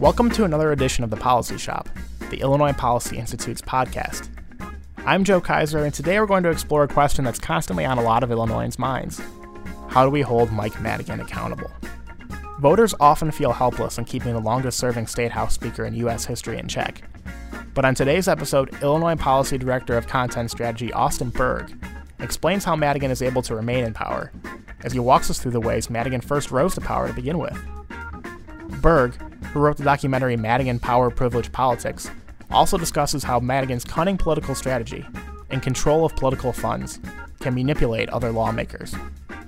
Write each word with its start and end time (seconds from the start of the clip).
Welcome 0.00 0.30
to 0.30 0.42
another 0.42 0.72
edition 0.72 1.04
of 1.04 1.10
the 1.10 1.16
Policy 1.16 1.58
Shop, 1.58 1.88
the 2.30 2.40
Illinois 2.40 2.72
Policy 2.72 3.18
Institute's 3.18 3.62
podcast. 3.62 4.28
I'm 5.06 5.22
Joe 5.22 5.40
Kaiser, 5.40 5.84
and 5.84 5.94
today 5.94 6.18
we're 6.18 6.26
going 6.26 6.42
to 6.42 6.50
explore 6.50 6.82
a 6.82 6.88
question 6.88 7.24
that's 7.24 7.38
constantly 7.38 7.84
on 7.84 7.98
a 7.98 8.02
lot 8.02 8.24
of 8.24 8.32
Illinoisans' 8.32 8.80
minds 8.80 9.20
How 9.90 10.04
do 10.04 10.10
we 10.10 10.22
hold 10.22 10.50
Mike 10.50 10.80
Madigan 10.80 11.20
accountable? 11.20 11.70
Voters 12.58 12.96
often 12.98 13.30
feel 13.30 13.52
helpless 13.52 13.96
in 13.96 14.06
keeping 14.06 14.34
the 14.34 14.40
longest 14.40 14.78
serving 14.78 15.06
state 15.06 15.30
house 15.30 15.54
speaker 15.54 15.84
in 15.84 15.94
U.S. 15.94 16.24
history 16.24 16.58
in 16.58 16.66
check. 16.66 17.02
But 17.74 17.84
on 17.84 17.94
today's 17.94 18.26
episode, 18.26 18.74
Illinois 18.82 19.14
Policy 19.14 19.56
Director 19.56 19.96
of 19.96 20.08
Content 20.08 20.50
Strategy 20.50 20.92
Austin 20.92 21.30
Berg 21.30 21.72
explains 22.22 22.64
how 22.64 22.76
Madigan 22.76 23.10
is 23.10 23.22
able 23.22 23.42
to 23.42 23.54
remain 23.54 23.84
in 23.84 23.92
power 23.92 24.32
as 24.84 24.92
he 24.92 24.98
walks 24.98 25.30
us 25.30 25.38
through 25.38 25.52
the 25.52 25.60
ways 25.60 25.90
Madigan 25.90 26.20
first 26.20 26.50
rose 26.50 26.74
to 26.74 26.80
power 26.80 27.08
to 27.08 27.12
begin 27.12 27.38
with. 27.38 27.56
Berg, 28.80 29.14
who 29.52 29.60
wrote 29.60 29.76
the 29.76 29.84
documentary 29.84 30.36
Madigan 30.36 30.78
Power 30.78 31.10
Privilege 31.10 31.52
Politics, 31.52 32.10
also 32.50 32.78
discusses 32.78 33.22
how 33.22 33.40
Madigan's 33.40 33.84
cunning 33.84 34.16
political 34.16 34.54
strategy 34.54 35.04
and 35.50 35.62
control 35.62 36.04
of 36.04 36.14
political 36.16 36.52
funds 36.52 37.00
can 37.40 37.54
manipulate 37.54 38.08
other 38.10 38.32
lawmakers, 38.32 38.94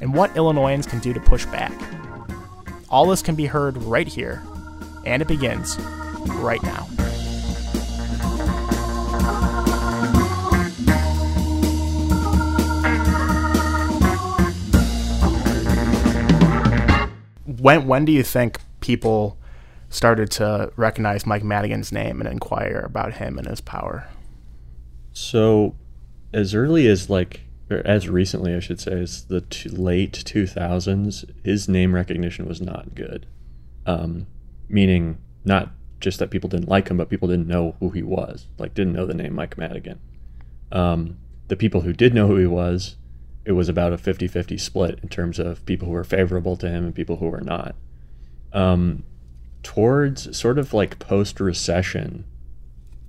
and 0.01 0.15
what 0.15 0.37
Illinoisans 0.37 0.87
can 0.87 0.99
do 0.99 1.13
to 1.13 1.21
push 1.21 1.47
back. 1.47 1.73
All 2.91 3.07
this 3.07 3.23
can 3.23 3.35
be 3.35 3.47
heard 3.47 3.77
right 3.79 4.09
here, 4.09 4.43
and 5.05 5.23
it 5.23 5.29
begins 5.29 5.79
right 6.27 6.63
now. 6.63 6.87
When 17.63 17.87
when 17.87 18.05
do 18.05 18.11
you 18.11 18.25
think 18.25 18.61
people 18.81 19.39
started 19.89 20.33
to 20.33 20.73
recognize 20.75 21.25
Mike 21.25 21.45
Madigan's 21.45 21.93
name 21.93 22.21
and 22.21 22.29
inquire 22.29 22.83
about 22.85 23.15
him 23.15 23.39
and 23.39 23.47
his 23.47 23.61
power? 23.61 24.09
So, 25.13 25.77
as 26.33 26.57
early 26.57 26.89
as 26.89 27.09
like, 27.09 27.43
or 27.71 27.77
as 27.87 28.09
recently, 28.09 28.53
I 28.53 28.59
should 28.59 28.81
say, 28.81 29.01
as 29.01 29.27
the 29.27 29.43
t- 29.43 29.69
late 29.69 30.25
2000s, 30.27 31.31
his 31.45 31.69
name 31.69 31.95
recognition 31.95 32.49
was 32.49 32.61
not 32.61 32.97
good. 32.97 33.27
Um, 33.87 34.27
meaning, 34.69 35.19
not 35.45 35.71
just 36.01 36.19
that 36.19 36.31
people 36.31 36.51
didn't 36.51 36.69
like 36.69 36.89
him, 36.89 36.97
but 36.97 37.11
people 37.11 37.29
didn't 37.29 37.47
know 37.47 37.77
who 37.79 37.91
he 37.91 38.03
was, 38.03 38.49
like, 38.59 38.75
didn't 38.75 38.95
know 38.95 39.07
the 39.07 39.15
name 39.15 39.35
Mike 39.35 39.57
Madigan. 39.57 40.01
Um, 40.73 41.19
the 41.47 41.57
people 41.57 41.83
who 41.83 41.93
did 41.93 42.13
know 42.13 42.27
who 42.27 42.39
he 42.39 42.47
was, 42.47 42.97
it 43.45 43.53
was 43.53 43.69
about 43.69 43.93
a 43.93 43.99
50 43.99 44.27
50 44.29 44.57
split 44.59 44.99
in 45.03 45.09
terms 45.09 45.39
of 45.39 45.65
people 45.67 45.89
who 45.89 45.95
were 45.95 46.05
favorable 46.05 46.57
to 46.57 46.69
him 46.69 46.85
and 46.85 46.95
people 46.95 47.17
who 47.17 47.29
were 47.29 47.41
not. 47.41 47.75
Um, 48.53 49.05
towards 49.63 50.37
sort 50.37 50.59
of 50.59 50.73
like 50.73 50.99
post 50.99 51.41
recession, 51.41 52.25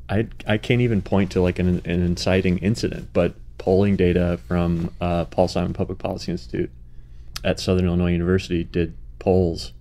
I 0.09 0.27
I 0.47 0.57
can't 0.57 0.81
even 0.81 1.01
point 1.01 1.31
to 1.31 1.41
like 1.41 1.59
an, 1.59 1.67
an 1.67 2.01
inciting 2.01 2.57
incident, 2.59 3.09
but 3.13 3.35
polling 3.57 3.95
data 3.95 4.39
from 4.47 4.93
uh, 4.99 5.25
Paul 5.25 5.47
Simon 5.47 5.73
Public 5.73 5.99
Policy 5.99 6.31
Institute 6.31 6.71
at 7.43 7.59
Southern 7.59 7.85
Illinois 7.85 8.11
University 8.11 8.63
did 8.63 8.95
polls 9.19 9.73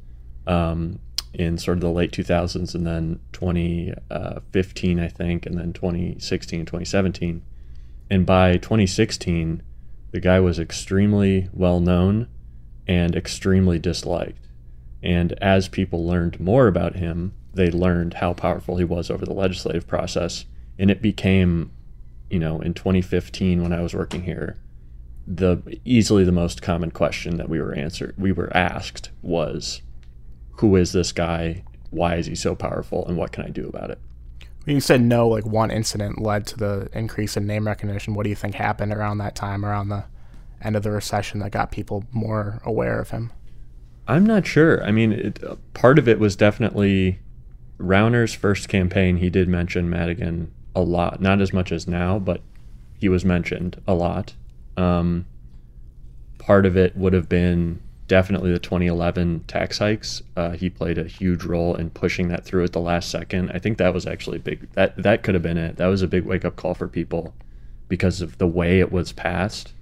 um, 0.46 0.98
in 1.32 1.58
sort 1.58 1.78
of 1.78 1.80
the 1.80 1.90
late 1.90 2.12
2000s 2.12 2.74
and 2.74 2.86
then 2.86 3.18
2015, 3.32 5.00
I 5.00 5.08
think, 5.08 5.46
and 5.46 5.58
then 5.58 5.72
2016, 5.72 6.60
2017. 6.60 7.42
And 8.10 8.26
by 8.26 8.58
2016, 8.58 9.62
the 10.12 10.20
guy 10.20 10.40
was 10.40 10.58
extremely 10.58 11.48
well 11.52 11.80
known 11.80 12.28
and 12.86 13.16
extremely 13.16 13.78
disliked. 13.78 14.46
And 15.02 15.32
as 15.42 15.68
people 15.68 16.06
learned 16.06 16.38
more 16.38 16.68
about 16.68 16.96
him, 16.96 17.34
they 17.54 17.70
learned 17.70 18.14
how 18.14 18.32
powerful 18.32 18.76
he 18.76 18.84
was 18.84 19.10
over 19.10 19.24
the 19.24 19.32
legislative 19.32 19.86
process. 19.86 20.44
And 20.78 20.90
it 20.90 21.02
became, 21.02 21.72
you 22.30 22.38
know, 22.38 22.60
in 22.60 22.74
2015 22.74 23.62
when 23.62 23.72
I 23.72 23.82
was 23.82 23.94
working 23.94 24.22
here, 24.22 24.56
the 25.26 25.78
easily 25.84 26.24
the 26.24 26.32
most 26.32 26.62
common 26.62 26.90
question 26.90 27.36
that 27.36 27.48
we 27.48 27.60
were 27.60 27.74
answered 27.74 28.14
we 28.18 28.32
were 28.32 28.54
asked 28.56 29.10
was 29.22 29.82
who 30.58 30.74
is 30.76 30.92
this 30.92 31.12
guy 31.12 31.62
why 31.90 32.16
is 32.16 32.26
he 32.26 32.34
so 32.34 32.54
powerful 32.54 33.06
and 33.06 33.16
what 33.16 33.30
can 33.30 33.44
i 33.44 33.48
do 33.48 33.68
about 33.68 33.90
it 33.90 33.98
you 34.66 34.80
said 34.80 35.00
no 35.00 35.28
like 35.28 35.44
one 35.44 35.70
incident 35.70 36.20
led 36.20 36.46
to 36.46 36.56
the 36.56 36.88
increase 36.92 37.36
in 37.36 37.46
name 37.46 37.66
recognition 37.66 38.14
what 38.14 38.24
do 38.24 38.30
you 38.30 38.36
think 38.36 38.54
happened 38.54 38.92
around 38.92 39.18
that 39.18 39.34
time 39.34 39.64
around 39.64 39.88
the 39.88 40.04
end 40.62 40.76
of 40.76 40.82
the 40.82 40.90
recession 40.90 41.40
that 41.40 41.50
got 41.50 41.70
people 41.70 42.04
more 42.12 42.60
aware 42.64 43.00
of 43.00 43.10
him 43.10 43.32
I'm 44.08 44.26
not 44.26 44.46
sure. 44.46 44.82
I 44.84 44.90
mean, 44.90 45.12
it, 45.12 45.74
part 45.74 45.98
of 45.98 46.08
it 46.08 46.18
was 46.18 46.36
definitely 46.36 47.20
Rauner's 47.78 48.34
first 48.34 48.68
campaign. 48.68 49.18
He 49.18 49.30
did 49.30 49.48
mention 49.48 49.88
Madigan 49.88 50.52
a 50.74 50.80
lot, 50.80 51.20
not 51.20 51.40
as 51.40 51.52
much 51.52 51.70
as 51.70 51.86
now, 51.86 52.18
but 52.18 52.40
he 52.98 53.08
was 53.08 53.24
mentioned 53.24 53.80
a 53.86 53.94
lot. 53.94 54.34
Um, 54.76 55.26
part 56.38 56.66
of 56.66 56.76
it 56.76 56.96
would 56.96 57.12
have 57.12 57.28
been 57.28 57.80
definitely 58.08 58.52
the 58.52 58.58
2011 58.58 59.44
tax 59.46 59.78
hikes. 59.78 60.22
Uh, 60.36 60.50
he 60.50 60.68
played 60.68 60.98
a 60.98 61.04
huge 61.04 61.44
role 61.44 61.74
in 61.74 61.90
pushing 61.90 62.28
that 62.28 62.44
through 62.44 62.64
at 62.64 62.72
the 62.72 62.80
last 62.80 63.10
second. 63.10 63.50
I 63.52 63.58
think 63.58 63.78
that 63.78 63.94
was 63.94 64.06
actually 64.06 64.38
big. 64.38 64.70
That 64.72 65.02
that 65.02 65.22
could 65.22 65.34
have 65.34 65.42
been 65.42 65.58
it. 65.58 65.76
That 65.76 65.86
was 65.86 66.02
a 66.02 66.08
big 66.08 66.24
wake 66.24 66.44
up 66.44 66.56
call 66.56 66.74
for 66.74 66.88
people 66.88 67.34
because 67.88 68.20
of 68.20 68.38
the 68.38 68.46
way 68.46 68.80
it 68.80 68.92
was 68.92 69.12
passed. 69.12 69.72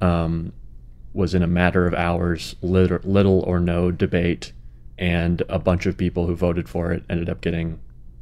Um, 0.00 0.52
was 1.14 1.34
in 1.34 1.42
a 1.42 1.46
matter 1.46 1.86
of 1.86 1.94
hours, 1.94 2.56
little, 2.62 2.98
little 3.04 3.40
or 3.40 3.60
no 3.60 3.90
debate, 3.90 4.52
and 4.98 5.42
a 5.48 5.58
bunch 5.58 5.86
of 5.86 5.96
people 5.96 6.26
who 6.26 6.34
voted 6.34 6.68
for 6.68 6.90
it 6.90 7.04
ended 7.10 7.28
up 7.28 7.40
getting 7.40 7.78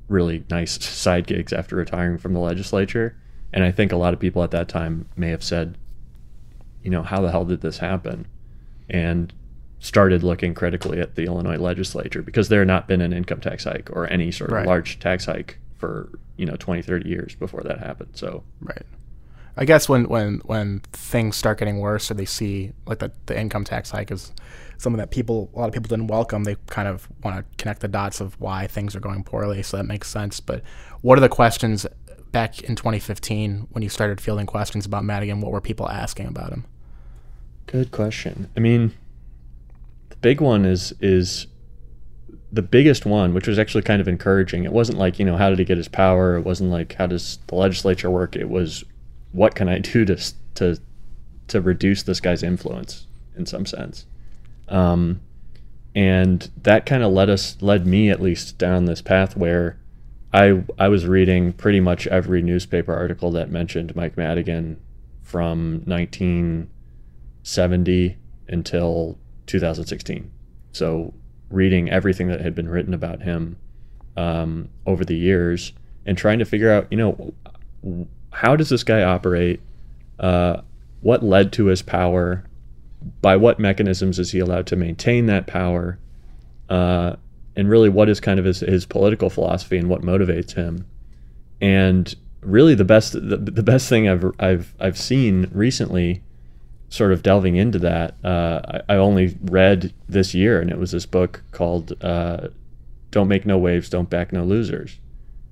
really 0.09 0.44
nice 0.50 0.82
side 0.84 1.27
gigs 1.27 1.53
after 1.53 1.77
retiring 1.77 2.19
from 2.19 2.34
the 2.34 2.41
legislature. 2.41 3.17
And 3.53 3.65
I 3.65 3.72
think 3.72 3.93
a 3.93 3.97
lot 3.97 4.12
of 4.12 4.21
people 4.21 4.43
at 4.43 4.50
that 4.53 4.69
time 4.69 5.09
may 5.17 5.31
have 5.31 5.43
said, 5.43 5.77
you 6.82 6.91
know, 6.91 7.03
how 7.03 7.21
the 7.21 7.31
hell 7.31 7.44
did 7.44 7.61
this 7.61 7.78
happen? 7.78 8.27
And 8.88 9.32
started 9.80 10.22
looking 10.22 10.54
critically 10.54 11.00
at 11.00 11.14
the 11.14 11.24
Illinois 11.24 11.56
legislature 11.56 12.22
because 12.22 12.48
there 12.48 12.60
had 12.60 12.68
not 12.68 12.86
been 12.86 13.00
an 13.00 13.12
income 13.12 13.41
tax 13.41 13.64
hike 13.64 13.91
or 13.91 14.06
any 14.08 14.30
sort 14.30 14.50
of 14.50 14.56
right. 14.56 14.66
large 14.66 14.98
tax 15.00 15.24
hike 15.24 15.58
for, 15.78 16.10
you 16.36 16.46
know, 16.46 16.56
20, 16.56 16.82
30 16.82 17.08
years 17.08 17.34
before 17.34 17.62
that 17.62 17.78
happened. 17.78 18.10
So, 18.14 18.44
right. 18.60 18.82
I 19.56 19.64
guess 19.64 19.88
when 19.88 20.04
when 20.04 20.38
when 20.44 20.80
things 20.92 21.36
start 21.36 21.58
getting 21.58 21.80
worse 21.80 22.10
or 22.10 22.14
they 22.14 22.24
see 22.24 22.72
like 22.86 23.00
the, 23.00 23.10
the 23.26 23.38
income 23.38 23.64
tax 23.64 23.90
hike 23.90 24.10
is 24.10 24.32
something 24.78 24.98
that 24.98 25.10
people 25.10 25.50
a 25.54 25.58
lot 25.58 25.66
of 25.66 25.74
people 25.74 25.88
didn't 25.88 26.06
welcome, 26.06 26.44
they 26.44 26.56
kind 26.66 26.86
of 26.86 27.08
want 27.24 27.36
to 27.36 27.56
connect 27.56 27.80
the 27.80 27.88
dots 27.88 28.20
of 28.20 28.38
why 28.40 28.66
things 28.66 28.94
are 28.94 29.00
going 29.00 29.24
poorly. 29.24 29.62
So 29.62 29.76
that 29.76 29.84
makes 29.84 30.08
sense. 30.08 30.40
But 30.40 30.62
what 31.00 31.19
are 31.19 31.20
the 31.20 31.28
questions 31.28 31.86
back 32.32 32.62
in 32.62 32.76
2015 32.76 33.69
when 33.70 33.82
you 33.82 33.88
started 33.88 34.20
fielding 34.20 34.46
questions 34.46 34.86
about 34.86 35.04
Madigan? 35.04 35.40
What 35.40 35.52
were 35.52 35.60
people 35.60 35.88
asking 35.88 36.26
about 36.26 36.52
him? 36.52 36.64
Good 37.66 37.90
question. 37.90 38.48
I 38.56 38.60
mean, 38.60 38.92
big 40.20 40.41
one 40.41 40.64
is 40.64 40.92
is 41.00 41.47
the 42.53 42.62
biggest 42.62 43.06
one, 43.06 43.32
which 43.32 43.47
was 43.47 43.58
actually 43.58 43.82
kind 43.82 44.00
of 44.00 44.08
encouraging. 44.08 44.64
It 44.64 44.72
wasn't 44.72 44.98
like 44.98 45.19
you 45.19 45.25
know 45.25 45.36
how 45.36 45.50
did 45.50 45.58
he 45.58 45.64
get 45.64 45.76
his 45.76 45.88
power. 45.88 46.36
It 46.36 46.42
wasn't 46.42 46.70
like 46.70 46.94
how 46.94 47.06
does 47.06 47.38
the 47.47 47.54
legislature 47.54 48.10
work. 48.10 48.36
It 48.36 48.48
was 48.48 48.84
what 49.32 49.54
can 49.54 49.69
I 49.69 49.78
do 49.78 50.04
to 50.04 50.16
to 50.54 50.78
to 51.48 51.60
reduce 51.60 52.03
this 52.03 52.20
guy's 52.20 52.42
influence 52.42 53.06
in 53.36 53.47
some 53.47 53.66
sense. 53.66 54.06
Um, 54.69 55.20
and 55.94 56.48
that 56.62 56.87
kind 56.87 57.02
of 57.02 57.12
led 57.12 57.28
us 57.28 57.56
led 57.60 57.87
me 57.87 58.10
at 58.10 58.20
least 58.20 58.58
down 58.58 58.84
this 58.84 59.02
path 59.02 59.37
where 59.37 59.78
I 60.32 60.62
I 60.78 60.88
was 60.88 61.06
reading 61.06 61.52
pretty 61.52 61.81
much 61.81 62.06
every 62.06 62.42
newspaper 62.42 62.94
article 62.94 63.32
that 63.32 63.50
mentioned 63.50 63.97
Mike 63.97 64.16
Madigan 64.16 64.81
from 65.22 65.82
1970 65.87 68.17
until 68.49 69.19
2016. 69.50 70.31
So 70.73 71.12
reading 71.50 71.91
everything 71.91 72.29
that 72.29 72.41
had 72.41 72.55
been 72.55 72.69
written 72.69 72.94
about 72.94 73.23
him 73.23 73.56
um, 74.17 74.69
over 74.87 75.05
the 75.05 75.17
years 75.17 75.73
and 76.06 76.17
trying 76.17 76.38
to 76.38 76.44
figure 76.44 76.70
out, 76.70 76.87
you 76.91 76.97
know, 76.97 77.35
how 78.32 78.56
does 78.56 78.69
this 78.69 78.85
guy 78.85 79.02
operate? 79.02 79.61
Uh, 80.19 80.61
what 81.00 81.23
led 81.23 81.52
to 81.55 81.67
his 81.67 81.82
power? 81.82 82.44
By 83.23 83.37
what 83.37 83.58
mechanisms 83.58 84.19
is 84.19 84.32
he 84.32 84.38
allowed 84.41 84.67
to 84.69 84.76
maintain 84.76 85.26
that 85.26 85.47
power? 85.47 85.99
Uh, 86.69 87.17
and 87.56 87.69
really, 87.69 87.88
what 87.88 88.08
is 88.08 88.20
kind 88.20 88.38
of 88.38 88.44
his, 88.44 88.61
his 88.61 88.85
political 88.87 89.31
philosophy 89.31 89.79
and 89.79 89.88
what 89.88 90.03
motivates 90.03 90.53
him? 90.53 90.87
And 91.61 92.14
really, 92.43 92.75
the 92.75 92.85
best 92.85 93.14
the, 93.14 93.37
the 93.37 93.62
best 93.62 93.88
thing 93.88 94.08
I've 94.08 94.25
I've 94.38 94.75
I've 94.79 94.99
seen 94.99 95.50
recently, 95.53 96.23
sort 96.90 97.12
of 97.12 97.22
delving 97.22 97.56
into 97.56 97.78
that. 97.78 98.14
Uh, 98.22 98.60
I, 98.88 98.94
I, 98.94 98.96
only 98.96 99.38
read 99.42 99.94
this 100.08 100.34
year, 100.34 100.60
and 100.60 100.70
it 100.70 100.78
was 100.78 100.90
this 100.90 101.06
book 101.06 101.42
called 101.52 101.92
uh, 102.04 102.48
"Don't 103.10 103.28
Make 103.28 103.46
No 103.46 103.56
Waves, 103.56 103.88
Don't 103.88 104.10
Back 104.10 104.32
No 104.32 104.44
Losers." 104.44 104.98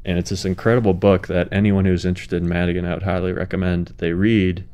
and 0.08 0.18
it's 0.18 0.30
this 0.30 0.46
incredible 0.46 0.94
book 0.94 1.26
that 1.26 1.48
anyone 1.52 1.84
who's 1.84 2.06
interested 2.06 2.42
in 2.42 2.48
Madigan, 2.48 2.86
I 2.86 2.94
would 2.94 3.02
highly 3.02 3.30
recommend 3.30 3.92
they 3.98 4.14
read. 4.14 4.66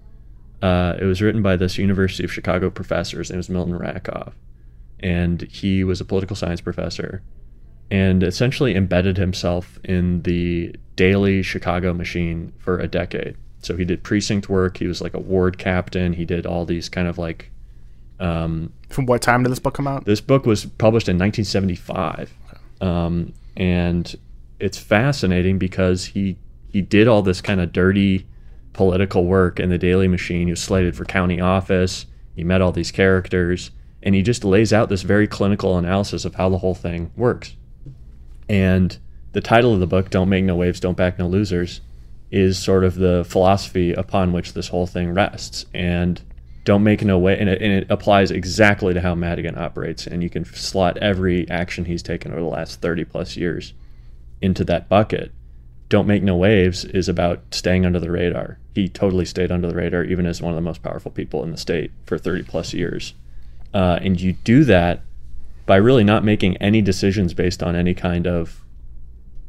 Uh, 0.62 0.94
it 1.00 1.04
was 1.04 1.20
written 1.20 1.42
by 1.42 1.56
this 1.56 1.76
University 1.76 2.22
of 2.22 2.32
Chicago 2.32 2.70
professor. 2.70 3.18
His 3.18 3.30
name 3.30 3.38
was 3.38 3.50
Milton 3.50 3.76
Rakove, 3.76 4.32
and 5.00 5.42
he 5.42 5.82
was 5.82 6.00
a 6.00 6.04
political 6.04 6.36
science 6.36 6.60
professor, 6.60 7.20
and 7.90 8.22
essentially 8.22 8.76
embedded 8.76 9.16
himself 9.16 9.80
in 9.82 10.22
the 10.22 10.76
Daley 10.94 11.42
Chicago 11.42 11.92
machine 11.92 12.52
for 12.58 12.78
a 12.78 12.86
decade. 12.86 13.36
So 13.64 13.76
he 13.76 13.84
did 13.84 14.02
precinct 14.02 14.48
work. 14.48 14.76
He 14.76 14.86
was 14.86 15.00
like 15.00 15.14
a 15.14 15.18
ward 15.20 15.58
captain. 15.58 16.12
He 16.12 16.24
did 16.24 16.46
all 16.46 16.64
these 16.64 16.88
kind 16.88 17.08
of 17.08 17.18
like. 17.18 17.50
Um, 18.20 18.72
From 18.90 19.06
what 19.06 19.22
time 19.22 19.42
did 19.42 19.50
this 19.50 19.58
book 19.58 19.74
come 19.74 19.88
out? 19.88 20.04
this 20.04 20.20
book 20.20 20.46
was 20.46 20.64
published 20.66 21.08
in 21.08 21.18
1975, 21.18 22.32
um, 22.80 23.32
and 23.56 24.14
it's 24.60 24.78
fascinating 24.78 25.58
because 25.58 26.06
he 26.06 26.36
he 26.70 26.80
did 26.80 27.08
all 27.08 27.22
this 27.22 27.40
kind 27.40 27.60
of 27.60 27.72
dirty 27.72 28.26
political 28.72 29.24
work 29.24 29.58
in 29.58 29.68
the 29.70 29.78
Daley 29.78 30.08
Machine. 30.08 30.46
He 30.46 30.52
was 30.52 30.62
slated 30.62 30.96
for 30.96 31.04
county 31.04 31.40
office. 31.40 32.06
He 32.36 32.44
met 32.44 32.60
all 32.60 32.72
these 32.72 32.90
characters, 32.92 33.70
and 34.02 34.14
he 34.14 34.22
just 34.22 34.44
lays 34.44 34.72
out 34.72 34.88
this 34.88 35.02
very 35.02 35.26
clinical 35.26 35.76
analysis 35.76 36.24
of 36.24 36.36
how 36.36 36.48
the 36.48 36.58
whole 36.58 36.74
thing 36.74 37.10
works. 37.16 37.54
And 38.48 38.96
the 39.32 39.40
title 39.40 39.72
of 39.74 39.80
the 39.80 39.86
book, 39.86 40.10
"Don't 40.10 40.28
Make 40.28 40.44
No 40.44 40.56
Waves, 40.56 40.80
Don't 40.80 40.96
Back 40.96 41.18
No 41.18 41.26
Losers," 41.26 41.80
is 42.34 42.58
sort 42.58 42.82
of 42.82 42.96
the 42.96 43.24
philosophy 43.28 43.92
upon 43.92 44.32
which 44.32 44.54
this 44.54 44.66
whole 44.66 44.88
thing 44.88 45.14
rests. 45.14 45.66
And 45.72 46.20
don't 46.64 46.82
make 46.82 47.04
no 47.04 47.16
way, 47.16 47.38
and 47.38 47.48
it, 47.48 47.62
and 47.62 47.72
it 47.72 47.86
applies 47.88 48.32
exactly 48.32 48.92
to 48.92 49.00
how 49.00 49.14
Madigan 49.14 49.56
operates. 49.56 50.04
And 50.08 50.20
you 50.20 50.28
can 50.28 50.44
slot 50.44 50.96
every 50.96 51.48
action 51.48 51.84
he's 51.84 52.02
taken 52.02 52.32
over 52.32 52.40
the 52.40 52.48
last 52.48 52.80
30 52.80 53.04
plus 53.04 53.36
years 53.36 53.72
into 54.42 54.64
that 54.64 54.88
bucket. 54.88 55.30
Don't 55.88 56.08
make 56.08 56.24
no 56.24 56.34
waves 56.34 56.84
is 56.84 57.08
about 57.08 57.40
staying 57.52 57.86
under 57.86 58.00
the 58.00 58.10
radar. 58.10 58.58
He 58.74 58.88
totally 58.88 59.26
stayed 59.26 59.52
under 59.52 59.68
the 59.68 59.76
radar, 59.76 60.02
even 60.02 60.26
as 60.26 60.42
one 60.42 60.52
of 60.52 60.56
the 60.56 60.60
most 60.60 60.82
powerful 60.82 61.12
people 61.12 61.44
in 61.44 61.52
the 61.52 61.56
state 61.56 61.92
for 62.04 62.18
30 62.18 62.42
plus 62.42 62.74
years. 62.74 63.14
Uh, 63.72 64.00
and 64.02 64.20
you 64.20 64.32
do 64.32 64.64
that 64.64 65.02
by 65.66 65.76
really 65.76 66.02
not 66.02 66.24
making 66.24 66.56
any 66.56 66.82
decisions 66.82 67.32
based 67.32 67.62
on 67.62 67.76
any 67.76 67.94
kind 67.94 68.26
of 68.26 68.63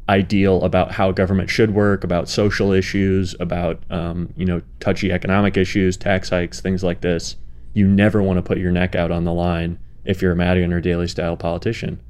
ideal 0.08 0.62
about 0.62 0.92
how 0.92 1.10
government 1.10 1.50
should 1.50 1.74
work, 1.74 2.04
about 2.04 2.28
social 2.28 2.72
issues, 2.72 3.34
about 3.40 3.82
um, 3.90 4.32
you 4.36 4.44
know 4.44 4.62
touchy 4.80 5.10
economic 5.10 5.56
issues, 5.56 5.96
tax 5.96 6.30
hikes, 6.30 6.60
things 6.60 6.82
like 6.82 7.00
this. 7.00 7.36
You 7.74 7.86
never 7.86 8.22
want 8.22 8.38
to 8.38 8.42
put 8.42 8.58
your 8.58 8.72
neck 8.72 8.94
out 8.94 9.10
on 9.10 9.24
the 9.24 9.32
line 9.32 9.78
if 10.04 10.22
you're 10.22 10.32
a 10.32 10.36
Madigan 10.36 10.72
or 10.72 10.80
Daley 10.80 11.08
style 11.08 11.36
politician. 11.36 12.00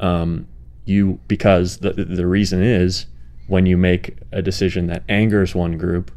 Um, 0.00 0.46
you 0.84 1.18
because 1.26 1.78
the 1.78 1.92
the 1.92 2.26
reason 2.26 2.62
is 2.62 3.06
when 3.48 3.66
you 3.66 3.76
make 3.76 4.16
a 4.32 4.42
decision 4.42 4.86
that 4.88 5.04
angers 5.08 5.54
one 5.54 5.78
group, 5.78 6.10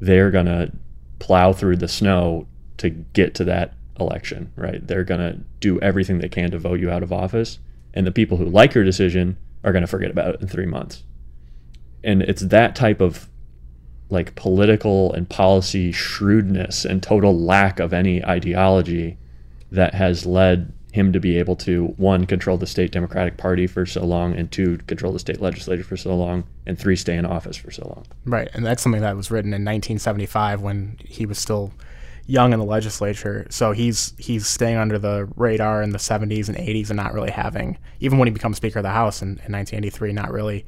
they're 0.00 0.30
gonna 0.30 0.72
plow 1.18 1.52
through 1.52 1.76
the 1.76 1.88
snow 1.88 2.46
to 2.78 2.90
get 2.90 3.34
to 3.36 3.44
that 3.44 3.74
election, 4.00 4.52
right? 4.56 4.84
They're 4.84 5.04
gonna 5.04 5.38
do 5.60 5.78
everything 5.80 6.18
they 6.18 6.28
can 6.28 6.50
to 6.50 6.58
vote 6.58 6.80
you 6.80 6.90
out 6.90 7.04
of 7.04 7.12
office, 7.12 7.60
and 7.94 8.04
the 8.04 8.10
people 8.10 8.38
who 8.38 8.46
like 8.46 8.74
your 8.74 8.84
decision 8.84 9.36
are 9.64 9.72
going 9.72 9.82
to 9.82 9.88
forget 9.88 10.10
about 10.10 10.34
it 10.34 10.40
in 10.40 10.48
three 10.48 10.66
months. 10.66 11.04
And 12.04 12.22
it's 12.22 12.42
that 12.42 12.74
type 12.74 13.00
of 13.00 13.28
like 14.10 14.34
political 14.34 15.12
and 15.14 15.28
policy 15.28 15.90
shrewdness 15.90 16.84
and 16.84 17.02
total 17.02 17.38
lack 17.38 17.80
of 17.80 17.92
any 17.92 18.24
ideology 18.24 19.16
that 19.70 19.94
has 19.94 20.26
led 20.26 20.72
him 20.92 21.10
to 21.14 21.18
be 21.18 21.38
able 21.38 21.56
to 21.56 21.86
one 21.96 22.26
control 22.26 22.58
the 22.58 22.66
state 22.66 22.92
democratic 22.92 23.38
party 23.38 23.66
for 23.66 23.86
so 23.86 24.04
long 24.04 24.34
and 24.34 24.52
two 24.52 24.76
control 24.86 25.10
the 25.10 25.18
state 25.18 25.40
legislature 25.40 25.82
for 25.82 25.96
so 25.96 26.14
long 26.14 26.44
and 26.66 26.78
three 26.78 26.94
stay 26.94 27.16
in 27.16 27.24
office 27.24 27.56
for 27.56 27.70
so 27.70 27.82
long 27.86 28.04
Right, 28.26 28.48
and 28.52 28.64
that's 28.66 28.82
something 28.82 29.00
that 29.00 29.16
was 29.16 29.30
written 29.30 29.50
in 29.50 29.62
1975 29.62 30.60
when 30.60 30.98
he 31.02 31.24
was 31.24 31.38
still 31.38 31.72
young 32.26 32.52
in 32.52 32.58
the 32.58 32.64
legislature. 32.64 33.46
So 33.50 33.72
he's 33.72 34.14
he's 34.18 34.46
staying 34.46 34.76
under 34.76 34.98
the 34.98 35.28
radar 35.36 35.82
in 35.82 35.90
the 35.90 35.98
70s 35.98 36.48
and 36.48 36.56
80s 36.56 36.90
and 36.90 36.96
not 36.96 37.12
really 37.12 37.30
having, 37.30 37.78
even 38.00 38.18
when 38.18 38.28
he 38.28 38.32
becomes 38.32 38.56
Speaker 38.56 38.78
of 38.78 38.84
the 38.84 38.90
House 38.90 39.22
in, 39.22 39.28
in 39.28 39.52
1983, 39.52 40.12
not 40.12 40.30
really 40.30 40.64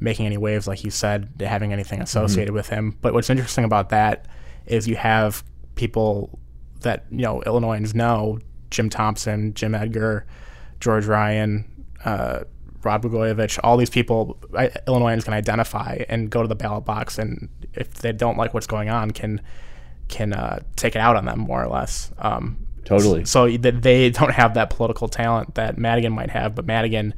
making 0.00 0.26
any 0.26 0.36
waves, 0.36 0.68
like 0.68 0.84
you 0.84 0.90
said, 0.90 1.30
having 1.40 1.72
anything 1.72 2.00
associated 2.00 2.54
with 2.54 2.68
him. 2.68 2.96
But 3.00 3.14
what's 3.14 3.30
interesting 3.30 3.64
about 3.64 3.88
that 3.88 4.26
is 4.66 4.86
you 4.86 4.96
have 4.96 5.42
people 5.74 6.38
that 6.80 7.06
you 7.10 7.22
know 7.22 7.42
Illinoisans 7.42 7.94
know: 7.94 8.38
Jim 8.70 8.90
Thompson, 8.90 9.54
Jim 9.54 9.74
Edgar, 9.74 10.26
George 10.80 11.06
Ryan. 11.06 11.64
Uh, 12.04 12.44
Rod 12.84 13.02
Blagojevich, 13.02 13.58
all 13.64 13.76
these 13.76 13.90
people 13.90 14.38
I, 14.56 14.70
Illinoisans 14.86 15.24
can 15.24 15.34
identify 15.34 16.04
and 16.08 16.30
go 16.30 16.42
to 16.42 16.48
the 16.48 16.54
ballot 16.54 16.84
box, 16.84 17.18
and 17.18 17.48
if 17.74 17.94
they 17.94 18.12
don't 18.12 18.38
like 18.38 18.54
what's 18.54 18.68
going 18.68 18.88
on, 18.88 19.10
can 19.10 19.40
can 20.08 20.32
uh, 20.32 20.60
take 20.76 20.96
it 20.96 21.00
out 21.00 21.16
on 21.16 21.24
them 21.24 21.40
more 21.40 21.62
or 21.62 21.68
less. 21.68 22.10
Um, 22.18 22.66
totally 22.84 23.24
so 23.24 23.48
that 23.58 23.82
they 23.82 24.10
don't 24.18 24.32
have 24.32 24.54
that 24.54 24.70
political 24.70 25.08
talent 25.08 25.54
that 25.54 25.78
Madigan 25.78 26.12
might 26.12 26.30
have, 26.30 26.54
but 26.54 26.66
Madigan 26.66 27.14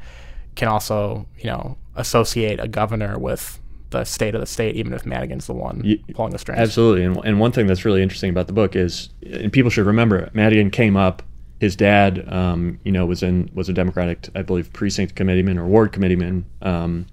can 0.56 0.68
also, 0.68 1.26
you 1.38 1.44
know, 1.44 1.78
associate 1.96 2.60
a 2.60 2.68
governor 2.68 3.18
with 3.18 3.60
the 3.90 4.04
state 4.04 4.34
of 4.34 4.40
the 4.40 4.46
state, 4.46 4.76
even 4.76 4.92
if 4.92 5.04
Madigan's 5.04 5.46
the 5.46 5.52
one 5.52 5.82
Ye- 5.84 6.04
pulling 6.14 6.32
the 6.32 6.38
strings. 6.38 6.60
Absolutely. 6.60 7.04
And, 7.04 7.16
and 7.24 7.40
one 7.40 7.52
thing 7.52 7.66
that's 7.66 7.84
really 7.84 8.02
interesting 8.02 8.30
about 8.30 8.46
the 8.46 8.52
book 8.52 8.76
is, 8.76 9.10
and 9.22 9.52
people 9.52 9.70
should 9.70 9.86
remember, 9.86 10.30
Madigan 10.32 10.70
came 10.70 10.96
up. 10.96 11.22
His 11.60 11.76
dad, 11.76 12.26
um, 12.32 12.78
you 12.84 12.92
know, 12.92 13.04
was 13.04 13.22
in 13.22 13.50
was 13.52 13.68
a 13.68 13.74
Democratic, 13.74 14.28
I 14.34 14.40
believe, 14.40 14.72
precinct 14.72 15.14
committeeman 15.14 15.58
or 15.58 15.66
ward 15.66 15.92
committeeman. 15.92 16.46
Um, 16.62 17.06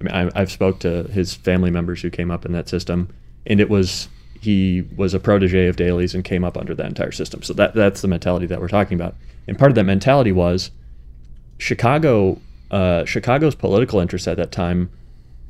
I 0.00 0.04
mean, 0.04 0.14
I, 0.14 0.40
I've 0.40 0.50
spoke 0.50 0.78
to 0.80 1.02
his 1.04 1.34
family 1.34 1.70
members 1.70 2.00
who 2.00 2.08
came 2.08 2.30
up 2.30 2.46
in 2.46 2.52
that 2.52 2.66
system, 2.66 3.10
and 3.46 3.60
it 3.60 3.68
was 3.68 4.08
he 4.40 4.82
was 4.96 5.12
a 5.12 5.20
protege 5.20 5.66
of 5.66 5.76
Daley's 5.76 6.14
and 6.14 6.24
came 6.24 6.44
up 6.44 6.56
under 6.56 6.74
that 6.74 6.86
entire 6.86 7.12
system. 7.12 7.42
So 7.42 7.52
that 7.54 7.74
that's 7.74 8.00
the 8.00 8.08
mentality 8.08 8.46
that 8.46 8.60
we're 8.60 8.68
talking 8.68 8.94
about. 8.94 9.14
And 9.46 9.58
part 9.58 9.70
of 9.70 9.74
that 9.74 9.84
mentality 9.84 10.32
was 10.32 10.70
Chicago. 11.58 12.40
Uh, 12.70 13.04
Chicago's 13.04 13.54
political 13.54 14.00
interests 14.00 14.28
at 14.28 14.36
that 14.36 14.52
time 14.52 14.90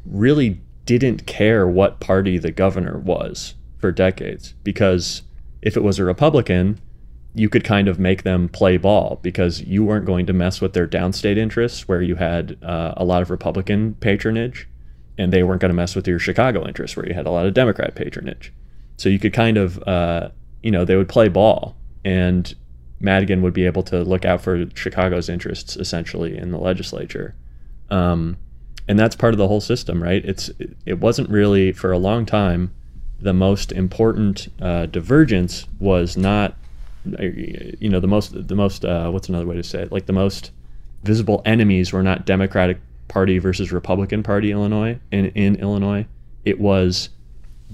really 0.07 0.61
didn't 0.87 1.27
care 1.27 1.69
what 1.69 2.01
party 2.01 2.39
the 2.39 2.51
governor 2.51 2.99
was 2.99 3.55
for 3.79 3.93
decades 3.93 4.55
because 4.65 5.23
if 5.63 5.77
it 5.77 5.83
was 5.83 5.99
a 5.99 6.05
Republican, 6.05 6.81
you 7.35 7.49
could 7.49 7.63
kind 7.63 7.87
of 7.87 7.99
make 7.99 8.23
them 8.23 8.49
play 8.49 8.77
ball 8.77 9.21
because 9.23 9.61
you 9.63 9.85
weren't 9.85 10.07
going 10.07 10.27
to 10.27 10.33
mess 10.33 10.61
with 10.61 10.73
their 10.73 10.87
downstate 10.87 11.37
interests 11.37 11.87
where 11.87 12.03
you 12.03 12.17
had 12.17 12.57
uh, 12.63 12.95
a 12.97 13.05
lot 13.05 13.23
of 13.23 13.31
Republican 13.31 13.95
patronage, 13.95 14.69
and 15.17 15.33
they 15.33 15.43
weren't 15.43 15.61
going 15.61 15.71
to 15.71 15.77
mess 15.77 15.95
with 15.95 16.09
your 16.09 16.19
Chicago 16.19 16.67
interests 16.67 16.97
where 16.97 17.07
you 17.07 17.15
had 17.15 17.27
a 17.27 17.31
lot 17.31 17.47
of 17.47 17.55
Democrat 17.55 17.95
patronage. 17.95 18.53
So 19.01 19.09
you 19.09 19.19
could 19.19 19.33
kind 19.33 19.57
of, 19.57 19.83
uh, 19.89 20.29
you 20.63 20.71
know, 20.71 20.85
they 20.85 20.97
would 20.97 21.09
play 21.09 21.29
ball, 21.29 21.75
and 22.05 22.55
Madigan 23.01 23.41
would 23.41 23.55
be 23.55 23.65
able 23.65 23.83
to 23.85 24.03
look 24.03 24.27
out 24.27 24.43
for 24.43 24.67
Chicago's 24.75 25.31
interests 25.31 25.75
essentially 25.77 26.37
in 26.37 26.51
the 26.51 26.59
legislature. 26.59 27.35
Um, 27.89 28.37
and 28.87 28.99
that's 28.99 29.17
part 29.17 29.33
of 29.33 29.39
the 29.39 29.49
whole 29.49 29.63
system, 29.63 30.03
right? 30.03 30.23
It's 30.23 30.51
it 30.85 30.99
wasn't 30.99 31.31
really 31.31 31.73
for 31.73 31.93
a 31.93 31.99
long 31.99 32.27
time 32.27 32.73
the 33.21 33.33
most 33.33 33.73
important 33.73 34.49
uh, 34.61 34.87
divergence 34.87 35.67
was 35.79 36.17
not 36.17 36.57
you 37.05 37.89
know 37.89 38.01
the 38.01 38.07
most 38.07 38.49
the 38.49 38.55
most 38.55 38.85
uh, 38.85 39.11
what's 39.11 39.31
another 39.31 39.47
way 39.47 39.57
to 39.57 39.63
say 39.63 39.83
it 39.83 39.93
like 39.93 40.05
the 40.05 40.13
most 40.13 40.51
visible 41.03 41.41
enemies 41.47 41.93
were 41.93 42.03
not 42.03 42.27
Democratic 42.27 42.79
Party 43.09 43.39
versus 43.39 43.73
Republican 43.73 44.23
Party 44.23 44.53
Illinois 44.53 44.99
in 45.11 45.27
in 45.31 45.57
Illinois 45.57 46.07
it 46.45 46.61
was 46.61 47.09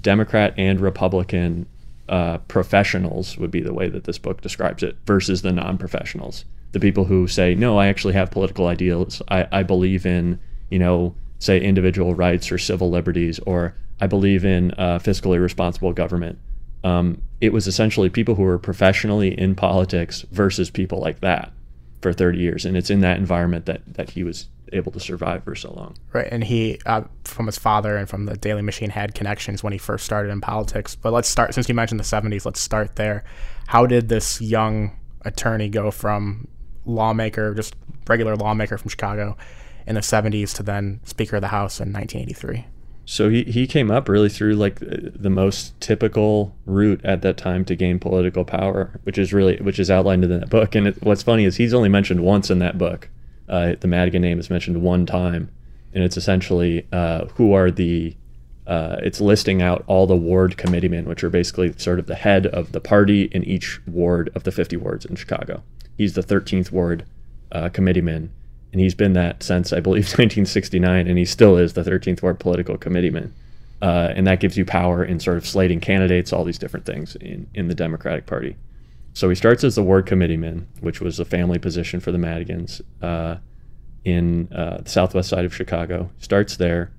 Democrat 0.01 0.55
and 0.57 0.81
Republican 0.81 1.67
uh, 2.09 2.39
professionals 2.39 3.37
would 3.37 3.51
be 3.51 3.61
the 3.61 3.75
way 3.75 3.89
that 3.89 4.05
this 4.05 4.19
book 4.19 4.41
describes 4.41 4.83
it 4.83 4.97
versus 5.07 5.43
the 5.43 5.53
non-professionals. 5.53 6.45
The 6.73 6.81
people 6.81 7.05
who 7.05 7.27
say 7.27 7.55
no 7.55 7.79
I 7.79 7.87
actually 7.87 8.15
have 8.15 8.31
political 8.31 8.67
ideals. 8.67 9.23
I, 9.29 9.47
I 9.51 9.63
believe 9.63 10.07
in 10.07 10.39
you 10.71 10.79
know 10.79 11.15
say 11.39 11.61
individual 11.61 12.15
rights 12.15 12.51
or 12.51 12.59
civil 12.59 12.91
liberties 12.91 13.39
or 13.41 13.75
I 14.01 14.07
believe 14.07 14.45
in 14.45 14.73
uh, 14.73 14.99
fiscally 14.99 15.41
responsible 15.41 15.93
government. 15.93 16.39
Um, 16.85 17.23
it 17.41 17.53
was 17.53 17.67
essentially 17.67 18.11
people 18.11 18.35
who 18.35 18.43
were 18.43 18.59
professionally 18.59 19.39
in 19.39 19.55
politics 19.55 20.25
versus 20.31 20.71
people 20.71 20.99
like 21.01 21.21
that 21.21 21.53
for 22.03 22.13
30 22.13 22.39
years. 22.39 22.65
And 22.65 22.77
it's 22.77 22.91
in 22.91 23.01
that 23.01 23.19
environment 23.19 23.67
that 23.67 23.83
that 23.95 24.11
he 24.11 24.23
was 24.23 24.47
able 24.73 24.93
to 24.93 25.01
survive 25.01 25.45
for 25.45 25.55
so 25.55 25.73
long 25.73 25.97
Right, 26.13 26.29
and 26.31 26.45
he, 26.45 26.79
uh, 26.87 27.03
from 27.25 27.47
his 27.47 27.59
father 27.59 27.97
and 27.97 28.09
from 28.09 28.27
the 28.27 28.37
Daley 28.37 28.63
Machine, 28.63 28.91
had 28.91 29.15
connections 29.15 29.63
when 29.63 29.73
he 29.73 29.79
first 29.79 30.05
started 30.05 30.31
in 30.31 30.41
politics. 30.41 30.95
But 30.97 31.13
let's 31.13 31.29
start, 31.29 31.55
since 31.55 31.69
you 31.69 31.75
mentioned 31.75 32.01
the 32.01 32.05
70s, 32.05 32.45
let's 32.45 32.61
start 32.61 32.97
there. 32.97 33.25
How 33.67 33.87
did 33.87 34.09
this 34.09 34.41
young 34.41 34.97
attorney 35.23 35.69
go 35.69 35.91
from 35.91 36.49
lawmaker, 36.85 37.55
just 37.55 37.75
regular 38.09 38.37
lawmaker 38.37 38.79
from 38.79 38.89
Chicago 38.89 39.37
in 39.87 39.95
the 39.95 40.01
70s 40.01 40.55
to 40.55 40.63
then 40.63 41.01
Speaker 41.05 41.37
of 41.37 41.43
the 41.43 41.49
House 41.49 41.81
in 41.81 41.93
1983? 41.93 42.67
so 43.09 43.31
he, 43.31 43.45
he 43.45 43.69
came 43.69 43.89
up 43.89 44.09
really 44.09 44.29
through 44.29 44.55
like 44.55 44.81
the 44.81 45.31
most 45.31 45.81
typical 45.81 46.55
route 46.67 47.01
at 47.05 47.23
that 47.23 47.37
time 47.37 47.65
to 47.65 47.77
gain 47.77 48.01
political 48.01 48.45
power 48.45 48.99
which 49.05 49.17
is 49.17 49.33
really 49.33 49.57
which 49.59 49.79
is 49.79 49.91
outlined 49.91 50.25
in 50.25 50.41
that 50.41 50.51
book 50.51 50.75
and 50.75 50.89
it, 50.89 51.03
what's 51.03 51.23
funny 51.23 51.45
is 51.45 51.57
he's 51.57 51.73
only 51.73 51.89
mentioned 51.89 52.21
once 52.21 52.51
in 52.51 52.59
that 52.59 52.77
book 52.77 53.09
uh, 53.49 53.75
the 53.81 53.89
Madigan 53.89 54.23
name 54.23 54.39
is 54.39 54.51
mentioned 54.51 54.83
one 54.83 55.07
time 55.07 55.51
and 55.97 56.05
it's 56.05 56.19
essentially 56.19 56.87
uh, 56.93 57.25
who 57.37 57.55
are 57.55 57.71
the 57.71 58.15
uh, 58.67 58.97
it's 59.03 59.19
listing 59.19 59.63
out 59.63 59.83
all 59.87 60.07
the 60.07 60.17
ward 60.17 60.59
committeemen, 60.59 61.07
which 61.07 61.25
are 61.25 61.31
basically 61.31 61.73
sort 61.79 61.99
of 61.99 62.07
the 62.07 62.15
head 62.15 62.47
of 62.47 62.73
the 62.73 62.81
party 62.81 63.31
in 63.33 63.43
each 63.45 63.81
ward 63.87 64.29
of 64.35 64.43
the 64.43 64.53
50 64.53 64.77
wards 64.77 65.07
in 65.07 65.17
Chicago. 65.17 65.63
He's 65.97 66.15
the 66.15 66.23
13th 66.23 66.71
ward 66.71 67.07
uh, 67.53 67.71
committeeman, 67.71 68.31
and 68.73 68.81
he's 68.81 68.95
been 68.95 69.15
that 69.15 69.43
since 69.43 69.73
I 69.73 69.81
believe 69.81 70.05
1969, 70.19 71.07
and 71.07 71.17
he 71.17 71.25
still 71.25 71.57
is 71.57 71.73
the 71.73 71.83
13th 71.83 72.23
ward 72.23 72.41
political 72.41 72.77
committeeman. 72.77 73.33
Uh, 73.81 74.13
and 74.15 74.27
that 74.27 74.41
gives 74.41 74.59
you 74.59 74.67
power 74.67 75.03
in 75.03 75.19
sort 75.19 75.39
of 75.39 75.47
slating 75.47 75.81
candidates, 75.81 76.31
all 76.33 76.45
these 76.45 76.59
different 76.59 76.85
things 76.85 77.17
in, 77.17 77.49
in 77.55 77.69
the 77.69 77.75
Democratic 77.75 78.27
Party. 78.27 78.57
So 79.17 79.31
he 79.31 79.35
starts 79.35 79.65
as 79.65 79.77
the 79.77 79.83
ward 79.83 80.05
committeeman, 80.05 80.69
which 80.81 81.01
was 81.01 81.19
a 81.19 81.25
family 81.25 81.59
position 81.59 82.01
for 82.01 82.13
the 82.13 82.19
Madigans 82.19 82.83
uh, 83.01 83.37
in 84.05 84.47
uh, 84.53 84.83
the 84.83 84.91
southwest 84.91 85.31
side 85.31 85.47
of 85.47 85.55
Chicago. 85.55 86.11
Starts 86.19 86.59
there. 86.59 86.93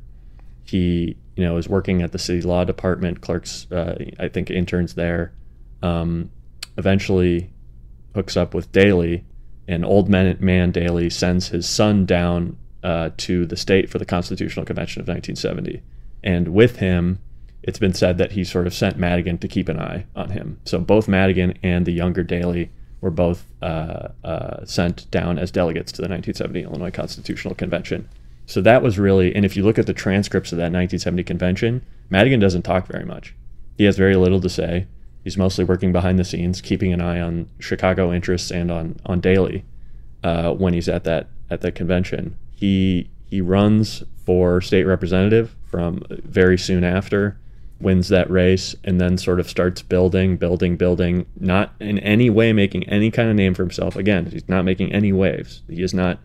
He, 0.64 1.16
you 1.36 1.44
know, 1.44 1.58
is 1.58 1.70
working 1.70 2.02
at 2.02 2.14
the 2.14 2.18
city 2.18 2.42
law 2.42 2.64
department, 2.64 3.22
clerks, 3.22 3.72
uh, 3.72 4.04
I 4.18 4.30
think 4.30 4.50
interns 4.50 4.96
there. 4.96 5.32
Um, 5.84 6.32
eventually 6.76 7.52
hooks 8.16 8.36
up 8.36 8.56
with 8.56 8.72
Daley, 8.72 9.24
and 9.68 9.86
old 9.86 10.10
man, 10.10 10.38
man 10.40 10.72
Daley 10.72 11.12
sends 11.12 11.50
his 11.50 11.70
son 11.70 12.08
down 12.08 12.58
uh, 12.82 13.12
to 13.18 13.46
the 13.46 13.56
state 13.56 13.92
for 13.92 14.00
the 14.00 14.06
Constitutional 14.06 14.66
Convention 14.66 15.02
of 15.02 15.08
1970. 15.08 15.84
And 16.24 16.48
with 16.48 16.78
him, 16.78 17.20
it's 17.68 17.80
been 17.80 17.94
said 17.94 18.18
that 18.18 18.32
he 18.32 18.46
sort 18.46 18.66
of 18.66 18.74
sent 18.74 18.98
Madigan 18.98 19.38
to 19.40 19.48
keep 19.48 19.68
an 19.68 19.80
eye 19.80 20.06
on 20.16 20.30
him. 20.30 20.60
So 20.64 20.80
both 20.80 21.10
Madigan 21.10 21.60
and 21.62 21.86
the 21.86 21.92
younger 21.92 22.24
Daley 22.24 22.72
were 23.02 23.12
both 23.12 23.46
uh, 23.62 24.08
uh, 24.24 24.66
sent 24.66 25.10
down 25.12 25.38
as 25.38 25.52
delegates 25.52 25.92
to 25.92 25.98
the 25.98 26.08
1970 26.08 26.64
Illinois 26.64 26.92
Constitutional 26.92 27.54
Convention. 27.54 28.08
So 28.46 28.62
that 28.62 28.82
was 28.82 28.98
really, 28.98 29.36
and 29.36 29.44
if 29.44 29.58
you 29.58 29.64
look 29.64 29.78
at 29.78 29.86
the 29.86 29.94
transcripts 29.94 30.54
of 30.54 30.58
that 30.58 30.72
1970 30.72 31.24
convention, 31.26 31.86
Madigan 32.10 32.40
doesn't 32.40 32.62
talk 32.62 32.88
very 32.88 33.04
much. 33.04 33.36
He 33.78 33.84
has 33.84 33.98
very 33.98 34.16
little 34.16 34.40
to 34.40 34.50
say. 34.50 34.88
He's 35.26 35.38
mostly 35.38 35.66
working 35.66 35.92
behind 35.92 36.18
the 36.18 36.24
scenes, 36.24 36.62
keeping 36.62 36.94
an 36.94 37.02
eye 37.02 37.20
on 37.20 37.50
Chicago 37.60 38.14
interests 38.14 38.50
and 38.50 38.72
on 38.72 38.96
on 39.06 39.20
Daley 39.20 39.66
uh, 40.24 40.54
when 40.54 40.74
he's 40.74 40.88
at 40.88 41.04
that 41.04 41.28
at 41.50 41.60
that 41.62 41.76
convention. 41.76 42.38
He 42.56 43.10
he 43.26 43.42
runs 43.42 44.04
for 44.26 44.62
state 44.62 44.86
representative 44.86 45.54
from 45.66 46.02
very 46.10 46.58
soon 46.58 46.86
after, 46.86 47.38
wins 47.80 48.10
that 48.10 48.30
race, 48.30 48.76
and 48.84 49.00
then 49.00 49.18
sort 49.18 49.40
of 49.40 49.50
starts 49.50 49.82
building, 49.82 50.38
building, 50.38 50.78
building, 50.78 51.26
not 51.40 51.74
in 51.80 52.00
any 52.00 52.30
way 52.30 52.54
making 52.54 52.84
any 52.90 53.12
kind 53.12 53.30
of 53.30 53.36
name 53.36 53.54
for 53.54 53.64
himself. 53.64 53.96
Again, 53.96 54.28
he's 54.28 54.48
not 54.50 54.66
making 54.66 54.92
any 54.92 55.14
waves. 55.14 55.62
He 55.70 55.84
is 55.84 55.94
not 55.94 56.20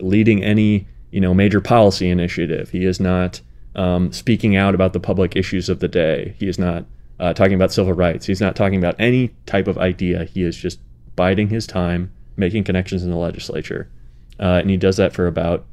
leading 0.00 0.42
any 0.44 0.86
you 1.10 1.20
know 1.20 1.34
major 1.34 1.60
policy 1.60 2.08
initiative. 2.08 2.70
He 2.70 2.84
is 2.84 3.00
not 3.00 3.40
um, 3.74 4.12
speaking 4.12 4.56
out 4.56 4.74
about 4.74 4.92
the 4.92 5.00
public 5.00 5.36
issues 5.36 5.68
of 5.68 5.80
the 5.80 5.88
day. 5.88 6.34
He 6.38 6.48
is 6.48 6.58
not 6.58 6.84
uh, 7.20 7.32
talking 7.32 7.54
about 7.54 7.72
civil 7.72 7.92
rights. 7.92 8.26
He's 8.26 8.40
not 8.40 8.56
talking 8.56 8.78
about 8.78 8.96
any 8.98 9.28
type 9.46 9.68
of 9.68 9.78
idea. 9.78 10.24
He 10.24 10.42
is 10.42 10.56
just 10.56 10.80
biding 11.16 11.48
his 11.48 11.66
time, 11.66 12.12
making 12.36 12.64
connections 12.64 13.02
in 13.02 13.10
the 13.10 13.16
legislature. 13.16 13.90
Uh, 14.38 14.58
and 14.60 14.70
he 14.70 14.76
does 14.76 14.96
that 14.96 15.12
for 15.12 15.26
about 15.26 15.64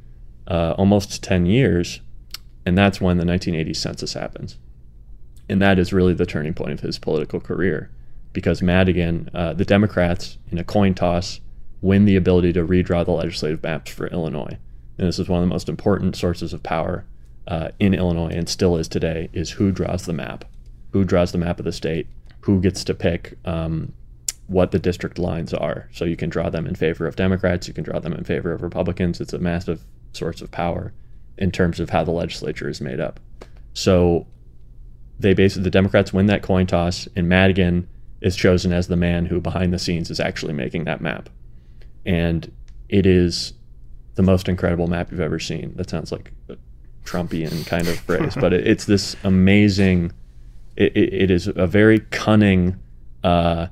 uh, 0.48 0.74
almost 0.76 1.22
10 1.22 1.46
years. 1.46 2.00
And 2.64 2.76
that's 2.76 3.00
when 3.00 3.16
the 3.16 3.24
1980 3.24 3.74
census 3.74 4.14
happens. 4.14 4.56
And 5.48 5.62
that 5.62 5.78
is 5.78 5.92
really 5.92 6.14
the 6.14 6.26
turning 6.26 6.54
point 6.54 6.72
of 6.72 6.80
his 6.80 6.98
political 6.98 7.40
career 7.40 7.90
because 8.32 8.60
Madigan, 8.62 9.30
uh, 9.32 9.54
the 9.54 9.64
Democrats, 9.64 10.38
in 10.50 10.58
a 10.58 10.64
coin 10.64 10.94
toss, 10.94 11.40
win 11.80 12.04
the 12.04 12.16
ability 12.16 12.52
to 12.52 12.66
redraw 12.66 13.04
the 13.04 13.12
legislative 13.12 13.62
maps 13.62 13.90
for 13.90 14.08
Illinois. 14.08 14.58
And 14.98 15.08
this 15.08 15.18
is 15.18 15.28
one 15.28 15.42
of 15.42 15.48
the 15.48 15.54
most 15.54 15.68
important 15.68 16.16
sources 16.16 16.52
of 16.52 16.62
power 16.62 17.04
uh, 17.46 17.68
in 17.78 17.94
Illinois 17.94 18.32
and 18.32 18.48
still 18.48 18.76
is 18.76 18.88
today 18.88 19.30
is 19.32 19.52
who 19.52 19.70
draws 19.70 20.04
the 20.04 20.12
map 20.12 20.44
who 20.96 21.04
draws 21.04 21.32
the 21.32 21.38
map 21.38 21.58
of 21.58 21.66
the 21.66 21.72
state, 21.72 22.06
who 22.40 22.60
gets 22.60 22.82
to 22.84 22.94
pick 22.94 23.34
um, 23.44 23.92
what 24.46 24.70
the 24.70 24.78
district 24.78 25.18
lines 25.18 25.52
are. 25.52 25.88
So 25.92 26.06
you 26.06 26.16
can 26.16 26.30
draw 26.30 26.48
them 26.48 26.66
in 26.66 26.74
favor 26.74 27.06
of 27.06 27.16
Democrats, 27.16 27.68
you 27.68 27.74
can 27.74 27.84
draw 27.84 27.98
them 27.98 28.14
in 28.14 28.24
favor 28.24 28.52
of 28.52 28.62
Republicans. 28.62 29.20
It's 29.20 29.34
a 29.34 29.38
massive 29.38 29.84
source 30.14 30.40
of 30.40 30.50
power 30.50 30.94
in 31.36 31.50
terms 31.50 31.80
of 31.80 31.90
how 31.90 32.02
the 32.02 32.12
legislature 32.12 32.68
is 32.68 32.80
made 32.80 32.98
up. 32.98 33.20
So 33.74 34.26
they 35.18 35.34
basically 35.34 35.64
the 35.64 35.70
Democrats 35.70 36.12
win 36.12 36.26
that 36.26 36.42
coin 36.42 36.66
toss, 36.66 37.08
and 37.16 37.28
Madigan 37.28 37.88
is 38.20 38.36
chosen 38.36 38.72
as 38.72 38.88
the 38.88 38.96
man 38.96 39.26
who 39.26 39.40
behind 39.40 39.72
the 39.72 39.78
scenes 39.78 40.10
is 40.10 40.20
actually 40.20 40.52
making 40.52 40.84
that 40.84 41.00
map. 41.00 41.28
And 42.04 42.50
it 42.88 43.06
is 43.06 43.52
the 44.14 44.22
most 44.22 44.48
incredible 44.48 44.86
map 44.86 45.10
you've 45.10 45.20
ever 45.20 45.38
seen. 45.38 45.74
That 45.76 45.90
sounds 45.90 46.12
like 46.12 46.32
a 46.48 46.56
Trumpian 47.04 47.66
kind 47.66 47.88
of 47.88 47.98
phrase, 48.00 48.34
but 48.34 48.52
it, 48.52 48.66
it's 48.66 48.84
this 48.86 49.16
amazing 49.24 50.12
it, 50.76 50.96
it, 50.96 51.12
it 51.12 51.30
is 51.30 51.48
a 51.48 51.66
very 51.66 52.00
cunning, 52.10 52.78
uh, 53.24 53.68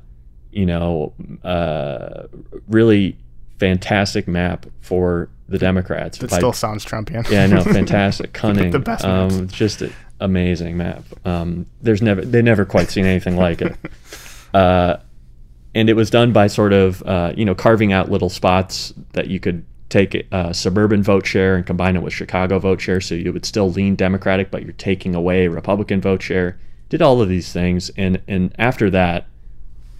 you 0.50 0.66
know, 0.66 1.12
uh, 1.44 2.26
really 2.68 3.16
fantastic 3.58 4.26
map 4.26 4.66
for 4.80 5.28
the 5.48 5.58
Democrats. 5.58 6.22
It 6.22 6.30
still 6.30 6.52
sounds 6.52 6.84
Trumpian. 6.84 7.28
yeah, 7.30 7.46
no, 7.46 7.60
fantastic, 7.62 8.32
cunning, 8.32 8.70
the 8.70 8.78
best 8.78 9.04
um, 9.04 9.48
just 9.48 9.82
amazing 10.20 10.76
map. 10.76 11.04
Um, 11.24 11.66
there's 11.82 12.02
never 12.02 12.24
they 12.24 12.42
never 12.42 12.64
quite 12.64 12.90
seen 12.90 13.04
anything 13.06 13.36
like 13.36 13.62
it. 13.62 13.76
Uh, 14.54 15.00
and 15.74 15.90
it 15.90 15.94
was 15.94 16.10
done 16.10 16.32
by 16.32 16.46
sort 16.46 16.72
of 16.72 17.02
uh, 17.02 17.32
you 17.36 17.44
know 17.44 17.56
carving 17.56 17.92
out 17.92 18.08
little 18.08 18.30
spots 18.30 18.94
that 19.14 19.26
you 19.26 19.40
could 19.40 19.64
take 19.88 20.28
a 20.30 20.54
suburban 20.54 21.02
vote 21.02 21.26
share 21.26 21.56
and 21.56 21.66
combine 21.66 21.96
it 21.96 22.02
with 22.04 22.12
Chicago 22.12 22.60
vote 22.60 22.80
share, 22.80 23.00
so 23.00 23.16
you 23.16 23.32
would 23.32 23.44
still 23.44 23.68
lean 23.68 23.96
Democratic, 23.96 24.52
but 24.52 24.62
you're 24.62 24.72
taking 24.74 25.12
away 25.12 25.48
Republican 25.48 26.00
vote 26.00 26.22
share 26.22 26.56
did 26.88 27.02
all 27.02 27.20
of 27.20 27.28
these 27.28 27.52
things, 27.52 27.90
and 27.96 28.22
and 28.28 28.54
after 28.58 28.88
that, 28.90 29.26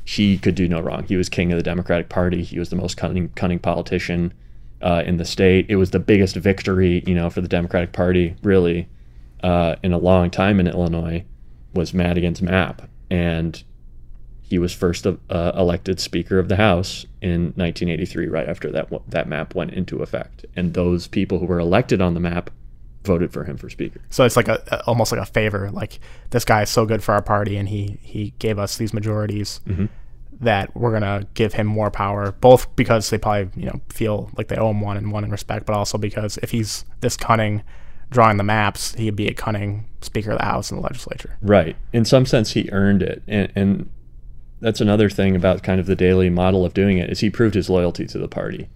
he 0.05 0.39
could 0.39 0.55
do 0.55 0.69
no 0.69 0.81
wrong. 0.81 1.05
He 1.05 1.17
was 1.17 1.29
king 1.29 1.51
of 1.51 1.59
the 1.59 1.63
Democratic 1.63 2.09
Party. 2.09 2.45
He 2.45 2.59
was 2.59 2.71
the 2.71 2.77
most 2.77 2.97
cunning 2.97 3.31
cunning 3.31 3.59
politician 3.59 4.33
uh, 4.81 5.03
in 5.05 5.17
the 5.17 5.25
state. 5.25 5.67
It 5.69 5.75
was 5.75 5.91
the 5.91 5.99
biggest 5.99 6.37
victory, 6.37 7.03
you 7.07 7.15
know, 7.15 7.31
for 7.31 7.41
the 7.41 7.49
Democratic 7.49 7.93
Party 7.93 8.37
really 8.45 8.89
uh, 9.45 9.77
in 9.83 9.93
a 9.93 9.99
long 9.99 10.31
time 10.31 10.59
in 10.59 10.67
Illinois. 10.67 11.25
Was 11.75 11.93
Madigan's 11.93 12.41
map, 12.41 12.89
and 13.11 13.63
he 14.41 14.61
was 14.61 14.73
first 14.73 15.07
uh, 15.07 15.53
elected 15.57 15.99
Speaker 15.99 16.39
of 16.39 16.49
the 16.49 16.55
House 16.55 17.05
in 17.21 17.47
1983, 17.57 18.29
right 18.29 18.49
after 18.49 18.71
that 18.71 18.89
that 19.09 19.29
map 19.29 19.57
went 19.57 19.73
into 19.73 20.01
effect. 20.01 20.47
And 20.55 20.75
those 20.75 21.09
people 21.09 21.41
who 21.41 21.47
were 21.47 21.59
elected 21.59 22.01
on 22.01 22.15
the 22.15 22.21
map 22.21 22.51
voted 23.03 23.33
for 23.33 23.43
him 23.43 23.57
for 23.57 23.69
speaker. 23.69 24.01
So 24.09 24.25
it's 24.25 24.37
like 24.37 24.47
a, 24.47 24.85
almost 24.87 25.11
like 25.11 25.21
a 25.21 25.27
favor. 25.27 25.69
Like 25.73 25.99
this 26.31 26.45
guy 26.45 26.63
is 26.63 26.71
so 26.71 26.87
good 26.87 27.03
for 27.03 27.13
our 27.13 27.23
party, 27.23 27.57
and 27.57 27.69
he 27.69 27.99
he 28.03 28.35
gave 28.39 28.59
us 28.59 28.77
these 28.77 28.95
majorities 28.95 29.61
mm-hmm. 29.67 29.87
that 30.41 30.75
we're 30.77 30.93
gonna 30.93 31.27
give 31.35 31.55
him 31.55 31.67
more 31.67 31.91
power. 31.91 32.31
Both 32.31 32.77
because 32.77 33.11
they 33.11 33.19
probably 33.19 33.51
you 33.61 33.69
know 33.69 33.81
feel 33.89 34.31
like 34.37 34.47
they 34.47 34.57
owe 34.57 34.71
him 34.71 34.81
one 34.81 34.97
and 34.97 35.11
one 35.11 35.25
in 35.25 35.33
respect, 35.33 35.67
but 35.67 35.75
also 35.75 35.99
because 35.99 36.39
if 36.39 36.53
he's 36.53 36.85
this 37.01 37.17
cunning 37.17 37.65
drawing 38.11 38.37
the 38.37 38.45
maps, 38.45 38.95
he'd 38.95 39.17
be 39.17 39.29
a 39.29 39.35
cunning 39.35 39.87
Speaker 40.01 40.33
of 40.33 40.39
the 40.39 40.45
House 40.45 40.71
and 40.71 40.79
the 40.79 40.83
legislature. 40.83 41.37
Right. 41.43 41.77
In 41.93 42.05
some 42.05 42.27
sense, 42.27 42.53
he 42.53 42.69
earned 42.71 43.03
it, 43.03 43.23
and, 43.27 43.53
and 43.55 43.91
that's 44.61 44.81
another 44.81 45.11
thing 45.11 45.37
about 45.37 45.63
kind 45.63 45.81
of 45.81 45.87
the 45.87 45.97
Daley 45.97 46.31
model 46.31 46.65
of 46.65 46.75
doing 46.75 46.99
it 46.99 47.11
is 47.11 47.21
he 47.21 47.31
proved 47.31 47.55
his 47.55 47.69
loyalty 47.69 48.07
to 48.07 48.19
the 48.19 48.29
party. 48.29 48.69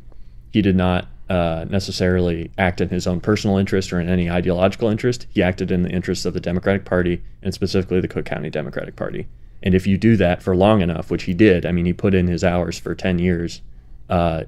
He 0.53 0.63
did 0.63 0.77
not 0.77 1.09
uh, 1.29 1.67
necessarily 1.69 2.51
act 2.57 2.81
in 2.81 2.89
his 2.89 3.07
own 3.07 3.21
personal 3.21 3.59
interest 3.59 3.93
or 3.93 4.01
in 4.01 4.09
any 4.09 4.31
ideological 4.31 4.89
interest. 4.89 5.27
He 5.31 5.43
acted 5.43 5.71
in 5.71 5.83
the 5.83 5.91
interests 5.91 6.25
of 6.25 6.35
the 6.35 6.41
Democratic 6.41 6.85
Party 6.85 7.23
and 7.43 7.53
specifically 7.53 8.01
the 8.01 8.09
Cook 8.09 8.25
County 8.25 8.51
Democratic 8.51 8.97
Party. 8.97 9.29
And 9.63 9.75
if 9.75 9.87
you 9.87 9.99
do 9.99 10.17
that 10.17 10.43
for 10.43 10.57
long 10.57 10.81
enough, 10.81 11.11
which 11.11 11.25
he 11.25 11.35
did, 11.35 11.67
I 11.67 11.73
mean, 11.73 11.85
he 11.85 11.93
put 11.93 12.15
in 12.15 12.29
his 12.29 12.45
hours 12.45 12.79
for 12.79 12.95
10 12.95 13.19
years, 13.19 13.61
uh, 14.09 14.45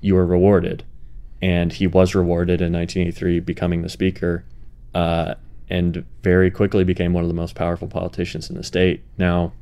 you 0.00 0.16
are 0.16 0.26
rewarded. 0.26 0.84
And 1.42 1.72
he 1.72 1.86
was 1.86 2.14
rewarded 2.14 2.60
in 2.60 2.72
1983, 2.72 3.40
becoming 3.40 3.82
the 3.82 3.88
Speaker, 3.88 4.44
uh, 4.94 5.34
and 5.68 6.04
very 6.22 6.50
quickly 6.50 6.84
became 6.84 7.12
one 7.12 7.24
of 7.24 7.28
the 7.28 7.34
most 7.34 7.54
powerful 7.54 7.88
politicians 7.88 8.48
in 8.48 8.56
the 8.56 8.62
state. 8.62 9.02
Now, 9.18 9.52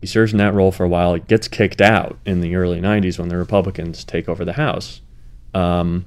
he 0.00 0.06
serves 0.06 0.32
in 0.32 0.38
that 0.38 0.54
role 0.54 0.72
for 0.72 0.84
a 0.84 0.88
while, 0.88 1.12
he 1.14 1.20
gets 1.20 1.46
kicked 1.46 1.82
out 1.82 2.18
in 2.24 2.40
the 2.40 2.56
early 2.56 2.80
90s 2.80 3.18
when 3.18 3.28
the 3.28 3.36
Republicans 3.36 4.02
take 4.02 4.28
over 4.28 4.46
the 4.46 4.54
House 4.54 5.02
um, 5.54 6.06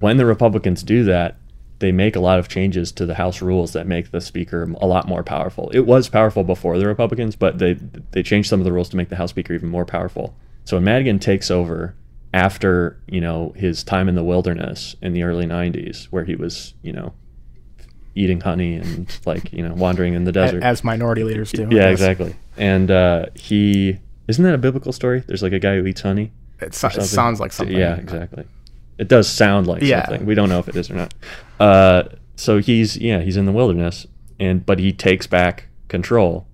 when 0.00 0.16
the 0.16 0.26
Republicans 0.26 0.82
do 0.82 1.04
that, 1.04 1.36
they 1.80 1.92
make 1.92 2.16
a 2.16 2.20
lot 2.20 2.38
of 2.38 2.48
changes 2.48 2.92
to 2.92 3.06
the 3.06 3.14
House 3.14 3.42
rules 3.42 3.72
that 3.72 3.86
make 3.86 4.10
the 4.10 4.20
Speaker 4.20 4.62
a 4.80 4.86
lot 4.86 5.08
more 5.08 5.22
powerful. 5.22 5.70
It 5.70 5.80
was 5.80 6.08
powerful 6.08 6.44
before 6.44 6.78
the 6.78 6.86
Republicans, 6.86 7.36
but 7.36 7.58
they 7.58 7.74
they 8.12 8.22
changed 8.22 8.48
some 8.48 8.60
of 8.60 8.64
the 8.64 8.72
rules 8.72 8.88
to 8.90 8.96
make 8.96 9.08
the 9.08 9.16
House 9.16 9.30
Speaker 9.30 9.54
even 9.54 9.68
more 9.68 9.84
powerful. 9.84 10.34
So 10.64 10.76
when 10.76 10.84
Madigan 10.84 11.18
takes 11.18 11.50
over 11.50 11.94
after 12.34 13.00
you 13.06 13.20
know 13.20 13.54
his 13.56 13.82
time 13.82 14.08
in 14.08 14.14
the 14.14 14.24
wilderness 14.24 14.96
in 15.00 15.14
the 15.14 15.22
early 15.22 15.46
'90s, 15.46 16.06
where 16.06 16.24
he 16.24 16.36
was 16.36 16.74
you 16.82 16.92
know 16.92 17.14
eating 18.14 18.40
honey 18.40 18.74
and 18.74 19.18
like 19.24 19.52
you 19.52 19.66
know 19.66 19.74
wandering 19.74 20.14
in 20.14 20.24
the 20.24 20.32
desert 20.32 20.62
as 20.62 20.84
minority 20.84 21.24
leaders 21.24 21.50
do. 21.52 21.66
Yeah, 21.70 21.88
exactly. 21.88 22.36
And 22.56 22.90
uh, 22.90 23.26
he 23.34 23.98
isn't 24.28 24.44
that 24.44 24.54
a 24.54 24.58
biblical 24.58 24.92
story? 24.92 25.24
There's 25.26 25.42
like 25.42 25.52
a 25.52 25.58
guy 25.58 25.76
who 25.76 25.86
eats 25.86 26.02
honey. 26.02 26.32
It, 26.60 26.74
so, 26.74 26.88
it 26.88 27.02
sounds 27.02 27.40
like 27.40 27.52
something. 27.52 27.76
Yeah, 27.76 27.96
exactly 27.96 28.44
it 28.98 29.08
does 29.08 29.28
sound 29.28 29.66
like 29.66 29.82
yeah. 29.82 30.06
something. 30.06 30.26
We 30.26 30.34
don't 30.34 30.48
know 30.48 30.58
if 30.58 30.68
it 30.68 30.76
is 30.76 30.90
or 30.90 30.94
not. 30.94 31.14
Uh, 31.58 32.04
so 32.36 32.58
he's 32.58 32.96
yeah 32.96 33.20
he's 33.20 33.36
in 33.36 33.44
the 33.44 33.52
wilderness 33.52 34.06
and 34.40 34.64
but 34.64 34.78
he 34.78 34.92
takes 34.92 35.26
back 35.26 35.68
control, 35.88 36.46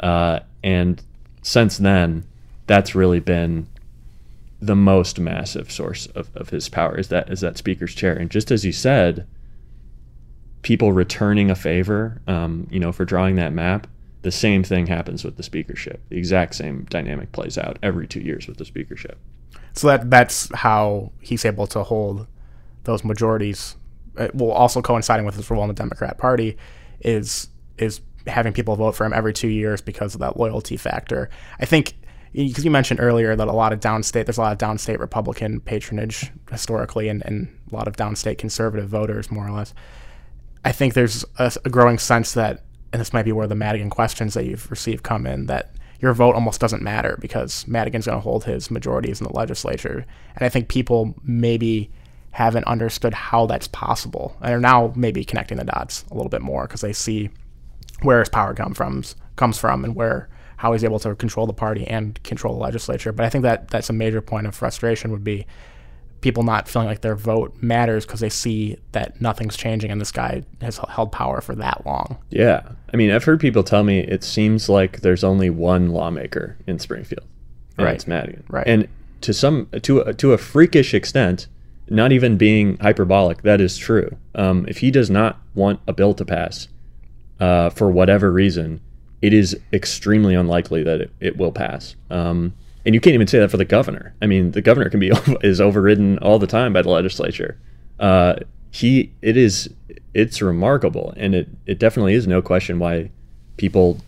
uh, 0.00 0.40
and 0.62 1.02
since 1.42 1.78
then, 1.78 2.24
that's 2.66 2.94
really 2.94 3.20
been 3.20 3.68
the 4.60 4.76
most 4.76 5.20
massive 5.20 5.70
source 5.70 6.06
of, 6.06 6.34
of 6.34 6.50
his 6.50 6.68
power 6.68 6.98
is 6.98 7.08
that 7.08 7.30
is 7.30 7.40
that 7.40 7.56
speaker's 7.56 7.94
chair. 7.94 8.14
And 8.14 8.30
just 8.30 8.50
as 8.50 8.64
you 8.64 8.72
said, 8.72 9.26
people 10.62 10.92
returning 10.92 11.50
a 11.50 11.54
favor, 11.54 12.20
um, 12.26 12.66
you 12.70 12.80
know, 12.80 12.92
for 12.92 13.04
drawing 13.04 13.36
that 13.36 13.52
map, 13.52 13.86
the 14.22 14.32
same 14.32 14.64
thing 14.64 14.86
happens 14.86 15.24
with 15.24 15.36
the 15.36 15.42
speakership. 15.42 16.02
The 16.08 16.18
exact 16.18 16.56
same 16.56 16.86
dynamic 16.90 17.32
plays 17.32 17.56
out 17.56 17.78
every 17.82 18.06
two 18.08 18.20
years 18.20 18.48
with 18.48 18.58
the 18.58 18.64
speakership. 18.64 19.18
So 19.74 19.86
that 19.86 20.10
that's 20.10 20.52
how 20.54 21.12
he's 21.20 21.44
able 21.44 21.66
to 21.68 21.84
hold 21.84 22.26
those 22.84 23.04
majorities. 23.04 23.76
Uh, 24.16 24.28
well, 24.34 24.50
also 24.50 24.82
coinciding 24.82 25.24
with 25.24 25.36
his 25.36 25.48
role 25.50 25.62
in 25.62 25.68
the 25.68 25.74
Democrat 25.74 26.18
Party 26.18 26.56
is 27.00 27.48
is 27.76 28.00
having 28.26 28.52
people 28.52 28.74
vote 28.74 28.96
for 28.96 29.06
him 29.06 29.12
every 29.12 29.32
two 29.32 29.48
years 29.48 29.80
because 29.80 30.14
of 30.14 30.20
that 30.20 30.36
loyalty 30.36 30.76
factor. 30.76 31.30
I 31.60 31.64
think 31.64 31.94
because 32.32 32.64
you 32.64 32.70
mentioned 32.70 33.00
earlier 33.00 33.34
that 33.36 33.48
a 33.48 33.52
lot 33.52 33.72
of 33.72 33.80
downstate 33.80 34.26
there's 34.26 34.38
a 34.38 34.42
lot 34.42 34.52
of 34.52 34.58
downstate 34.58 34.98
Republican 34.98 35.60
patronage 35.60 36.30
historically, 36.50 37.08
and, 37.08 37.24
and 37.24 37.48
a 37.70 37.74
lot 37.74 37.88
of 37.88 37.96
downstate 37.96 38.38
conservative 38.38 38.88
voters, 38.88 39.30
more 39.30 39.46
or 39.46 39.52
less. 39.52 39.74
I 40.64 40.72
think 40.72 40.94
there's 40.94 41.24
a, 41.38 41.52
a 41.64 41.70
growing 41.70 41.98
sense 41.98 42.32
that, 42.34 42.64
and 42.92 43.00
this 43.00 43.12
might 43.12 43.24
be 43.24 43.32
where 43.32 43.46
the 43.46 43.54
Madigan 43.54 43.90
questions 43.90 44.34
that 44.34 44.44
you've 44.44 44.70
received 44.70 45.02
come 45.04 45.26
in, 45.26 45.46
that 45.46 45.74
your 46.00 46.12
vote 46.14 46.34
almost 46.34 46.60
doesn't 46.60 46.82
matter 46.82 47.16
because 47.20 47.66
Madigan's 47.66 48.06
going 48.06 48.18
to 48.18 48.22
hold 48.22 48.44
his 48.44 48.70
majorities 48.70 49.20
in 49.20 49.26
the 49.26 49.32
legislature. 49.32 50.06
And 50.36 50.44
I 50.44 50.48
think 50.48 50.68
people 50.68 51.14
maybe 51.22 51.90
haven't 52.32 52.64
understood 52.64 53.14
how 53.14 53.46
that's 53.46 53.68
possible 53.68 54.36
and 54.40 54.52
are 54.52 54.60
now 54.60 54.92
maybe 54.94 55.24
connecting 55.24 55.58
the 55.58 55.64
dots 55.64 56.04
a 56.10 56.14
little 56.14 56.28
bit 56.28 56.42
more 56.42 56.66
because 56.66 56.82
they 56.82 56.92
see 56.92 57.30
where 58.02 58.20
his 58.20 58.28
power 58.28 58.54
come 58.54 58.74
from, 58.74 59.02
comes 59.34 59.58
from 59.58 59.84
and 59.84 59.96
where 59.96 60.28
how 60.58 60.72
he's 60.72 60.84
able 60.84 60.98
to 60.98 61.14
control 61.14 61.46
the 61.46 61.52
party 61.52 61.86
and 61.86 62.20
control 62.24 62.54
the 62.54 62.60
legislature. 62.60 63.12
But 63.12 63.24
I 63.24 63.30
think 63.30 63.42
that 63.42 63.68
that's 63.68 63.88
a 63.88 63.92
major 63.92 64.20
point 64.20 64.46
of 64.46 64.54
frustration 64.54 65.12
would 65.12 65.24
be 65.24 65.46
people 66.20 66.42
not 66.42 66.68
feeling 66.68 66.88
like 66.88 67.00
their 67.00 67.14
vote 67.14 67.54
matters 67.60 68.04
because 68.04 68.18
they 68.18 68.28
see 68.28 68.76
that 68.90 69.20
nothing's 69.20 69.56
changing 69.56 69.92
and 69.92 70.00
this 70.00 70.10
guy 70.10 70.42
has 70.60 70.78
held 70.88 71.12
power 71.12 71.40
for 71.40 71.54
that 71.54 71.86
long. 71.86 72.18
Yeah. 72.30 72.62
I 72.92 72.96
mean, 72.96 73.12
I've 73.12 73.22
heard 73.22 73.38
people 73.38 73.62
tell 73.62 73.84
me 73.84 74.00
it 74.00 74.24
seems 74.24 74.68
like 74.68 75.00
there's 75.00 75.22
only 75.22 75.48
one 75.48 75.90
lawmaker 75.90 76.56
in 76.66 76.80
Springfield. 76.80 77.24
And 77.76 77.86
right. 77.86 77.94
It's 77.94 78.08
Madigan. 78.08 78.42
Right. 78.48 78.66
And 78.66 78.88
to 79.20 79.32
some 79.32 79.68
to 79.82 80.00
a, 80.00 80.14
to 80.14 80.32
a 80.32 80.38
freakish 80.38 80.92
extent, 80.92 81.46
not 81.88 82.10
even 82.10 82.36
being 82.36 82.78
hyperbolic, 82.78 83.42
that 83.42 83.60
is 83.60 83.78
true. 83.78 84.16
Um, 84.34 84.66
if 84.68 84.78
he 84.78 84.90
does 84.90 85.08
not 85.08 85.40
want 85.54 85.78
a 85.86 85.92
bill 85.92 86.14
to 86.14 86.24
pass 86.24 86.66
uh, 87.38 87.70
for 87.70 87.88
whatever 87.92 88.32
reason, 88.32 88.80
it 89.22 89.32
is 89.32 89.58
extremely 89.72 90.34
unlikely 90.34 90.82
that 90.84 91.00
it, 91.00 91.10
it 91.20 91.36
will 91.36 91.52
pass. 91.52 91.96
Um, 92.10 92.52
and 92.86 92.94
you 92.94 93.00
can't 93.00 93.14
even 93.14 93.26
say 93.26 93.38
that 93.38 93.50
for 93.50 93.56
the 93.56 93.64
governor. 93.64 94.14
I 94.22 94.26
mean, 94.26 94.52
the 94.52 94.62
governor 94.62 94.88
can 94.88 95.00
be 95.00 95.10
is 95.42 95.60
overridden 95.60 96.18
all 96.18 96.38
the 96.38 96.46
time 96.46 96.72
by 96.72 96.82
the 96.82 96.90
legislature. 96.90 97.58
Uh, 97.98 98.36
he 98.70 99.12
it 99.22 99.36
is 99.36 99.68
it's 100.14 100.40
remarkable, 100.40 101.12
and 101.16 101.34
it 101.34 101.48
it 101.66 101.78
definitely 101.78 102.14
is 102.14 102.26
no 102.26 102.40
question 102.40 102.78
why 102.78 103.10
people 103.56 104.00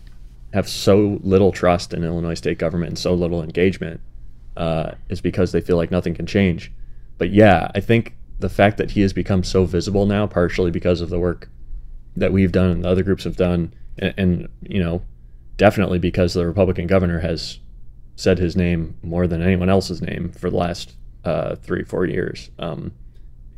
have 0.53 0.67
so 0.67 1.19
little 1.23 1.51
trust 1.51 1.93
in 1.93 2.03
Illinois 2.03 2.33
state 2.33 2.57
government 2.57 2.89
and 2.89 2.99
so 2.99 3.13
little 3.13 3.41
engagement 3.41 4.01
uh, 4.57 4.91
is 5.09 5.21
because 5.21 5.51
they 5.51 5.61
feel 5.61 5.77
like 5.77 5.91
nothing 5.91 6.13
can 6.13 6.25
change. 6.25 6.71
But 7.17 7.31
yeah, 7.31 7.71
I 7.73 7.79
think 7.79 8.15
the 8.39 8.49
fact 8.49 8.77
that 8.77 8.91
he 8.91 9.01
has 9.01 9.13
become 9.13 9.43
so 9.43 9.65
visible 9.65 10.05
now, 10.05 10.27
partially 10.27 10.71
because 10.71 11.01
of 11.01 11.09
the 11.09 11.19
work 11.19 11.49
that 12.15 12.33
we've 12.33 12.51
done 12.51 12.69
and 12.71 12.85
other 12.85 13.03
groups 13.03 13.23
have 13.23 13.37
done, 13.37 13.73
and, 13.97 14.13
and 14.17 14.49
you 14.61 14.81
know, 14.81 15.01
definitely 15.57 15.99
because 15.99 16.33
the 16.33 16.45
Republican 16.45 16.87
governor 16.87 17.19
has 17.19 17.59
said 18.15 18.37
his 18.39 18.55
name 18.55 18.95
more 19.03 19.27
than 19.27 19.41
anyone 19.41 19.69
else's 19.69 20.01
name 20.01 20.31
for 20.31 20.49
the 20.49 20.57
last 20.57 20.93
uh, 21.25 21.55
three, 21.55 21.83
four 21.83 22.05
years. 22.05 22.49
Um, 22.59 22.91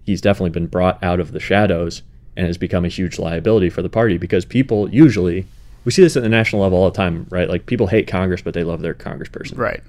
he's 0.03 0.21
definitely 0.21 0.49
been 0.51 0.67
brought 0.67 1.01
out 1.03 1.19
of 1.19 1.31
the 1.31 1.39
shadows 1.39 2.01
and 2.35 2.47
has 2.47 2.57
become 2.57 2.83
a 2.85 2.89
huge 2.89 3.19
liability 3.19 3.69
for 3.69 3.81
the 3.81 3.89
party 3.89 4.17
because 4.17 4.43
people 4.45 4.89
usually 4.93 5.45
we 5.85 5.91
see 5.91 6.01
this 6.01 6.15
at 6.15 6.23
the 6.23 6.29
national 6.29 6.61
level 6.61 6.77
all 6.77 6.89
the 6.89 6.95
time, 6.95 7.27
right? 7.29 7.49
Like 7.49 7.65
people 7.65 7.87
hate 7.87 8.07
Congress, 8.07 8.41
but 8.41 8.53
they 8.53 8.63
love 8.63 8.81
their 8.81 8.93
congressperson, 8.93 9.57
Right. 9.57 9.81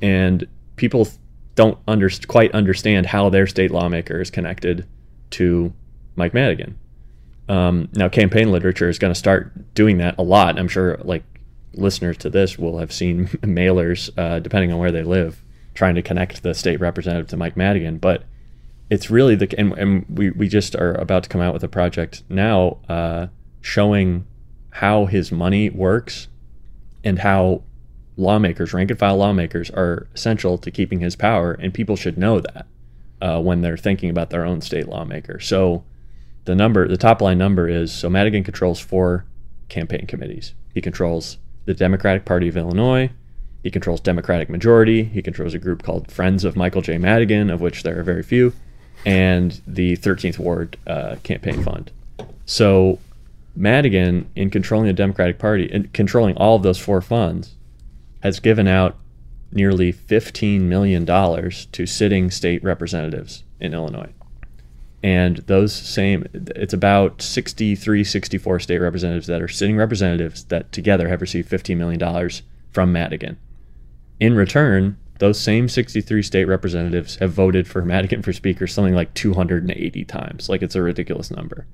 and 0.00 0.46
people 0.76 1.08
don't 1.56 1.76
under, 1.88 2.08
quite 2.28 2.52
understand 2.52 3.06
how 3.06 3.28
their 3.28 3.46
state 3.48 3.70
lawmaker 3.72 4.20
is 4.20 4.30
connected 4.30 4.86
to 5.30 5.72
Mike 6.14 6.32
Madigan. 6.34 6.78
Um, 7.50 7.88
now, 7.94 8.08
campaign 8.08 8.52
literature 8.52 8.88
is 8.88 9.00
going 9.00 9.12
to 9.12 9.18
start 9.18 9.74
doing 9.74 9.98
that 9.98 10.14
a 10.18 10.22
lot. 10.22 10.56
I'm 10.56 10.68
sure, 10.68 10.98
like 11.02 11.24
listeners 11.74 12.16
to 12.18 12.30
this 12.30 12.56
will 12.56 12.78
have 12.78 12.92
seen 12.92 13.26
mailers, 13.42 14.08
uh, 14.16 14.38
depending 14.38 14.72
on 14.72 14.78
where 14.78 14.92
they 14.92 15.02
live, 15.02 15.42
trying 15.74 15.96
to 15.96 16.02
connect 16.02 16.44
the 16.44 16.54
state 16.54 16.78
representative 16.78 17.26
to 17.30 17.36
Mike 17.36 17.56
Madigan. 17.56 17.98
But 17.98 18.22
it's 18.88 19.10
really 19.10 19.34
the 19.34 19.52
and, 19.58 19.72
and 19.72 20.06
we 20.08 20.30
we 20.30 20.46
just 20.46 20.76
are 20.76 20.94
about 20.94 21.24
to 21.24 21.28
come 21.28 21.40
out 21.40 21.52
with 21.52 21.64
a 21.64 21.68
project 21.68 22.22
now 22.28 22.78
uh, 22.88 23.26
showing 23.60 24.28
how 24.70 25.06
his 25.06 25.32
money 25.32 25.70
works 25.70 26.28
and 27.02 27.18
how 27.18 27.64
lawmakers, 28.16 28.72
rank 28.72 28.90
and 28.90 29.00
file 29.00 29.16
lawmakers, 29.16 29.70
are 29.70 30.06
essential 30.14 30.56
to 30.56 30.70
keeping 30.70 31.00
his 31.00 31.16
power, 31.16 31.54
and 31.54 31.74
people 31.74 31.96
should 31.96 32.16
know 32.16 32.38
that 32.38 32.66
uh, 33.20 33.40
when 33.40 33.60
they're 33.60 33.76
thinking 33.76 34.08
about 34.08 34.30
their 34.30 34.44
own 34.44 34.60
state 34.60 34.88
lawmaker. 34.88 35.40
So 35.40 35.82
the 36.50 36.56
number, 36.56 36.88
the 36.88 36.96
top 36.96 37.22
line 37.22 37.38
number 37.38 37.68
is 37.68 37.92
so 37.92 38.10
Madigan 38.10 38.42
controls 38.42 38.80
four 38.80 39.24
campaign 39.68 40.06
committees. 40.06 40.52
He 40.74 40.80
controls 40.80 41.38
the 41.64 41.74
Democratic 41.74 42.24
Party 42.24 42.48
of 42.48 42.56
Illinois. 42.56 43.10
He 43.62 43.70
controls 43.70 44.00
Democratic 44.00 44.50
Majority. 44.50 45.04
He 45.04 45.22
controls 45.22 45.54
a 45.54 45.58
group 45.58 45.84
called 45.84 46.10
Friends 46.10 46.44
of 46.44 46.56
Michael 46.56 46.82
J. 46.82 46.98
Madigan, 46.98 47.50
of 47.50 47.60
which 47.60 47.84
there 47.84 48.00
are 48.00 48.02
very 48.02 48.24
few, 48.24 48.52
and 49.06 49.60
the 49.64 49.96
13th 49.98 50.40
Ward 50.40 50.76
uh, 50.88 51.16
Campaign 51.22 51.62
Fund. 51.62 51.92
So 52.46 52.98
Madigan, 53.54 54.28
in 54.34 54.50
controlling 54.50 54.88
the 54.88 54.92
Democratic 54.92 55.38
Party 55.38 55.70
and 55.72 55.92
controlling 55.92 56.36
all 56.36 56.56
of 56.56 56.64
those 56.64 56.78
four 56.78 57.00
funds, 57.00 57.54
has 58.24 58.40
given 58.40 58.66
out 58.66 58.96
nearly 59.52 59.92
$15 59.92 60.62
million 60.62 61.06
to 61.06 61.86
sitting 61.86 62.30
state 62.30 62.64
representatives 62.64 63.44
in 63.60 63.72
Illinois. 63.72 64.12
And 65.02 65.38
those 65.38 65.74
same, 65.74 66.26
it's 66.34 66.74
about 66.74 67.22
63, 67.22 68.04
64 68.04 68.60
state 68.60 68.78
representatives 68.78 69.26
that 69.28 69.40
are 69.40 69.48
sitting 69.48 69.76
representatives 69.76 70.44
that 70.44 70.72
together 70.72 71.08
have 71.08 71.22
received 71.22 71.50
$15 71.50 71.76
million 71.76 72.30
from 72.70 72.92
Madigan. 72.92 73.38
In 74.18 74.34
return, 74.34 74.98
those 75.18 75.40
same 75.40 75.68
63 75.68 76.22
state 76.22 76.44
representatives 76.44 77.16
have 77.16 77.32
voted 77.32 77.66
for 77.66 77.82
Madigan 77.82 78.22
for 78.22 78.32
Speaker 78.32 78.66
something 78.66 78.94
like 78.94 79.14
280 79.14 80.04
times. 80.04 80.48
Like 80.48 80.62
it's 80.62 80.74
a 80.74 80.82
ridiculous 80.82 81.30
number. 81.30 81.66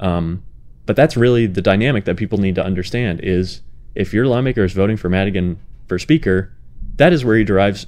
Um, 0.00 0.42
but 0.86 0.96
that's 0.96 1.16
really 1.16 1.46
the 1.46 1.62
dynamic 1.62 2.04
that 2.04 2.16
people 2.16 2.38
need 2.38 2.54
to 2.56 2.64
understand 2.64 3.20
is 3.22 3.62
if 3.94 4.12
your 4.12 4.26
lawmaker 4.26 4.64
is 4.64 4.72
voting 4.72 4.96
for 4.96 5.08
Madigan 5.08 5.58
for 5.86 5.98
Speaker, 5.98 6.52
that 6.96 7.12
is 7.12 7.24
where 7.24 7.36
he 7.36 7.44
derives 7.44 7.86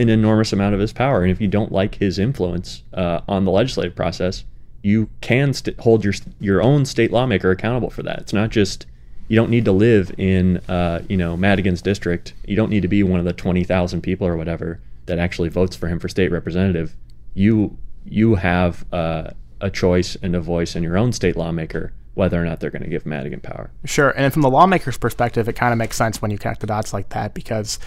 an 0.00 0.08
enormous 0.08 0.52
amount 0.52 0.74
of 0.74 0.80
his 0.80 0.92
power. 0.92 1.22
And 1.22 1.30
if 1.30 1.40
you 1.40 1.48
don't 1.48 1.70
like 1.70 1.96
his 1.96 2.18
influence 2.18 2.82
uh, 2.94 3.20
on 3.28 3.44
the 3.44 3.50
legislative 3.50 3.94
process, 3.94 4.44
you 4.82 5.10
can 5.20 5.52
st- 5.52 5.78
hold 5.78 6.04
your 6.04 6.14
your 6.40 6.62
own 6.62 6.86
state 6.86 7.12
lawmaker 7.12 7.50
accountable 7.50 7.90
for 7.90 8.02
that. 8.02 8.18
It's 8.20 8.32
not 8.32 8.50
just 8.50 8.86
you 9.28 9.36
don't 9.36 9.50
need 9.50 9.66
to 9.66 9.72
live 9.72 10.12
in 10.18 10.56
uh, 10.68 11.02
you 11.08 11.16
know 11.16 11.36
Madigan's 11.36 11.82
district. 11.82 12.32
You 12.46 12.56
don't 12.56 12.70
need 12.70 12.80
to 12.80 12.88
be 12.88 13.02
one 13.02 13.20
of 13.20 13.26
the 13.26 13.34
twenty 13.34 13.62
thousand 13.62 14.00
people 14.00 14.26
or 14.26 14.36
whatever 14.36 14.80
that 15.06 15.18
actually 15.18 15.50
votes 15.50 15.76
for 15.76 15.86
him 15.86 15.98
for 15.98 16.08
state 16.08 16.32
representative. 16.32 16.96
You 17.34 17.76
you 18.06 18.36
have 18.36 18.86
uh, 18.92 19.30
a 19.60 19.70
choice 19.70 20.16
and 20.22 20.34
a 20.34 20.40
voice 20.40 20.74
in 20.74 20.82
your 20.82 20.96
own 20.96 21.12
state 21.12 21.36
lawmaker 21.36 21.92
whether 22.14 22.42
or 22.42 22.44
not 22.44 22.58
they're 22.58 22.70
going 22.70 22.82
to 22.82 22.88
give 22.88 23.06
Madigan 23.06 23.40
power. 23.40 23.70
Sure, 23.84 24.10
and 24.10 24.32
from 24.32 24.42
the 24.42 24.50
lawmaker's 24.50 24.98
perspective, 24.98 25.48
it 25.48 25.52
kind 25.52 25.72
of 25.72 25.78
makes 25.78 25.96
sense 25.96 26.20
when 26.20 26.30
you 26.30 26.38
connect 26.38 26.60
the 26.60 26.66
dots 26.66 26.92
like 26.92 27.10
that 27.10 27.34
because 27.34 27.78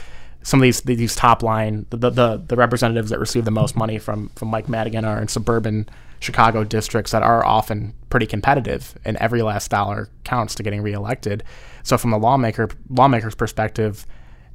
some 0.43 0.59
of 0.59 0.63
these 0.63 0.81
these 0.81 1.15
top 1.15 1.41
line 1.41 1.85
the, 1.89 2.09
the 2.09 2.43
the 2.47 2.55
representatives 2.55 3.09
that 3.09 3.19
receive 3.19 3.45
the 3.45 3.51
most 3.51 3.75
money 3.75 3.97
from 3.97 4.29
from 4.35 4.49
Mike 4.49 4.69
Madigan 4.69 5.05
are 5.05 5.21
in 5.21 5.27
suburban 5.27 5.87
Chicago 6.23 6.63
districts 6.63 7.11
that 7.11 7.21
are 7.21 7.45
often 7.45 7.93
pretty 8.09 8.25
competitive, 8.25 8.95
and 9.03 9.17
every 9.17 9.41
last 9.41 9.69
dollar 9.69 10.09
counts 10.23 10.55
to 10.55 10.63
getting 10.63 10.81
reelected. 10.81 11.43
So 11.83 11.97
from 11.97 12.13
a 12.13 12.17
lawmaker 12.17 12.69
lawmaker's 12.89 13.35
perspective, 13.35 14.05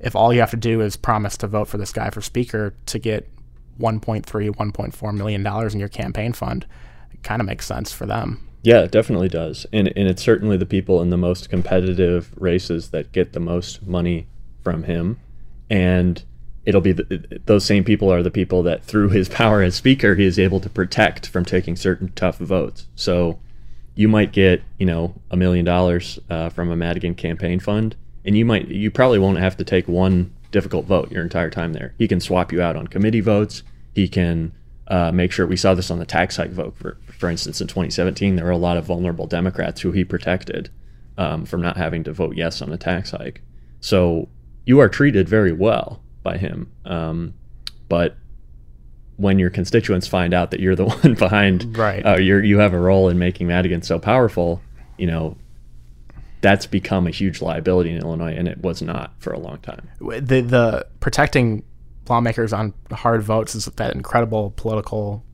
if 0.00 0.16
all 0.16 0.32
you 0.32 0.40
have 0.40 0.50
to 0.50 0.56
do 0.56 0.80
is 0.80 0.96
promise 0.96 1.36
to 1.38 1.46
vote 1.46 1.68
for 1.68 1.76
this 1.76 1.92
guy 1.92 2.10
for 2.10 2.22
speaker 2.22 2.74
to 2.86 2.98
get 2.98 3.28
1.3 3.78 4.24
1.4 4.24 5.14
million 5.14 5.42
dollars 5.42 5.74
in 5.74 5.80
your 5.80 5.90
campaign 5.90 6.32
fund, 6.32 6.66
it 7.12 7.22
kind 7.22 7.40
of 7.40 7.46
makes 7.46 7.66
sense 7.66 7.92
for 7.92 8.06
them. 8.06 8.48
Yeah, 8.62 8.80
it 8.80 8.90
definitely 8.90 9.28
does. 9.28 9.66
And 9.72 9.88
and 9.88 10.08
it's 10.08 10.22
certainly 10.22 10.56
the 10.56 10.66
people 10.66 11.02
in 11.02 11.10
the 11.10 11.18
most 11.18 11.50
competitive 11.50 12.32
races 12.36 12.90
that 12.90 13.12
get 13.12 13.34
the 13.34 13.40
most 13.40 13.86
money 13.86 14.26
from 14.62 14.84
him. 14.84 15.20
And 15.70 16.22
it'll 16.64 16.80
be 16.80 16.92
the, 16.92 17.40
those 17.46 17.64
same 17.64 17.82
people 17.82 18.12
are 18.12 18.22
the 18.22 18.30
people 18.30 18.62
that 18.62 18.84
through 18.84 19.08
his 19.08 19.28
power 19.28 19.62
as 19.62 19.74
speaker 19.74 20.14
he 20.14 20.24
is 20.24 20.38
able 20.38 20.60
to 20.60 20.68
protect 20.68 21.26
from 21.26 21.44
taking 21.44 21.76
certain 21.76 22.12
tough 22.14 22.36
votes. 22.38 22.86
So 22.94 23.38
you 23.94 24.06
might 24.06 24.32
get 24.32 24.62
you 24.78 24.86
know 24.86 25.14
a 25.30 25.36
million 25.36 25.64
dollars 25.64 26.18
uh, 26.30 26.50
from 26.50 26.70
a 26.70 26.76
Madigan 26.76 27.14
campaign 27.14 27.58
fund, 27.58 27.96
and 28.24 28.36
you 28.36 28.44
might 28.44 28.68
you 28.68 28.90
probably 28.90 29.18
won't 29.18 29.38
have 29.38 29.56
to 29.56 29.64
take 29.64 29.88
one 29.88 30.32
difficult 30.50 30.86
vote 30.86 31.10
your 31.10 31.22
entire 31.22 31.50
time 31.50 31.72
there. 31.72 31.94
He 31.98 32.06
can 32.06 32.20
swap 32.20 32.52
you 32.52 32.60
out 32.60 32.76
on 32.76 32.86
committee 32.86 33.20
votes. 33.20 33.62
He 33.94 34.06
can 34.06 34.52
uh, 34.88 35.10
make 35.10 35.32
sure 35.32 35.46
we 35.46 35.56
saw 35.56 35.74
this 35.74 35.90
on 35.90 35.98
the 35.98 36.06
tax 36.06 36.36
hike 36.36 36.50
vote. 36.50 36.76
For 36.76 36.98
for 37.06 37.30
instance, 37.30 37.60
in 37.60 37.66
2017, 37.66 38.36
there 38.36 38.44
were 38.44 38.50
a 38.50 38.56
lot 38.56 38.76
of 38.76 38.84
vulnerable 38.84 39.26
Democrats 39.26 39.80
who 39.80 39.92
he 39.92 40.04
protected 40.04 40.70
um, 41.16 41.44
from 41.44 41.62
not 41.62 41.76
having 41.76 42.04
to 42.04 42.12
vote 42.12 42.36
yes 42.36 42.62
on 42.62 42.72
a 42.72 42.78
tax 42.78 43.10
hike. 43.10 43.42
So 43.80 44.28
you 44.68 44.78
are 44.80 44.88
treated 44.88 45.26
very 45.28 45.50
well 45.52 46.00
by 46.22 46.36
him. 46.36 46.70
Um, 46.84 47.32
but 47.88 48.16
when 49.16 49.38
your 49.38 49.48
constituents 49.50 50.06
find 50.06 50.34
out 50.34 50.50
that 50.50 50.60
you're 50.60 50.76
the 50.76 50.84
one 51.02 51.14
behind, 51.14 51.76
Right. 51.76 52.04
uh, 52.04 52.16
you're, 52.18 52.44
you 52.44 52.58
have 52.58 52.74
a 52.74 52.78
role 52.78 53.08
in 53.08 53.18
making 53.18 53.46
Madigan 53.46 53.80
so 53.82 53.98
powerful, 53.98 54.60
you 54.98 55.06
know, 55.06 55.36
that's 56.42 56.66
become 56.66 57.06
a 57.06 57.10
huge 57.10 57.40
liability 57.40 57.90
in 57.90 57.98
Illinois, 57.98 58.34
and 58.36 58.46
it 58.46 58.58
was 58.60 58.82
not 58.82 59.12
for 59.18 59.32
a 59.32 59.38
long 59.38 59.58
time. 59.58 59.88
the 60.00 60.40
the 60.42 60.86
protecting 61.00 61.64
lawmakers 62.08 62.52
on 62.52 62.72
hard 62.92 63.22
votes 63.22 63.54
is 63.54 63.64
that 63.64 63.94
incredible 63.94 64.52
political 64.56 65.24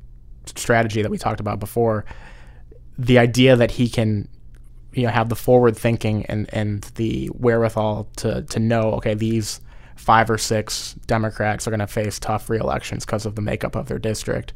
strategy 0.56 1.02
that 1.02 1.10
we 1.10 1.18
talked 1.18 1.40
about 1.40 1.58
before. 1.60 2.04
The 2.98 3.18
idea 3.18 3.54
that 3.56 3.72
he 3.72 3.88
can, 3.88 4.28
you 4.94 5.04
know, 5.04 5.10
have 5.10 5.28
the 5.28 5.36
forward 5.36 5.76
thinking 5.76 6.24
and 6.26 6.52
and 6.52 6.82
the 6.94 7.26
wherewithal 7.28 8.08
to 8.16 8.42
to 8.42 8.58
know, 8.58 8.92
okay, 8.94 9.14
these 9.14 9.60
five 9.96 10.28
or 10.30 10.38
six 10.38 10.94
Democrats 11.06 11.66
are 11.66 11.70
going 11.70 11.80
to 11.80 11.86
face 11.86 12.18
tough 12.18 12.50
re-elections 12.50 13.04
because 13.06 13.26
of 13.26 13.36
the 13.36 13.42
makeup 13.42 13.76
of 13.76 13.86
their 13.86 13.98
district. 13.98 14.52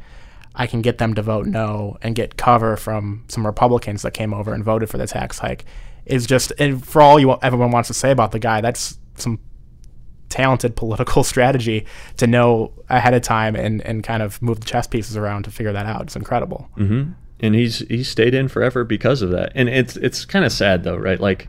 I 0.55 0.66
can 0.66 0.83
get 0.83 0.98
them 0.98 1.14
to 1.14 1.22
vote 1.22 1.46
no 1.46 1.96
and 2.03 2.14
get 2.14 2.37
cover 2.37 2.77
from 2.77 3.24
some 3.29 3.46
Republicans 3.46 4.03
that 4.03 4.12
came 4.12 4.35
over 4.35 4.53
and 4.53 4.64
voted 4.64 4.90
for 4.90 4.98
the 4.98 5.07
tax 5.07 5.38
hike. 5.38 5.64
Is 6.07 6.27
just 6.27 6.53
and 6.59 6.85
for 6.85 7.03
all 7.03 7.20
you 7.20 7.37
everyone 7.42 7.70
wants 7.70 7.88
to 7.88 7.94
say 7.94 8.11
about 8.11 8.33
the 8.33 8.38
guy, 8.38 8.61
that's 8.61 8.98
some 9.14 9.38
talented 10.29 10.77
political 10.77 11.24
strategy 11.33 11.87
to 12.16 12.27
know 12.27 12.72
ahead 12.88 13.14
of 13.14 13.22
time 13.22 13.55
and, 13.57 13.81
and 13.83 14.05
kind 14.05 14.22
of 14.22 14.40
move 14.42 14.61
the 14.61 14.66
chess 14.66 14.87
pieces 14.87 15.16
around 15.16 15.44
to 15.44 15.51
figure 15.51 15.72
that 15.72 15.87
out. 15.87 16.03
It's 16.03 16.16
incredible. 16.16 16.68
hmm 16.74 17.05
And 17.40 17.55
he's 17.55 17.81
he's 17.88 18.09
stayed 18.09 18.35
in 18.35 18.48
forever 18.48 18.85
because 18.85 19.22
of 19.22 19.31
that. 19.31 19.53
And 19.55 19.68
it's 19.68 19.96
it's 19.96 20.24
kind 20.24 20.44
of 20.44 20.53
sad 20.53 20.85
though, 20.85 20.96
right? 20.96 21.20
Like 21.20 21.48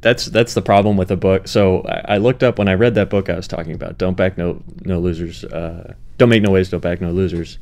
that's 0.00 0.26
that's 0.26 0.54
the 0.54 0.62
problem 0.62 0.96
with 0.96 1.08
the 1.08 1.16
book. 1.16 1.48
So 1.48 1.82
I, 1.82 2.14
I 2.14 2.16
looked 2.18 2.42
up 2.42 2.58
when 2.58 2.68
I 2.68 2.74
read 2.74 2.94
that 2.94 3.10
book 3.10 3.28
I 3.28 3.36
was 3.36 3.48
talking 3.48 3.74
about. 3.74 3.98
Don't 3.98 4.16
back 4.16 4.38
no 4.38 4.62
no 4.84 4.98
losers. 5.00 5.44
Uh, 5.44 5.94
don't 6.18 6.28
make 6.28 6.42
no 6.42 6.50
waves. 6.50 6.70
Don't 6.70 6.80
back 6.80 7.00
no 7.00 7.10
losers. 7.10 7.58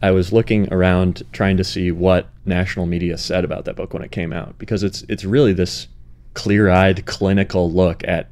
I 0.00 0.12
was 0.12 0.32
looking 0.32 0.72
around 0.72 1.22
trying 1.32 1.56
to 1.56 1.64
see 1.64 1.90
what 1.90 2.28
national 2.44 2.86
media 2.86 3.18
said 3.18 3.44
about 3.44 3.64
that 3.64 3.76
book 3.76 3.92
when 3.92 4.02
it 4.02 4.12
came 4.12 4.32
out 4.32 4.56
because 4.58 4.82
it's 4.82 5.04
it's 5.08 5.24
really 5.24 5.52
this 5.52 5.88
clear-eyed 6.34 7.04
clinical 7.04 7.70
look 7.70 8.06
at 8.06 8.28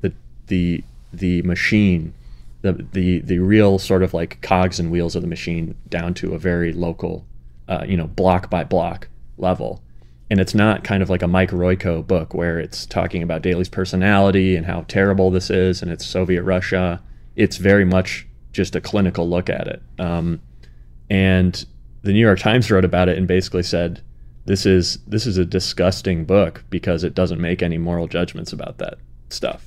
the 0.00 0.12
the 0.46 0.82
the 1.12 1.42
machine 1.42 2.14
the 2.62 2.72
the 2.92 3.18
the 3.20 3.38
real 3.38 3.78
sort 3.78 4.02
of 4.02 4.14
like 4.14 4.40
cogs 4.40 4.80
and 4.80 4.90
wheels 4.90 5.14
of 5.14 5.22
the 5.22 5.28
machine 5.28 5.74
down 5.88 6.14
to 6.14 6.34
a 6.34 6.38
very 6.38 6.72
local 6.72 7.26
uh, 7.72 7.84
you 7.86 7.96
know 7.96 8.06
block 8.06 8.50
by 8.50 8.64
block 8.64 9.08
level 9.38 9.82
and 10.30 10.40
it's 10.40 10.54
not 10.54 10.84
kind 10.84 11.02
of 11.02 11.10
like 11.10 11.22
a 11.22 11.28
Mike 11.28 11.50
Royko 11.50 12.06
book 12.06 12.32
where 12.34 12.58
it's 12.58 12.86
talking 12.86 13.22
about 13.22 13.42
Daley's 13.42 13.68
personality 13.68 14.56
and 14.56 14.66
how 14.66 14.82
terrible 14.82 15.30
this 15.30 15.50
is 15.50 15.82
and 15.82 15.90
it's 15.90 16.06
Soviet 16.06 16.42
Russia 16.42 17.02
it's 17.36 17.56
very 17.56 17.84
much 17.84 18.26
just 18.52 18.76
a 18.76 18.80
clinical 18.80 19.28
look 19.28 19.48
at 19.48 19.66
it 19.66 19.82
um, 19.98 20.40
and 21.10 21.64
the 22.02 22.12
New 22.12 22.20
York 22.20 22.38
Times 22.38 22.70
wrote 22.70 22.84
about 22.84 23.08
it 23.08 23.16
and 23.16 23.26
basically 23.26 23.62
said 23.62 24.02
this 24.44 24.66
is 24.66 24.98
this 25.06 25.26
is 25.26 25.38
a 25.38 25.44
disgusting 25.44 26.24
book 26.24 26.64
because 26.68 27.04
it 27.04 27.14
doesn't 27.14 27.40
make 27.40 27.62
any 27.62 27.78
moral 27.78 28.08
judgments 28.08 28.52
about 28.52 28.78
that 28.78 28.98
stuff. 29.28 29.66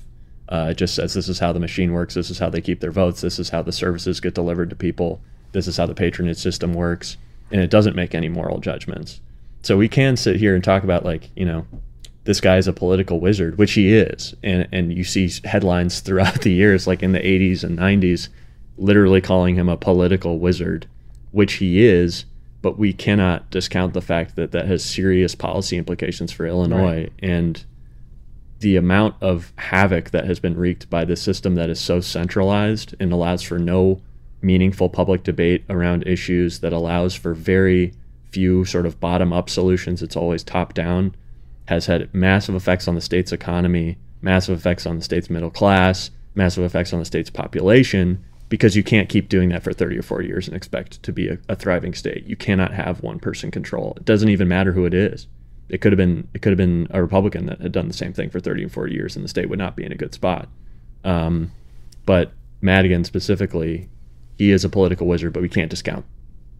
Uh, 0.50 0.68
it 0.72 0.78
just 0.78 0.96
says 0.96 1.14
this 1.14 1.30
is 1.30 1.40
how 1.40 1.54
the 1.54 1.60
machine 1.60 1.94
works. 1.94 2.14
This 2.14 2.30
is 2.30 2.40
how 2.40 2.50
they 2.50 2.62
keep 2.62 2.82
their 2.82 2.92
votes. 2.92 3.22
This 3.22 3.40
is 3.40 3.50
how 3.50 3.62
the 3.62 3.72
services 3.72 4.20
get 4.20 4.36
delivered 4.36 4.70
to 4.70 4.76
people. 4.76 5.22
This 5.54 5.68
is 5.68 5.78
how 5.78 5.86
the 5.86 5.96
patronage 5.96 6.38
system 6.38 6.74
works, 6.74 7.18
and 7.52 7.62
it 7.62 7.70
doesn't 7.70 7.96
make 7.96 8.16
any 8.16 8.30
moral 8.30 8.60
judgments. 8.60 9.22
So 9.62 9.78
we 9.78 9.90
can 9.90 10.18
sit 10.18 10.36
here 10.36 10.54
and 10.54 10.64
talk 10.64 10.84
about 10.84 11.06
like 11.06 11.30
you 11.36 11.46
know 11.46 11.66
this 12.26 12.42
guy's 12.42 12.68
a 12.68 12.74
political 12.74 13.20
wizard, 13.20 13.58
which 13.58 13.74
he 13.74 13.94
is, 13.94 14.36
and 14.44 14.68
and 14.72 14.94
you 14.94 15.04
see 15.04 15.32
headlines 15.44 16.00
throughout 16.00 16.42
the 16.42 16.54
years, 16.54 16.88
like 16.88 17.04
in 17.04 17.12
the 17.12 17.20
80s 17.20 17.64
and 17.64 17.78
90s, 17.78 18.30
literally 18.78 19.22
calling 19.22 19.56
him 19.56 19.70
a 19.70 19.78
political 19.78 20.40
wizard, 20.40 20.88
which 21.32 21.54
he 21.54 21.86
is. 21.86 22.26
But 22.62 22.80
we 22.80 22.94
cannot 22.94 23.52
discount 23.52 23.94
the 23.94 24.02
fact 24.02 24.36
that 24.38 24.52
that 24.52 24.66
has 24.66 24.84
serious 24.84 25.36
policy 25.36 25.78
implications 25.78 26.32
for 26.32 26.48
Illinois 26.48 27.10
and 27.20 27.64
the 28.60 28.76
amount 28.76 29.16
of 29.22 29.54
havoc 29.58 30.10
that 30.10 30.26
has 30.26 30.40
been 30.40 30.58
wreaked 30.58 30.90
by 30.90 31.06
the 31.06 31.16
system 31.16 31.54
that 31.54 31.70
is 31.70 31.80
so 31.80 32.00
centralized 32.00 32.96
and 33.00 33.14
allows 33.14 33.44
for 33.44 33.60
no 33.60 34.02
meaningful 34.46 34.90
public 34.90 35.24
debate 35.24 35.64
around 35.70 36.06
issues 36.08 36.60
that 36.60 36.74
allows 36.74 37.16
for 37.16 37.34
very 37.34 37.94
few 38.32 38.66
sort 38.66 38.86
of 38.86 39.00
bottom 39.00 39.34
up 39.34 39.50
solutions. 39.50 40.02
It's 40.04 40.16
always 40.16 40.44
top 40.44 40.74
down 40.74 41.16
has 41.68 41.88
had 41.88 42.14
massive 42.14 42.56
effects 42.56 42.88
on 42.88 42.96
the 42.96 43.02
state's 43.02 43.32
economy 43.32 43.98
massive 44.22 44.58
effects 44.58 44.86
on 44.86 44.98
the 44.98 45.04
state's 45.04 45.30
middle 45.30 45.52
class 45.52 46.12
massive 46.34 46.64
effects 46.64 46.94
on 46.94 47.00
the 47.00 47.06
state's 47.06 47.30
population 47.30 48.24
because 48.50 48.76
you 48.76 48.84
can't 48.84 49.10
keep 49.10 49.30
doing 49.30 49.50
that 49.50 49.64
for 49.64 49.74
30 49.74 49.98
or 49.98 50.04
40 50.04 50.28
years 50.28 50.48
and 50.48 50.56
expect 50.56 51.02
to 51.02 51.12
be 51.12 51.28
a, 51.28 51.38
a 51.50 51.56
thriving 51.56 51.96
state. 51.96 52.26
You 52.26 52.36
cannot 52.36 52.74
have 52.74 53.02
one 53.02 53.20
person 53.20 53.50
control 53.50 53.94
it. 53.98 54.06
Doesn't 54.06 54.30
even 54.30 54.48
matter 54.48 54.72
who 54.74 54.86
it 54.86 54.94
is. 54.94 55.28
It 55.68 55.82
could 55.82 55.92
have 55.92 55.98
been 55.98 56.28
it 56.34 56.42
could 56.44 56.52
have 56.52 56.58
been 56.58 56.88
a 56.92 57.02
Republican 57.02 57.48
that 57.48 57.60
had 57.60 57.72
done 57.72 57.88
the 57.88 57.94
same 57.94 58.14
thing 58.14 58.30
for 58.30 58.40
30 58.40 58.64
and 58.64 58.72
40 58.72 58.94
years, 58.94 59.16
and 59.16 59.26
the 59.26 59.30
state 59.30 59.50
would 59.50 59.58
not 59.58 59.76
be 59.76 59.84
in 59.84 59.92
a 59.92 59.96
good 59.96 60.14
spot. 60.14 60.48
Um, 61.04 61.52
but 62.06 62.34
Madigan 62.62 63.04
specifically, 63.04 63.90
he 64.38 64.52
is 64.52 64.64
a 64.64 64.70
political 64.70 65.08
wizard, 65.08 65.34
but 65.34 65.42
we 65.42 65.50
can't 65.50 65.70
discount 65.70 66.06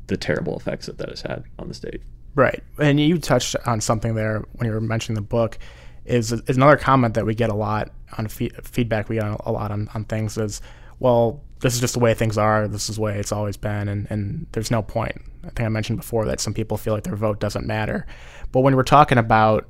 the 0.08 0.18
terrible 0.18 0.56
effects 0.56 0.86
that 0.86 0.98
that 0.98 1.10
has 1.10 1.22
had 1.22 1.44
on 1.60 1.68
the 1.68 1.74
state. 1.74 2.02
Right. 2.36 2.64
And 2.78 3.00
you 3.00 3.18
touched 3.18 3.56
on 3.66 3.82
something 3.82 4.16
there 4.16 4.44
when 4.54 4.68
you 4.68 4.74
were 4.74 4.82
mentioning 4.82 5.16
the 5.16 5.22
book. 5.22 5.58
Is, 6.06 6.32
is 6.32 6.58
another 6.58 6.78
comment 6.78 7.16
that 7.16 7.26
we 7.26 7.34
get 7.34 7.50
a 7.50 7.56
lot 7.56 7.92
on 8.18 8.28
fe- 8.28 8.52
feedback 8.64 9.10
we 9.10 9.16
get 9.16 9.26
a 9.26 9.52
lot 9.52 9.72
on, 9.72 9.90
on 9.96 10.04
things 10.04 10.38
is, 10.38 10.62
well, 11.00 11.42
this 11.62 11.74
is 11.74 11.82
just 11.82 11.94
the 11.94 12.00
way 12.00 12.14
things 12.14 12.38
are. 12.38 12.68
This 12.68 12.90
is 12.90 12.98
the 12.98 13.02
way 13.02 13.18
it's 13.18 13.32
always 13.32 13.58
been, 13.58 13.88
and, 13.88 14.06
and 14.12 14.46
there's 14.52 14.70
no 14.70 14.84
point. 14.84 15.20
I 15.44 15.48
think 15.48 15.62
I 15.62 15.70
mentioned 15.70 15.98
before 15.98 16.26
that 16.26 16.40
some 16.40 16.54
people 16.54 16.78
feel 16.78 16.94
like 16.94 17.04
their 17.04 17.16
vote 17.16 17.40
doesn't 17.40 17.66
matter. 17.66 18.06
But 18.52 18.62
when 18.62 18.76
we're 18.76 18.84
talking 18.84 19.18
about 19.18 19.68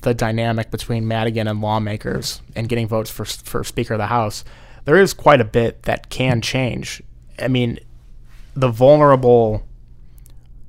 the 0.00 0.14
dynamic 0.14 0.70
between 0.70 1.06
Madigan 1.06 1.48
and 1.48 1.60
lawmakers 1.60 2.40
and 2.54 2.68
getting 2.68 2.88
votes 2.88 3.10
for 3.10 3.24
for 3.24 3.62
Speaker 3.64 3.94
of 3.94 3.98
the 3.98 4.06
House, 4.06 4.44
there 4.84 4.96
is 4.96 5.12
quite 5.12 5.40
a 5.40 5.44
bit 5.44 5.82
that 5.82 6.08
can 6.08 6.40
change. 6.40 7.02
I 7.38 7.48
mean, 7.48 7.78
the 8.54 8.68
vulnerable 8.68 9.66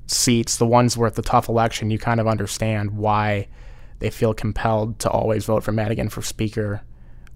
seats, 0.08 0.58
the 0.58 0.66
ones 0.66 0.98
where 0.98 1.08
it's 1.08 1.20
a 1.20 1.24
tough 1.24 1.50
election, 1.50 1.92
you 1.92 2.00
kind 2.00 2.20
of 2.20 2.28
understand 2.28 2.92
why 2.92 3.48
they 4.00 4.10
feel 4.10 4.34
compelled 4.34 5.00
to 5.00 5.10
always 5.10 5.46
vote 5.46 5.64
for 5.64 5.72
Madigan 5.72 6.10
for 6.10 6.22
Speaker 6.22 6.82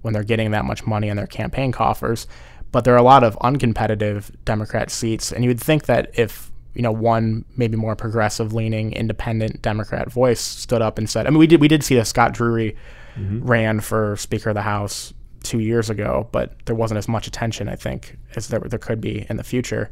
when 0.02 0.14
they're 0.14 0.24
getting 0.24 0.52
that 0.52 0.66
much 0.66 0.86
money 0.86 1.10
in 1.10 1.18
their 1.18 1.28
campaign 1.28 1.72
coffers. 1.72 2.28
But 2.72 2.84
there 2.84 2.94
are 2.94 2.98
a 2.98 3.04
lot 3.04 3.24
of 3.24 3.38
uncompetitive 3.40 4.32
Democrat 4.46 4.92
seats, 4.92 5.32
and 5.32 5.44
you 5.44 5.50
would 5.50 5.60
think 5.60 5.86
that 5.86 6.12
if 6.14 6.52
you 6.76 6.84
know 6.84 6.92
one 6.92 7.46
maybe 7.58 7.76
more 7.76 7.96
progressive 7.96 8.54
leaning 8.54 8.94
independent 8.94 9.62
Democrat 9.62 10.12
voice 10.12 10.40
stood 10.40 10.82
up 10.82 10.98
and 10.98 11.10
said, 11.10 11.26
I 11.26 11.32
mean, 11.32 11.40
we 11.40 11.48
did 11.48 11.62
we 11.62 11.68
did 11.68 11.84
see 11.84 11.96
that 11.96 12.06
Scott 12.06 12.34
Drury 12.34 12.76
mm-hmm. 13.16 13.44
ran 13.44 13.80
for 13.80 14.16
Speaker 14.18 14.50
of 14.50 14.56
the 14.56 14.62
House 14.62 15.14
two 15.44 15.60
years 15.60 15.90
ago, 15.90 16.28
but 16.32 16.54
there 16.66 16.76
wasn't 16.76 16.98
as 16.98 17.08
much 17.08 17.28
attention, 17.28 17.70
I 17.70 17.76
think, 17.76 18.18
as 18.36 18.48
there 18.48 18.60
there 18.60 18.80
could 18.80 19.00
be 19.02 19.26
in 19.30 19.38
the 19.38 19.44
future. 19.44 19.90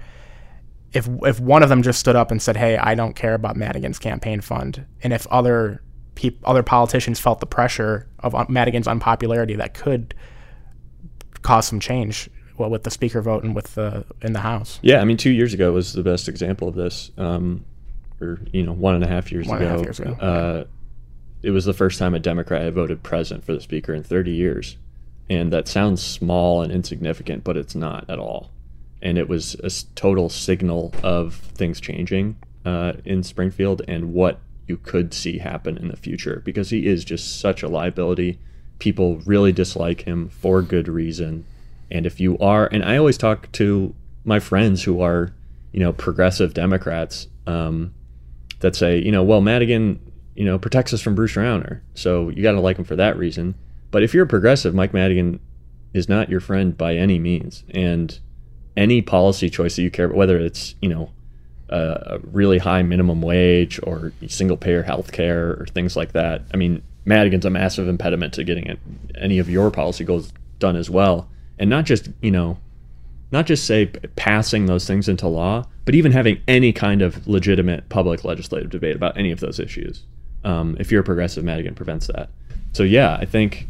If 0.94 1.08
if 1.24 1.40
one 1.40 1.64
of 1.64 1.70
them 1.70 1.82
just 1.84 2.00
stood 2.00 2.16
up 2.16 2.32
and 2.32 2.42
said, 2.42 2.58
"Hey, 2.58 2.78
I 2.78 2.96
don't 2.96 3.16
care 3.16 3.34
about 3.34 3.56
Madigan's 3.58 4.00
campaign 4.00 4.42
fund," 4.42 4.86
and 5.04 5.12
if 5.14 5.28
other 5.28 5.82
peop- 6.16 6.40
other 6.44 6.64
politicians 6.64 7.20
felt 7.20 7.40
the 7.40 7.46
pressure 7.46 8.08
of 8.20 8.34
Madigan's 8.50 8.88
unpopularity, 8.88 9.56
that 9.56 9.74
could 9.74 10.14
cause 11.42 11.68
some 11.68 11.80
change. 11.80 12.30
Well, 12.58 12.70
with 12.72 12.84
the 12.84 12.90
speaker 12.92 13.22
vote 13.22 13.44
and 13.44 13.54
with 13.56 13.76
the 13.76 14.04
in 14.22 14.34
the 14.34 14.40
House. 14.40 14.80
Yeah, 14.82 15.00
I 15.00 15.04
mean, 15.06 15.18
two 15.18 15.30
years 15.30 15.54
ago 15.54 15.72
was 15.74 15.94
the 15.94 16.02
best 16.04 16.28
example 16.28 16.68
of 16.68 16.74
this, 16.76 17.12
um, 17.18 17.64
or 18.20 18.40
you 18.52 18.64
know, 18.64 18.74
one 18.74 18.96
and 18.96 19.04
a 19.04 19.08
half 19.08 19.32
years 19.32 19.48
One 19.48 19.58
ago. 19.62 19.66
and 19.66 19.76
a 19.76 19.78
half 19.78 19.86
years 19.86 20.00
ago, 20.00 20.12
Uh, 20.14 20.64
it 21.44 21.52
was 21.52 21.66
the 21.66 21.74
first 21.74 22.00
time 22.00 22.16
a 22.16 22.20
Democrat 22.20 22.64
had 22.64 22.74
voted 22.74 23.04
present 23.04 23.44
for 23.44 23.54
the 23.54 23.62
speaker 23.62 23.94
in 23.94 24.02
30 24.02 24.32
years, 24.32 24.78
and 25.30 25.52
that 25.52 25.68
sounds 25.68 26.04
small 26.04 26.62
and 26.62 26.72
insignificant, 26.72 27.44
but 27.44 27.58
it's 27.58 27.76
not 27.76 28.10
at 28.10 28.20
all. 28.20 28.52
And 29.02 29.18
it 29.18 29.28
was 29.28 29.56
a 29.56 29.70
total 29.96 30.30
signal 30.30 30.94
of 31.04 31.36
things 31.36 31.80
changing 31.80 32.38
uh, 32.66 32.94
in 33.06 33.24
Springfield 33.24 33.82
and 33.88 34.14
what 34.14 34.40
you 34.68 34.78
could 34.78 35.14
see 35.14 35.38
happen 35.38 35.78
in 35.78 35.88
the 35.88 35.98
future 35.98 36.42
because 36.44 36.70
he 36.70 36.86
is 36.88 37.06
just 37.06 37.40
such 37.40 37.64
a 37.64 37.68
liability. 37.68 38.40
People 38.80 39.18
really 39.26 39.52
dislike 39.52 40.02
him 40.02 40.30
for 40.30 40.62
good 40.62 40.88
reason. 40.88 41.46
And 41.90 42.06
if 42.06 42.20
you 42.20 42.38
are, 42.40 42.68
and 42.68 42.84
I 42.84 42.98
always 42.98 43.18
talk 43.18 43.52
to 43.54 43.96
my 44.26 44.40
friends 44.40 44.84
who 44.84 45.02
are, 45.02 45.34
you 45.72 45.80
know, 45.80 45.94
progressive 45.94 46.54
Democrats, 46.54 47.28
um, 47.46 47.94
that 48.60 48.76
say, 48.76 48.98
you 48.98 49.12
know, 49.12 49.24
well, 49.24 49.42
Madigan, 49.42 50.00
you 50.36 50.44
know, 50.44 50.60
protects 50.60 50.94
us 50.94 51.02
from 51.02 51.16
Bruce 51.16 51.34
Rauner, 51.34 51.82
so 51.94 52.30
you 52.30 52.44
got 52.44 52.54
to 52.54 52.60
like 52.60 52.78
him 52.78 52.86
for 52.86 52.96
that 52.96 53.18
reason. 53.18 53.56
But 53.92 54.04
if 54.04 54.14
you're 54.14 54.26
a 54.26 54.28
progressive, 54.28 54.76
Mike 54.76 54.94
Madigan 54.94 55.40
is 55.94 56.10
not 56.10 56.30
your 56.30 56.40
friend 56.40 56.78
by 56.78 56.96
any 56.96 57.20
means, 57.20 57.64
and 57.70 58.20
any 58.76 59.02
policy 59.02 59.50
choice 59.50 59.76
that 59.76 59.82
you 59.82 59.92
care 59.92 60.06
about, 60.06 60.18
whether 60.18 60.38
it's 60.38 60.76
you 60.82 60.90
know 60.90 61.12
a 61.70 62.20
really 62.32 62.58
high 62.58 62.82
minimum 62.82 63.22
wage 63.22 63.80
or 63.84 64.14
single 64.28 64.58
payer 64.58 64.84
health 64.84 65.12
care 65.12 65.50
or 65.60 65.66
things 65.74 65.96
like 65.96 66.14
that. 66.14 66.42
I 66.54 66.58
mean, 66.58 66.82
Madigan's 67.06 67.46
a 67.46 67.50
massive 67.50 67.88
impediment 67.88 68.34
to 68.36 68.44
getting 68.44 68.66
it, 68.68 68.80
any 69.16 69.40
of 69.40 69.50
your 69.50 69.72
policy 69.72 70.04
goals 70.04 70.32
done 70.60 70.76
as 70.76 70.90
well. 70.90 71.30
And 71.60 71.70
not 71.70 71.86
just, 71.86 72.10
you 72.22 72.32
know, 72.32 72.58
not 73.32 73.46
just 73.46 73.66
say 73.66 73.88
passing 74.16 74.68
those 74.68 74.88
things 74.88 75.10
into 75.10 75.28
law, 75.28 75.66
but 75.86 75.96
even 75.96 76.12
having 76.12 76.42
any 76.48 76.72
kind 76.72 77.02
of 77.02 77.28
legitimate 77.28 77.90
public 77.90 78.24
legislative 78.24 78.70
debate 78.70 78.96
about 78.96 79.18
any 79.18 79.32
of 79.32 79.40
those 79.40 79.60
issues. 79.60 80.04
Um, 80.44 80.78
if 80.80 80.92
you're 80.92 81.02
a 81.02 81.06
progressive, 81.06 81.44
Madigan 81.44 81.76
prevents 81.76 82.08
that. 82.08 82.30
So, 82.74 82.84
yeah, 82.84 83.18
I 83.20 83.26
think 83.26 83.68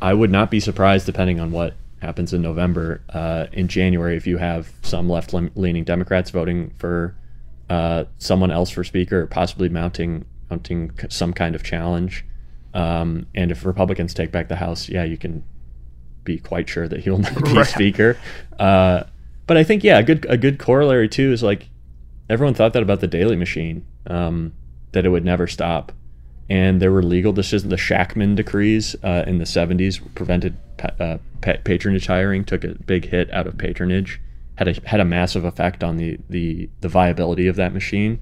I 0.00 0.14
would 0.14 0.30
not 0.30 0.50
be 0.50 0.60
surprised, 0.60 1.06
depending 1.06 1.40
on 1.40 1.50
what 1.50 1.74
happens 2.00 2.32
in 2.32 2.40
November, 2.42 3.02
uh, 3.10 3.46
in 3.52 3.68
January, 3.68 4.16
if 4.16 4.26
you 4.26 4.38
have 4.38 4.72
some 4.82 5.08
left 5.08 5.32
leaning 5.32 5.84
Democrats 5.84 6.30
voting 6.30 6.70
for 6.78 7.14
uh, 7.68 8.04
someone 8.18 8.50
else 8.50 8.70
for 8.70 8.82
speaker, 8.82 9.26
possibly 9.26 9.68
mounting 9.68 10.24
mounting 10.50 10.90
some 11.08 11.32
kind 11.32 11.54
of 11.54 11.62
challenge. 11.62 12.24
Um, 12.74 13.26
and 13.34 13.50
if 13.50 13.64
Republicans 13.64 14.14
take 14.14 14.32
back 14.32 14.48
the 14.48 14.56
House, 14.56 14.88
yeah, 14.88 15.04
you 15.04 15.16
can 15.16 15.44
be 16.24 16.38
quite 16.38 16.68
sure 16.68 16.88
that 16.88 17.00
he'll 17.00 17.18
not 17.18 17.44
be 17.44 17.52
right. 17.52 17.66
speaker. 17.66 18.16
Uh, 18.58 19.04
but 19.46 19.56
I 19.56 19.64
think 19.64 19.84
yeah, 19.84 19.98
a 19.98 20.02
good 20.02 20.26
a 20.28 20.36
good 20.36 20.58
corollary 20.58 21.08
too 21.08 21.32
is 21.32 21.42
like 21.42 21.68
everyone 22.28 22.54
thought 22.54 22.72
that 22.72 22.82
about 22.82 23.00
the 23.00 23.06
Daley 23.06 23.36
machine, 23.36 23.84
um, 24.06 24.52
that 24.92 25.04
it 25.04 25.10
would 25.10 25.24
never 25.24 25.46
stop, 25.46 25.92
and 26.50 26.82
there 26.82 26.92
were 26.92 27.02
legal 27.02 27.32
decisions. 27.32 27.70
The 27.70 27.76
Shakman 27.76 28.34
decrees 28.34 28.94
uh, 29.02 29.24
in 29.26 29.38
the 29.38 29.44
'70s 29.44 30.00
prevented 30.14 30.56
pa- 30.76 30.92
uh, 31.00 31.18
patronage 31.40 32.06
hiring, 32.06 32.44
took 32.44 32.64
a 32.64 32.74
big 32.74 33.06
hit 33.06 33.32
out 33.32 33.46
of 33.46 33.56
patronage 33.56 34.20
had 34.60 34.68
a 34.68 34.88
had 34.88 35.00
a 35.00 35.04
massive 35.06 35.44
effect 35.44 35.82
on 35.82 35.96
the 35.96 36.18
the 36.28 36.68
the 36.82 36.88
viability 36.88 37.46
of 37.46 37.56
that 37.56 37.72
machine, 37.72 38.20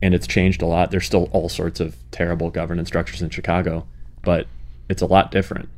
and 0.00 0.14
it's 0.14 0.28
changed 0.28 0.62
a 0.62 0.66
lot. 0.66 0.92
There's 0.92 1.04
still 1.04 1.28
all 1.32 1.48
sorts 1.48 1.80
of 1.80 1.96
terrible 2.12 2.50
governance 2.50 2.88
structures 2.88 3.20
in 3.20 3.30
Chicago, 3.30 3.84
but 4.22 4.46
it's 4.88 5.02
a 5.02 5.06
lot 5.06 5.32
different, 5.32 5.68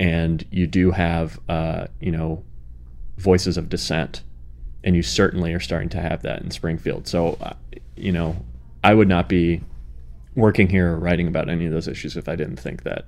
and 0.00 0.44
you 0.50 0.66
do 0.66 0.90
have 0.90 1.38
uh, 1.48 1.86
you 2.00 2.10
know 2.10 2.42
voices 3.16 3.56
of 3.56 3.68
dissent, 3.68 4.24
and 4.82 4.96
you 4.96 5.04
certainly 5.04 5.52
are 5.52 5.60
starting 5.60 5.88
to 5.90 6.00
have 6.00 6.22
that 6.22 6.42
in 6.42 6.50
Springfield. 6.50 7.06
So, 7.06 7.38
uh, 7.40 7.52
you 7.94 8.10
know, 8.10 8.44
I 8.82 8.92
would 8.92 9.08
not 9.08 9.28
be 9.28 9.62
working 10.36 10.68
here 10.68 10.92
or 10.92 10.98
writing 10.98 11.28
about 11.28 11.48
any 11.48 11.66
of 11.66 11.72
those 11.72 11.88
issues 11.88 12.16
if 12.16 12.28
I 12.28 12.36
didn't 12.36 12.56
think 12.56 12.82
that 12.82 13.06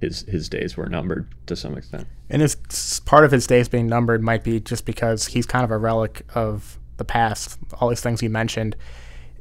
his 0.00 0.22
his 0.22 0.48
days 0.48 0.76
were 0.76 0.88
numbered 0.88 1.26
to 1.46 1.56
some 1.56 1.76
extent. 1.76 2.06
And 2.30 2.42
his 2.42 2.56
part 3.04 3.24
of 3.24 3.32
his 3.32 3.46
days 3.46 3.68
being 3.68 3.86
numbered 3.86 4.22
might 4.22 4.44
be 4.44 4.60
just 4.60 4.84
because 4.84 5.26
he's 5.26 5.46
kind 5.46 5.64
of 5.64 5.70
a 5.70 5.78
relic 5.78 6.24
of 6.34 6.78
the 6.96 7.04
past. 7.04 7.58
All 7.80 7.88
these 7.88 8.00
things 8.00 8.22
you 8.22 8.30
mentioned, 8.30 8.76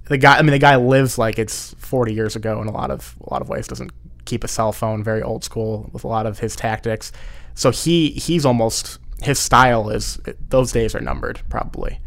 the 0.05 0.17
guy. 0.17 0.37
I 0.37 0.41
mean, 0.41 0.51
the 0.51 0.59
guy 0.59 0.75
lives 0.75 1.17
like 1.17 1.37
it's 1.37 1.75
40 1.75 2.13
years 2.13 2.35
ago 2.35 2.61
in 2.61 2.67
a 2.67 2.71
lot 2.71 2.89
of 2.89 3.15
a 3.21 3.31
lot 3.31 3.41
of 3.41 3.49
ways. 3.49 3.67
Doesn't 3.67 3.91
keep 4.25 4.43
a 4.43 4.47
cell 4.47 4.71
phone. 4.71 5.03
Very 5.03 5.21
old 5.21 5.43
school 5.43 5.89
with 5.93 6.03
a 6.03 6.07
lot 6.07 6.25
of 6.25 6.39
his 6.39 6.55
tactics. 6.55 7.11
So 7.53 7.71
he 7.71 8.09
he's 8.11 8.45
almost 8.45 8.99
his 9.21 9.39
style 9.39 9.89
is 9.89 10.19
those 10.49 10.71
days 10.71 10.95
are 10.95 11.01
numbered 11.01 11.41
probably. 11.49 11.99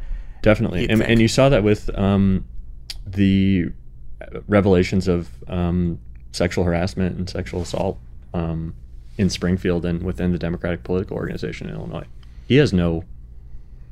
Definitely, 0.42 0.88
and, 0.88 1.02
and, 1.02 1.20
you 1.20 1.28
saw 1.28 1.50
that 1.50 1.62
with 1.62 1.90
um, 1.98 2.46
the 3.04 3.72
revelations 4.48 5.08
of 5.08 5.30
um, 5.48 5.98
sexual 6.32 6.64
harassment 6.64 7.16
and 7.16 7.28
sexual 7.28 7.62
assault 7.62 7.98
um, 8.34 8.74
in 9.18 9.30
Springfield 9.30 9.84
and 9.84 10.02
within 10.02 10.32
the 10.32 10.38
Democratic 10.38 10.84
political 10.84 11.16
organization 11.16 11.68
in 11.68 11.74
Illinois. 11.74 12.06
He 12.46 12.56
has 12.56 12.72
no 12.72 13.04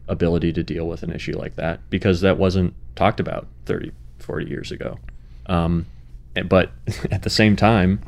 ability 0.08 0.52
to 0.54 0.62
deal 0.62 0.86
with 0.88 1.02
an 1.02 1.12
issue 1.12 1.36
like 1.36 1.56
that 1.56 1.80
because 1.90 2.20
that 2.22 2.38
wasn't 2.38 2.74
talked 2.96 3.20
about 3.20 3.46
30, 3.66 3.92
40 4.18 4.46
years 4.48 4.72
ago. 4.72 4.98
Um, 5.46 5.86
but 6.46 6.70
at 7.10 7.22
the 7.22 7.30
same 7.30 7.56
time, 7.56 8.00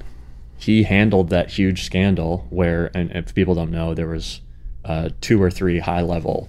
he 0.58 0.82
handled 0.82 1.30
that 1.30 1.50
huge 1.50 1.84
scandal 1.84 2.46
where, 2.50 2.90
and 2.94 3.10
if 3.12 3.34
people 3.34 3.54
don't 3.54 3.70
know, 3.70 3.94
there 3.94 4.08
was 4.08 4.40
uh, 4.84 5.10
two 5.20 5.42
or 5.42 5.50
three 5.50 5.78
high 5.78 6.02
level 6.02 6.48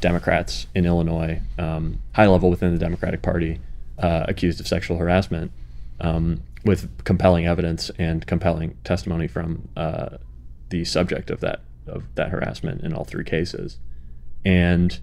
Democrats 0.00 0.66
in 0.74 0.86
Illinois, 0.86 1.40
um, 1.58 2.00
high 2.12 2.26
level 2.26 2.50
within 2.50 2.72
the 2.72 2.78
Democratic 2.78 3.20
Party, 3.20 3.60
uh, 4.00 4.24
accused 4.28 4.60
of 4.60 4.66
sexual 4.66 4.96
harassment. 4.96 5.52
Um, 6.00 6.42
with 6.64 7.04
compelling 7.04 7.46
evidence 7.46 7.90
and 7.98 8.26
compelling 8.26 8.76
testimony 8.84 9.26
from 9.26 9.68
uh, 9.76 10.18
the 10.68 10.84
subject 10.84 11.30
of 11.30 11.40
that 11.40 11.62
of 11.86 12.04
that 12.14 12.30
harassment 12.30 12.82
in 12.82 12.92
all 12.92 13.04
three 13.04 13.24
cases, 13.24 13.78
and 14.44 15.00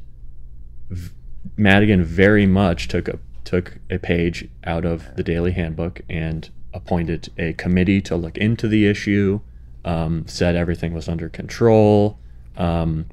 v- 0.89 1.11
Madigan 1.55 2.03
very 2.03 2.45
much 2.45 2.87
took 2.87 3.07
a 3.07 3.19
took 3.43 3.79
a 3.89 3.97
page 3.97 4.49
out 4.65 4.85
of 4.85 5.15
the 5.15 5.23
Daley 5.23 5.51
Handbook 5.51 6.01
and 6.09 6.49
appointed 6.73 7.29
a 7.37 7.53
committee 7.53 8.01
to 8.01 8.15
look 8.15 8.37
into 8.37 8.67
the 8.67 8.85
issue. 8.87 9.39
Um, 9.85 10.27
said 10.27 10.55
everything 10.55 10.93
was 10.93 11.07
under 11.07 11.29
control. 11.29 12.19
Um, 12.57 13.05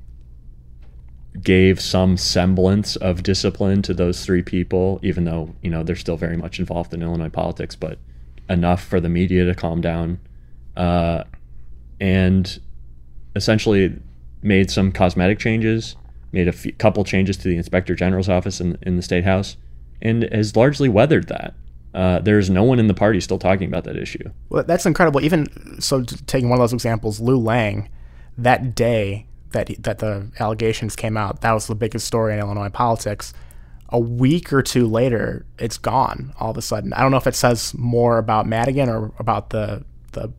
gave 1.42 1.80
some 1.80 2.16
semblance 2.16 2.96
of 2.96 3.22
discipline 3.22 3.82
to 3.82 3.94
those 3.94 4.24
three 4.24 4.42
people, 4.42 5.00
even 5.02 5.24
though 5.24 5.54
you 5.62 5.70
know 5.70 5.82
they're 5.82 5.96
still 5.96 6.16
very 6.16 6.36
much 6.36 6.58
involved 6.58 6.94
in 6.94 7.02
Illinois 7.02 7.28
politics, 7.28 7.74
but 7.74 7.98
enough 8.48 8.84
for 8.84 9.00
the 9.00 9.08
media 9.08 9.44
to 9.44 9.54
calm 9.54 9.80
down, 9.80 10.20
uh, 10.76 11.24
and 12.00 12.60
essentially 13.34 13.98
made 14.42 14.70
some 14.70 14.92
cosmetic 14.92 15.38
changes, 15.38 15.96
made 16.32 16.46
a 16.46 16.72
couple 16.72 17.04
changes 17.04 17.36
to 17.38 17.48
the 17.48 17.56
inspector 17.56 17.94
general's 17.94 18.28
office 18.28 18.60
in, 18.60 18.78
in 18.82 18.96
the 18.96 19.02
state 19.02 19.24
house, 19.24 19.56
and 20.00 20.22
has 20.32 20.54
largely 20.54 20.88
weathered 20.88 21.28
that. 21.28 21.54
Uh, 21.94 22.18
there's 22.18 22.50
no 22.50 22.64
one 22.64 22.78
in 22.78 22.88
the 22.88 22.94
party 22.94 23.20
still 23.20 23.38
talking 23.38 23.68
about 23.68 23.84
that 23.84 23.96
issue. 23.96 24.28
Well, 24.48 24.64
that's 24.64 24.84
incredible. 24.84 25.22
Even 25.22 25.80
so, 25.80 26.02
taking 26.02 26.48
one 26.48 26.58
of 26.58 26.62
those 26.62 26.72
examples, 26.72 27.20
Lou 27.20 27.36
Lang, 27.38 27.88
that 28.36 28.74
day 28.74 29.26
that 29.54 29.68
he, 29.68 29.74
that 29.76 29.98
the 29.98 30.28
allegations 30.38 30.94
came 30.94 31.16
out, 31.16 31.40
that 31.40 31.52
was 31.52 31.66
the 31.66 31.74
biggest 31.74 32.06
story 32.06 32.34
in 32.34 32.38
Illinois 32.38 32.68
politics 32.68 33.32
a 33.94 33.98
week 33.98 34.52
or 34.52 34.60
two 34.60 34.88
later, 34.88 35.46
it's 35.58 35.78
gone 35.78 36.34
all 36.40 36.50
of 36.50 36.58
a 36.58 36.62
sudden. 36.62 36.92
I 36.92 37.00
don't 37.00 37.12
know 37.12 37.16
if 37.16 37.28
it 37.28 37.36
says 37.36 37.74
more 37.74 38.18
about 38.18 38.46
Madigan 38.46 38.88
or 38.88 39.12
about 39.18 39.50
the 39.50 39.84
the 40.12 40.32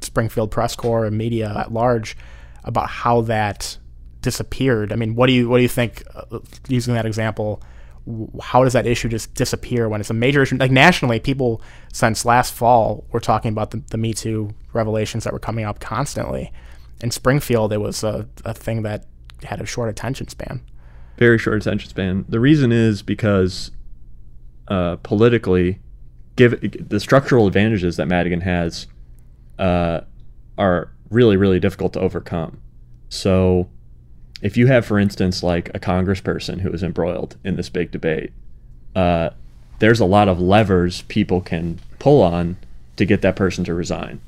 Springfield 0.00 0.50
press 0.50 0.74
corps 0.74 1.04
and 1.04 1.16
media 1.16 1.52
at 1.54 1.72
large 1.72 2.16
about 2.64 2.88
how 2.88 3.20
that 3.22 3.76
disappeared. 4.22 4.90
I 4.92 4.96
mean, 4.96 5.14
what 5.14 5.26
do 5.26 5.34
you 5.34 5.48
what 5.48 5.58
do 5.58 5.62
you 5.62 5.68
think? 5.68 6.02
Uh, 6.14 6.38
using 6.68 6.94
that 6.94 7.04
example, 7.04 7.62
how 8.40 8.64
does 8.64 8.72
that 8.72 8.86
issue 8.86 9.10
just 9.10 9.34
disappear 9.34 9.86
when 9.86 10.00
it's 10.00 10.10
a 10.10 10.14
major 10.14 10.42
issue? 10.42 10.56
Like 10.56 10.70
nationally, 10.70 11.20
people 11.20 11.60
since 11.92 12.24
last 12.24 12.54
fall 12.54 13.04
were 13.12 13.20
talking 13.20 13.50
about 13.50 13.70
the, 13.72 13.82
the 13.90 13.98
Me 13.98 14.14
Too 14.14 14.50
revelations 14.72 15.24
that 15.24 15.32
were 15.34 15.38
coming 15.38 15.66
up 15.66 15.78
constantly. 15.78 16.52
In 17.00 17.10
Springfield, 17.10 17.72
it 17.72 17.78
was 17.78 18.02
a, 18.04 18.28
a 18.44 18.54
thing 18.54 18.82
that 18.82 19.06
had 19.42 19.60
a 19.60 19.66
short 19.66 19.90
attention 19.90 20.28
span 20.28 20.62
very 21.16 21.38
short 21.38 21.60
attention 21.60 21.88
span. 21.88 22.24
The 22.28 22.40
reason 22.40 22.72
is 22.72 23.02
because 23.02 23.70
uh, 24.68 24.96
politically, 24.96 25.80
give 26.36 26.88
the 26.88 27.00
structural 27.00 27.46
advantages 27.46 27.96
that 27.96 28.08
Madigan 28.08 28.40
has 28.40 28.86
uh, 29.58 30.00
are 30.58 30.90
really 31.10 31.36
really 31.36 31.60
difficult 31.60 31.92
to 31.92 32.00
overcome. 32.00 32.60
So, 33.08 33.68
if 34.42 34.56
you 34.56 34.66
have, 34.66 34.84
for 34.84 34.98
instance, 34.98 35.42
like 35.42 35.68
a 35.74 35.78
congressperson 35.78 36.60
who 36.60 36.72
is 36.72 36.82
embroiled 36.82 37.36
in 37.44 37.56
this 37.56 37.68
big 37.68 37.90
debate, 37.90 38.32
uh, 38.96 39.30
there's 39.78 40.00
a 40.00 40.06
lot 40.06 40.28
of 40.28 40.40
levers 40.40 41.02
people 41.02 41.40
can 41.40 41.78
pull 41.98 42.22
on 42.22 42.56
to 42.96 43.04
get 43.04 43.22
that 43.22 43.36
person 43.36 43.64
to 43.64 43.74
resign. 43.74 44.20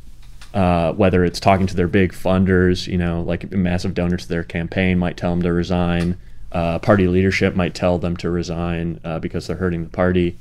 Uh, 0.57 0.93
whether 0.95 1.23
it's 1.23 1.39
talking 1.39 1.67
to 1.67 1.77
their 1.77 1.87
big 1.87 2.13
funders, 2.13 2.87
you 2.87 2.97
know, 2.97 3.21
like 3.21 3.53
massive 3.53 3.93
donors 3.93 4.23
to 4.23 4.29
their 4.29 4.43
campaign 4.43 4.99
might 4.99 5.17
tell 5.17 5.31
them 5.31 5.43
to 5.43 5.53
resign 5.53 6.17
uh, 6.53 6.79
party 6.79 7.07
leadership 7.07 7.55
might 7.55 7.75
tell 7.75 7.99
them 7.99 8.17
to 8.17 8.31
resign 8.31 8.99
uh, 9.05 9.19
because 9.19 9.47
they're 9.47 9.57
hurting 9.57 9.85
the 9.85 9.91
party. 9.91 10.39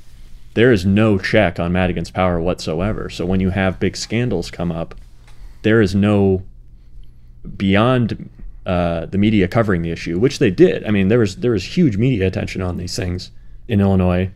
There 0.54 0.72
is 0.72 0.86
no 0.86 1.18
check 1.18 1.60
on 1.60 1.72
Madigan's 1.72 2.10
power 2.10 2.40
whatsoever. 2.40 3.10
So 3.10 3.26
when 3.26 3.40
you 3.40 3.50
have 3.50 3.78
big 3.78 3.96
scandals 3.96 4.50
come 4.50 4.72
up, 4.72 4.94
there 5.60 5.82
is 5.82 5.94
no 5.94 6.42
beyond 7.56 8.30
uh, 8.64 9.06
the 9.06 9.18
media 9.18 9.46
covering 9.46 9.82
the 9.82 9.90
issue, 9.90 10.18
which 10.18 10.38
they 10.38 10.50
did. 10.50 10.86
I 10.86 10.90
mean, 10.90 11.08
there 11.08 11.18
was 11.18 11.36
there 11.36 11.50
was 11.50 11.76
huge 11.76 11.98
media 11.98 12.26
attention 12.26 12.62
on 12.62 12.78
these 12.78 12.96
things 12.96 13.30
in 13.68 13.80
Illinois 13.80 14.30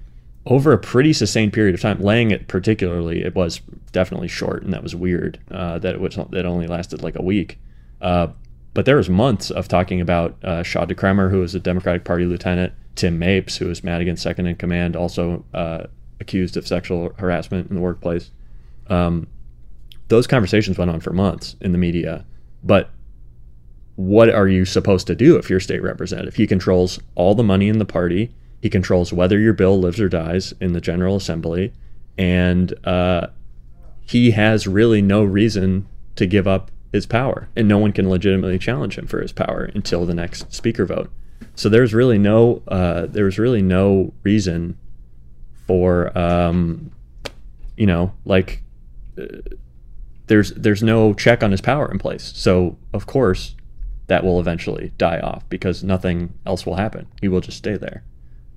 over 0.46 0.72
a 0.72 0.79
pretty 0.79 1.12
sustained 1.12 1.53
period 1.53 1.74
of 1.74 1.81
time. 1.81 2.00
Lang 2.00 2.31
it 2.31 2.48
particularly, 2.48 3.22
it 3.22 3.35
was 3.35 3.61
definitely 3.92 4.29
short, 4.29 4.62
and 4.62 4.72
that 4.72 4.83
was 4.83 4.94
weird 4.94 5.38
uh, 5.50 5.79
that 5.79 5.94
it 5.94 6.00
was 6.00 6.18
that 6.31 6.46
only 6.46 6.66
lasted 6.66 7.03
like 7.03 7.16
a 7.16 7.22
week. 7.22 7.59
Uh, 8.00 8.29
but 8.72 8.85
there 8.85 8.96
was 8.96 9.11
months 9.11 9.50
of 9.50 9.68
talking 9.68 10.00
about 10.00 10.42
uh, 10.44 10.62
Shaw 10.62 10.87
Decremer, 10.87 11.31
who 11.31 11.40
was 11.40 11.55
a 11.55 11.61
Democratic 11.61 12.05
Party 12.05 12.24
lieutenant, 12.24 12.72
Tim 12.94 13.18
Mapes, 13.18 13.57
who 13.57 13.66
was 13.66 13.83
Madigan's 13.83 14.22
second 14.22 14.46
in 14.46 14.57
command, 14.57 14.96
also 14.96 15.44
uh, 15.53 15.87
accused 16.20 16.57
of 16.57 16.66
sexual 16.66 17.12
harassment 17.18 17.68
in 17.68 17.74
the 17.74 17.83
workplace. 17.83 18.31
Um, 18.87 19.26
those 20.09 20.26
conversations 20.26 20.79
went 20.79 20.90
on 20.90 21.00
for 21.00 21.12
months 21.12 21.57
in 21.61 21.72
the 21.72 21.79
media, 21.79 22.24
but 22.62 22.90
what 23.96 24.31
are 24.31 24.48
you 24.48 24.64
supposed 24.64 25.07
to 25.09 25.14
do 25.14 25.37
if 25.37 25.50
you're 25.50 25.61
state 25.61 25.83
representative? 25.83 26.37
He 26.37 26.46
controls 26.46 27.00
all 27.14 27.35
the 27.35 27.42
money 27.42 27.68
in 27.68 27.79
the 27.79 27.85
party. 27.85 28.33
He 28.61 28.68
controls 28.68 29.12
whether 29.12 29.38
your 29.38 29.55
bill 29.55 29.81
lives 29.81 30.01
or 30.01 30.09
dies 30.09 30.53
in 30.61 30.73
the 30.73 30.81
General 30.81 31.16
Assembly, 31.16 31.73
and 32.18 32.75
uh, 32.87 33.29
he 34.03 34.33
has 34.33 34.66
really 34.66 35.01
no 35.01 35.25
reason 35.25 35.87
to 36.16 36.27
give 36.27 36.46
up 36.46 36.70
his 36.92 37.07
power, 37.07 37.49
and 37.57 37.66
no 37.66 37.79
one 37.79 37.92
can 37.92 38.11
legitimately 38.11 38.59
challenge 38.59 38.99
him 38.99 39.07
for 39.07 39.23
his 39.23 39.33
power 39.33 39.70
until 39.75 40.05
the 40.05 40.14
next 40.14 40.53
speaker 40.53 40.85
vote. 40.85 41.11
So 41.55 41.68
there's 41.68 41.94
really 41.94 42.18
no 42.18 42.62
uh, 42.68 43.07
there's 43.07 43.38
really 43.38 43.62
no 43.62 44.12
reason 44.23 44.77
for 45.66 46.16
um, 46.18 46.90
you 47.77 47.87
know 47.87 48.12
like 48.25 48.62
uh, 49.18 49.27
there's 50.27 50.53
there's 50.53 50.83
no 50.83 51.14
check 51.14 51.42
on 51.42 51.51
his 51.51 51.61
power 51.61 51.90
in 51.90 51.99
place. 51.99 52.33
So 52.35 52.77
of 52.92 53.07
course 53.07 53.55
that 54.09 54.25
will 54.25 54.40
eventually 54.40 54.92
die 54.99 55.20
off 55.20 55.49
because 55.49 55.85
nothing 55.85 56.35
else 56.44 56.66
will 56.66 56.75
happen. 56.75 57.07
He 57.20 57.29
will 57.29 57.40
just 57.40 57.59
stay 57.59 57.77
there 57.77 58.03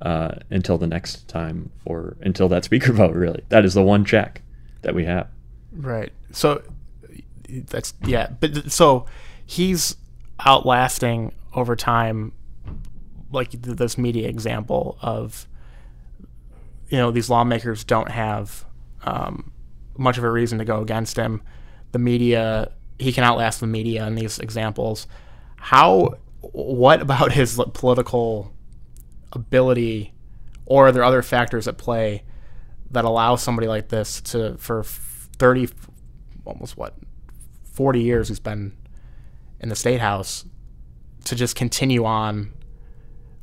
uh, 0.04 0.36
until 0.52 0.78
the 0.78 0.86
next 0.86 1.28
time 1.28 1.72
or 1.86 2.16
until 2.22 2.48
that 2.50 2.64
speaker 2.64 2.92
vote. 2.94 3.16
Really, 3.16 3.44
that 3.50 3.66
is 3.66 3.74
the 3.74 3.82
one 3.82 4.06
check 4.06 4.42
that 4.84 4.94
we 4.94 5.06
have. 5.06 5.28
Right. 5.72 6.12
So 6.32 6.62
that's 7.50 7.94
yeah, 8.06 8.30
but 8.40 8.72
so 8.72 9.06
he's 9.46 9.96
outlasting 10.46 11.34
over 11.56 11.76
time, 11.76 12.34
like 13.32 13.52
this 13.52 13.98
media 13.98 14.28
example 14.28 14.98
of 15.02 15.48
you 16.90 16.98
know 16.98 17.10
these 17.10 17.30
lawmakers 17.30 17.84
don't 17.84 18.12
have 18.12 18.66
um, 19.04 19.52
much 19.98 20.18
of 20.18 20.24
a 20.24 20.30
reason 20.30 20.60
to 20.60 20.66
go 20.66 20.82
against 20.82 21.16
him. 21.16 21.42
The 21.92 22.00
media, 22.00 22.72
he 23.00 23.12
can 23.12 23.24
outlast 23.24 23.60
the 23.60 23.68
media 23.68 24.06
in 24.08 24.16
these 24.16 24.40
examples 24.40 25.08
how 25.64 26.18
what 26.42 27.02
about 27.02 27.32
his 27.32 27.58
political 27.74 28.52
ability 29.36 30.14
or 30.66 30.88
are 30.88 30.92
there 30.92 31.04
other 31.04 31.22
factors 31.22 31.68
at 31.68 31.78
play 31.78 32.24
that 32.92 33.06
allow 33.06 33.36
somebody 33.36 33.68
like 33.68 33.90
this 33.90 34.22
to 34.22 34.56
for 34.58 34.84
30 34.84 35.70
almost 36.46 36.78
what 36.78 36.96
40 37.66 38.02
years 38.02 38.28
he's 38.28 38.40
been 38.40 38.78
in 39.60 39.70
the 39.70 39.76
state 39.76 40.00
house 40.00 40.46
to 41.26 41.36
just 41.36 41.56
continue 41.56 42.06
on 42.06 42.54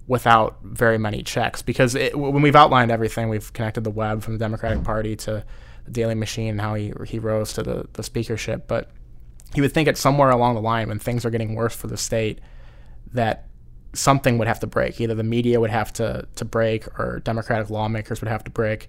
without 0.07 0.59
very 0.63 0.99
many 0.99 1.23
checks? 1.23 1.63
Because 1.63 1.95
it, 1.95 2.19
when 2.19 2.43
we've 2.43 2.57
outlined 2.57 2.91
everything 2.91 3.29
we've 3.29 3.53
connected 3.53 3.85
the 3.85 3.91
web 3.91 4.23
from 4.23 4.35
the 4.35 4.39
democratic 4.39 4.83
party 4.85 5.17
to 5.17 5.45
the 5.85 5.91
Daley 5.91 6.15
machine 6.15 6.49
and 6.49 6.61
how 6.61 6.75
he, 6.75 6.93
he 7.07 7.19
rose 7.19 7.53
to 7.55 7.63
the, 7.63 7.89
the 7.95 8.03
speakership 8.03 8.69
but 8.69 8.91
you 9.55 9.63
would 9.63 9.73
think 9.73 9.89
at 9.89 9.97
somewhere 9.97 10.31
along 10.31 10.55
the 10.55 10.61
line 10.61 10.89
when 10.89 10.99
things 10.99 11.25
are 11.25 11.31
getting 11.31 11.55
worse 11.55 11.75
for 11.75 11.87
the 11.87 11.97
state 11.97 12.41
that 13.13 13.50
something 13.93 14.39
would 14.39 14.49
have 14.49 14.61
to 14.61 14.67
break. 14.67 15.01
Either 15.01 15.15
the 15.15 15.25
media 15.25 15.61
would 15.61 15.71
have 15.71 15.93
to 15.95 16.27
to 16.37 16.45
break 16.45 16.87
or 16.99 17.21
Democratic 17.25 17.71
lawmakers 17.71 18.21
would 18.21 18.29
have 18.29 18.45
to 18.45 18.51
break. 18.51 18.89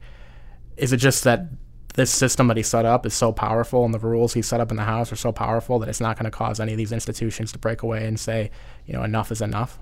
Is 0.78 0.94
it 0.94 0.98
just 0.98 1.24
that 1.24 1.48
this 1.94 2.12
system 2.12 2.48
that 2.48 2.58
he 2.58 2.64
set 2.64 2.86
up 2.86 3.06
is 3.06 3.14
so 3.14 3.32
powerful 3.32 3.84
and 3.84 3.94
the 3.94 4.00
rules 4.00 4.34
he 4.34 4.42
set 4.42 4.62
up 4.62 4.72
in 4.72 4.78
the 4.78 4.84
House 4.84 5.12
are 5.12 5.18
so 5.18 5.32
powerful 5.32 5.80
that 5.80 5.90
it's 5.90 6.00
not 6.00 6.18
going 6.18 6.26
to 6.26 6.32
cause 6.32 6.60
any 6.60 6.72
of 6.72 6.78
these 6.78 6.92
institutions 6.92 7.52
to 7.52 7.60
break 7.60 7.82
away 7.82 8.06
and 8.06 8.20
say, 8.20 8.50
you 8.86 8.94
know, 8.94 9.04
enough 9.04 9.32
is 9.32 9.42
enough? 9.42 9.78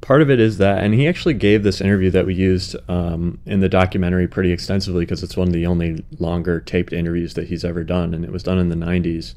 Part 0.00 0.22
of 0.22 0.30
it 0.30 0.38
is 0.38 0.58
that, 0.58 0.84
and 0.84 0.94
he 0.94 1.08
actually 1.08 1.34
gave 1.34 1.64
this 1.64 1.80
interview 1.80 2.10
that 2.12 2.24
we 2.24 2.34
used 2.34 2.76
um, 2.88 3.40
in 3.46 3.58
the 3.58 3.68
documentary 3.68 4.28
pretty 4.28 4.52
extensively 4.52 5.04
because 5.04 5.24
it's 5.24 5.36
one 5.36 5.48
of 5.48 5.52
the 5.52 5.66
only 5.66 6.04
longer 6.20 6.60
taped 6.60 6.92
interviews 6.92 7.34
that 7.34 7.48
he's 7.48 7.64
ever 7.64 7.82
done, 7.82 8.14
and 8.14 8.24
it 8.24 8.30
was 8.30 8.44
done 8.44 8.58
in 8.58 8.68
the 8.68 8.76
90s. 8.76 9.34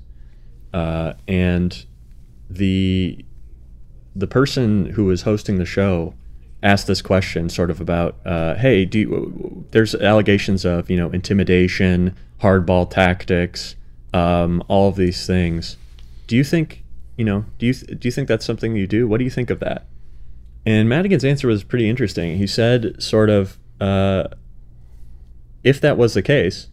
Uh, 0.71 1.13
and 1.27 1.85
the 2.47 3.25
the 4.15 4.27
person 4.27 4.87
who 4.91 5.05
was 5.05 5.23
hosting 5.23 5.57
the 5.57 5.65
show 5.65 6.13
asked 6.63 6.87
this 6.87 7.01
question, 7.01 7.49
sort 7.49 7.71
of 7.71 7.81
about, 7.81 8.17
uh, 8.25 8.55
"Hey, 8.55 8.85
do 8.85 8.99
you, 8.99 9.65
there's 9.71 9.95
allegations 9.95 10.65
of 10.65 10.89
you 10.89 10.97
know 10.97 11.09
intimidation, 11.11 12.15
hardball 12.41 12.89
tactics, 12.89 13.75
um, 14.13 14.63
all 14.67 14.89
of 14.89 14.95
these 14.95 15.25
things. 15.25 15.77
Do 16.27 16.35
you 16.35 16.43
think 16.43 16.83
you 17.17 17.25
know? 17.25 17.45
Do 17.57 17.65
you 17.65 17.73
do 17.73 18.07
you 18.07 18.11
think 18.11 18.27
that's 18.27 18.45
something 18.45 18.75
you 18.75 18.87
do? 18.87 19.07
What 19.07 19.17
do 19.17 19.23
you 19.23 19.31
think 19.31 19.49
of 19.49 19.59
that?" 19.59 19.87
And 20.65 20.87
Madigan's 20.87 21.25
answer 21.25 21.47
was 21.47 21.63
pretty 21.63 21.89
interesting. 21.89 22.37
He 22.37 22.45
said, 22.45 23.01
sort 23.01 23.29
of, 23.29 23.57
uh, 23.79 24.25
if 25.63 25.81
that 25.81 25.97
was 25.97 26.13
the 26.13 26.21
case, 26.21 26.67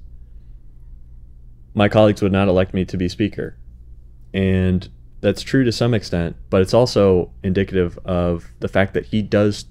my 1.74 1.88
colleagues 1.88 2.20
would 2.20 2.33
not 2.33 2.48
elect 2.48 2.74
me 2.74 2.85
to 2.85 2.96
be 2.96 3.09
speaker. 3.09 3.57
And 4.35 4.88
that's 5.20 5.42
true 5.42 5.64
to 5.64 5.72
some 5.72 5.94
extent, 5.94 6.37
but 6.50 6.62
it's 6.62 6.74
also 6.74 7.33
indicative 7.42 7.98
of 8.04 8.50
the 8.61 8.68
fact 8.68 8.94
that 8.94 9.07
he 9.07 9.22
does 9.22 9.66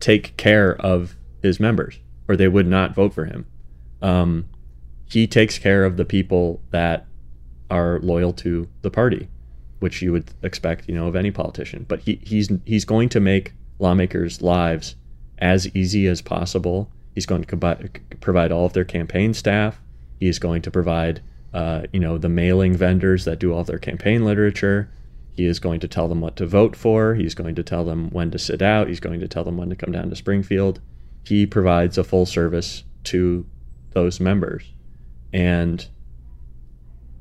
take 0.00 0.36
care 0.36 0.76
of 0.80 1.16
his 1.42 1.58
members, 1.58 1.98
or 2.28 2.36
they 2.36 2.48
would 2.48 2.66
not 2.66 2.94
vote 2.94 3.14
for 3.14 3.24
him. 3.24 3.46
Um, 4.02 4.46
he 5.06 5.26
takes 5.26 5.58
care 5.58 5.84
of 5.84 5.96
the 5.96 6.04
people 6.04 6.60
that 6.70 7.06
are 7.70 7.98
loyal 8.00 8.32
to 8.32 8.68
the 8.82 8.90
party 8.90 9.28
which 9.80 10.02
you 10.02 10.12
would 10.12 10.30
expect, 10.42 10.88
you 10.88 10.94
know, 10.94 11.06
of 11.06 11.16
any 11.16 11.30
politician. 11.30 11.84
But 11.88 12.00
he, 12.00 12.20
he's 12.24 12.50
he's 12.64 12.84
going 12.84 13.08
to 13.10 13.20
make 13.20 13.52
lawmakers' 13.78 14.42
lives 14.42 14.96
as 15.38 15.68
easy 15.74 16.06
as 16.06 16.20
possible. 16.20 16.90
He's 17.14 17.26
going 17.26 17.44
to 17.44 17.90
provide 18.20 18.52
all 18.52 18.66
of 18.66 18.72
their 18.72 18.84
campaign 18.84 19.34
staff. 19.34 19.80
He's 20.18 20.38
going 20.38 20.62
to 20.62 20.70
provide, 20.70 21.20
uh, 21.52 21.82
you 21.92 22.00
know, 22.00 22.18
the 22.18 22.28
mailing 22.28 22.76
vendors 22.76 23.24
that 23.24 23.38
do 23.38 23.52
all 23.52 23.64
their 23.64 23.78
campaign 23.78 24.24
literature. 24.24 24.90
He 25.32 25.46
is 25.46 25.60
going 25.60 25.80
to 25.80 25.88
tell 25.88 26.08
them 26.08 26.20
what 26.20 26.36
to 26.36 26.46
vote 26.46 26.74
for. 26.74 27.14
He's 27.14 27.34
going 27.34 27.54
to 27.54 27.62
tell 27.62 27.84
them 27.84 28.10
when 28.10 28.30
to 28.32 28.38
sit 28.38 28.60
out. 28.60 28.88
He's 28.88 29.00
going 29.00 29.20
to 29.20 29.28
tell 29.28 29.44
them 29.44 29.56
when 29.56 29.70
to 29.70 29.76
come 29.76 29.92
down 29.92 30.10
to 30.10 30.16
Springfield. 30.16 30.80
He 31.24 31.46
provides 31.46 31.96
a 31.96 32.04
full 32.04 32.26
service 32.26 32.82
to 33.04 33.46
those 33.90 34.18
members, 34.18 34.64
and 35.32 35.86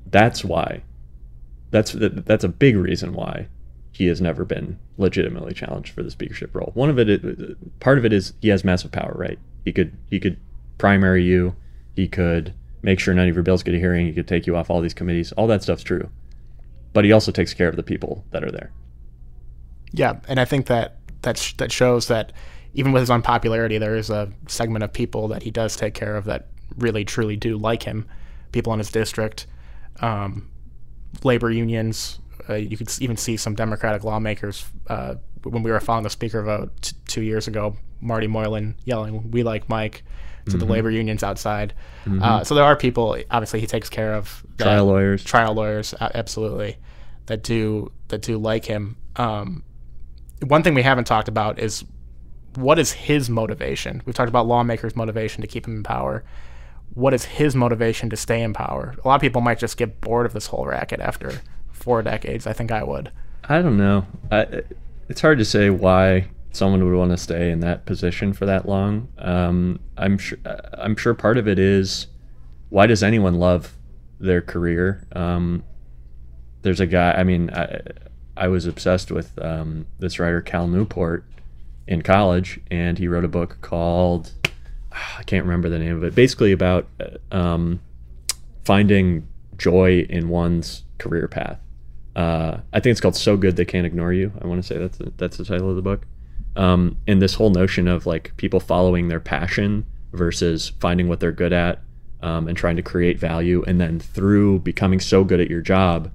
that's 0.09 0.43
why 0.43 0.81
that's 1.69 1.91
that's 1.93 2.43
a 2.43 2.49
big 2.49 2.75
reason 2.75 3.13
why 3.13 3.47
he 3.91 4.07
has 4.07 4.21
never 4.21 4.45
been 4.45 4.79
legitimately 4.97 5.53
challenged 5.53 5.91
for 5.91 6.03
the 6.03 6.11
speakership 6.11 6.55
role. 6.55 6.71
One 6.75 6.89
of 6.89 6.99
it, 6.99 7.79
part 7.79 7.97
of 7.97 8.05
it 8.05 8.13
is 8.13 8.33
he 8.41 8.49
has 8.49 8.63
massive 8.63 8.91
power, 8.91 9.13
right? 9.15 9.39
He 9.65 9.73
could 9.73 9.97
he 10.09 10.19
could 10.19 10.37
primary 10.77 11.23
you, 11.23 11.55
he 11.95 12.07
could 12.07 12.53
make 12.81 12.99
sure 12.99 13.13
none 13.13 13.27
of 13.27 13.35
your 13.35 13.43
bills 13.43 13.63
get 13.63 13.73
a 13.73 13.79
hearing, 13.79 14.07
he 14.07 14.13
could 14.13 14.27
take 14.27 14.47
you 14.47 14.55
off 14.55 14.69
all 14.69 14.81
these 14.81 14.93
committees. 14.93 15.31
All 15.33 15.47
that 15.47 15.63
stuff's 15.63 15.83
true, 15.83 16.09
but 16.93 17.05
he 17.05 17.11
also 17.11 17.31
takes 17.31 17.53
care 17.53 17.69
of 17.69 17.75
the 17.75 17.83
people 17.83 18.25
that 18.31 18.43
are 18.43 18.51
there. 18.51 18.71
Yeah, 19.91 20.19
and 20.27 20.39
I 20.39 20.45
think 20.45 20.67
that 20.67 20.97
that 21.21 21.37
sh- 21.37 21.53
that 21.57 21.71
shows 21.71 22.07
that 22.07 22.33
even 22.73 22.91
with 22.91 23.01
his 23.01 23.09
unpopularity, 23.09 23.77
there 23.77 23.95
is 23.95 24.09
a 24.09 24.31
segment 24.47 24.83
of 24.83 24.93
people 24.93 25.27
that 25.29 25.43
he 25.43 25.51
does 25.51 25.75
take 25.75 25.93
care 25.93 26.15
of 26.15 26.25
that 26.25 26.47
really 26.77 27.05
truly 27.05 27.35
do 27.35 27.57
like 27.57 27.83
him. 27.83 28.07
People 28.51 28.73
in 28.73 28.79
his 28.79 28.91
district. 28.91 29.47
Um, 29.99 30.49
labor 31.23 31.51
unions. 31.51 32.19
Uh, 32.49 32.53
you 32.55 32.77
could 32.77 32.89
even 33.01 33.17
see 33.17 33.35
some 33.35 33.55
Democratic 33.55 34.03
lawmakers 34.03 34.65
uh, 34.87 35.15
when 35.43 35.63
we 35.63 35.71
were 35.71 35.79
following 35.79 36.03
the 36.03 36.09
speaker 36.09 36.41
vote 36.43 36.71
t- 36.81 36.95
two 37.07 37.21
years 37.21 37.47
ago. 37.47 37.75
Marty 37.99 38.27
Moylan 38.27 38.75
yelling, 38.85 39.31
"We 39.31 39.43
like 39.43 39.67
Mike." 39.69 40.03
To 40.47 40.57
mm-hmm. 40.57 40.67
the 40.67 40.73
labor 40.73 40.91
unions 40.91 41.23
outside. 41.23 41.73
Mm-hmm. 42.05 42.21
Uh, 42.21 42.43
so 42.43 42.55
there 42.55 42.63
are 42.63 42.75
people. 42.75 43.17
Obviously, 43.31 43.59
he 43.59 43.67
takes 43.67 43.89
care 43.89 44.13
of 44.13 44.43
that, 44.57 44.65
trial 44.65 44.85
lawyers. 44.85 45.23
Trial 45.23 45.53
lawyers, 45.53 45.93
absolutely, 45.99 46.77
that 47.27 47.43
do 47.43 47.91
that 48.09 48.21
do 48.21 48.37
like 48.37 48.65
him. 48.65 48.97
Um, 49.15 49.63
one 50.45 50.63
thing 50.63 50.73
we 50.73 50.83
haven't 50.83 51.05
talked 51.05 51.27
about 51.27 51.59
is 51.59 51.83
what 52.55 52.79
is 52.79 52.91
his 52.91 53.29
motivation. 53.29 54.01
We've 54.05 54.15
talked 54.15 54.29
about 54.29 54.47
lawmakers' 54.47 54.95
motivation 54.95 55.41
to 55.41 55.47
keep 55.47 55.67
him 55.67 55.77
in 55.77 55.83
power 55.83 56.23
what 56.97 57.13
is 57.13 57.25
his 57.25 57.55
motivation 57.55 58.09
to 58.09 58.17
stay 58.17 58.41
in 58.41 58.53
power? 58.53 58.95
A 59.03 59.07
lot 59.07 59.15
of 59.15 59.21
people 59.21 59.39
might 59.39 59.59
just 59.59 59.77
get 59.77 60.01
bored 60.01 60.25
of 60.25 60.33
this 60.33 60.47
whole 60.47 60.65
racket 60.65 60.99
after 60.99 61.41
four 61.71 62.01
decades. 62.01 62.47
I 62.47 62.53
think 62.53 62.71
I 62.71 62.83
would. 62.83 63.11
I 63.47 63.61
don't 63.61 63.77
know. 63.77 64.07
I, 64.31 64.63
it's 65.07 65.21
hard 65.21 65.37
to 65.37 65.45
say 65.45 65.69
why 65.69 66.27
someone 66.57 66.83
would 66.83 66.97
want 66.97 67.11
to 67.11 67.17
stay 67.17 67.51
in 67.51 67.59
that 67.61 67.85
position 67.85 68.33
for 68.33 68.45
that 68.45 68.67
long. 68.67 69.07
Um, 69.17 69.79
I'm 69.97 70.17
sure. 70.17 70.39
I'm 70.73 70.95
sure 70.95 71.13
part 71.13 71.37
of 71.37 71.47
it 71.47 71.59
is 71.59 72.07
why 72.69 72.87
does 72.87 73.03
anyone 73.03 73.35
love 73.35 73.77
their 74.19 74.41
career? 74.41 75.07
Um, 75.13 75.63
there's 76.61 76.79
a 76.79 76.87
guy. 76.87 77.11
I 77.13 77.23
mean, 77.23 77.49
I, 77.51 77.81
I 78.35 78.47
was 78.47 78.65
obsessed 78.65 79.11
with 79.11 79.37
um, 79.41 79.85
this 79.99 80.19
writer 80.19 80.41
Cal 80.41 80.67
Newport 80.67 81.23
in 81.87 82.01
college, 82.01 82.59
and 82.69 82.97
he 82.97 83.07
wrote 83.07 83.23
a 83.23 83.29
book 83.29 83.59
called 83.61 84.33
I 85.17 85.23
can't 85.23 85.45
remember 85.45 85.69
the 85.69 85.79
name 85.79 85.95
of 85.95 86.03
it. 86.03 86.15
Basically 86.15 86.51
about 86.51 86.87
um, 87.31 87.79
finding 88.63 89.27
joy 89.57 90.05
in 90.09 90.29
one's 90.29 90.83
career 90.97 91.27
path. 91.27 91.59
Uh, 92.15 92.59
I 92.73 92.79
think 92.79 92.91
it's 92.91 93.01
called 93.01 93.15
"So 93.15 93.37
Good 93.37 93.55
They 93.55 93.65
Can't 93.65 93.85
Ignore 93.85 94.13
You." 94.13 94.31
I 94.41 94.47
want 94.47 94.61
to 94.61 94.67
say 94.67 94.77
that's 94.77 94.97
the, 94.97 95.13
that's 95.17 95.37
the 95.37 95.45
title 95.45 95.69
of 95.69 95.75
the 95.75 95.81
book. 95.81 96.05
Um, 96.57 96.97
and 97.07 97.21
this 97.21 97.35
whole 97.35 97.51
notion 97.51 97.87
of 97.87 98.05
like 98.05 98.35
people 98.37 98.59
following 98.59 99.07
their 99.07 99.19
passion 99.19 99.85
versus 100.11 100.73
finding 100.79 101.07
what 101.07 101.19
they're 101.19 101.31
good 101.31 101.53
at 101.53 101.81
um, 102.21 102.47
and 102.47 102.57
trying 102.57 102.75
to 102.75 102.81
create 102.81 103.19
value. 103.19 103.63
And 103.67 103.79
then 103.79 103.99
through 103.99 104.59
becoming 104.59 104.99
so 104.99 105.23
good 105.23 105.39
at 105.39 105.49
your 105.49 105.61
job, 105.61 106.11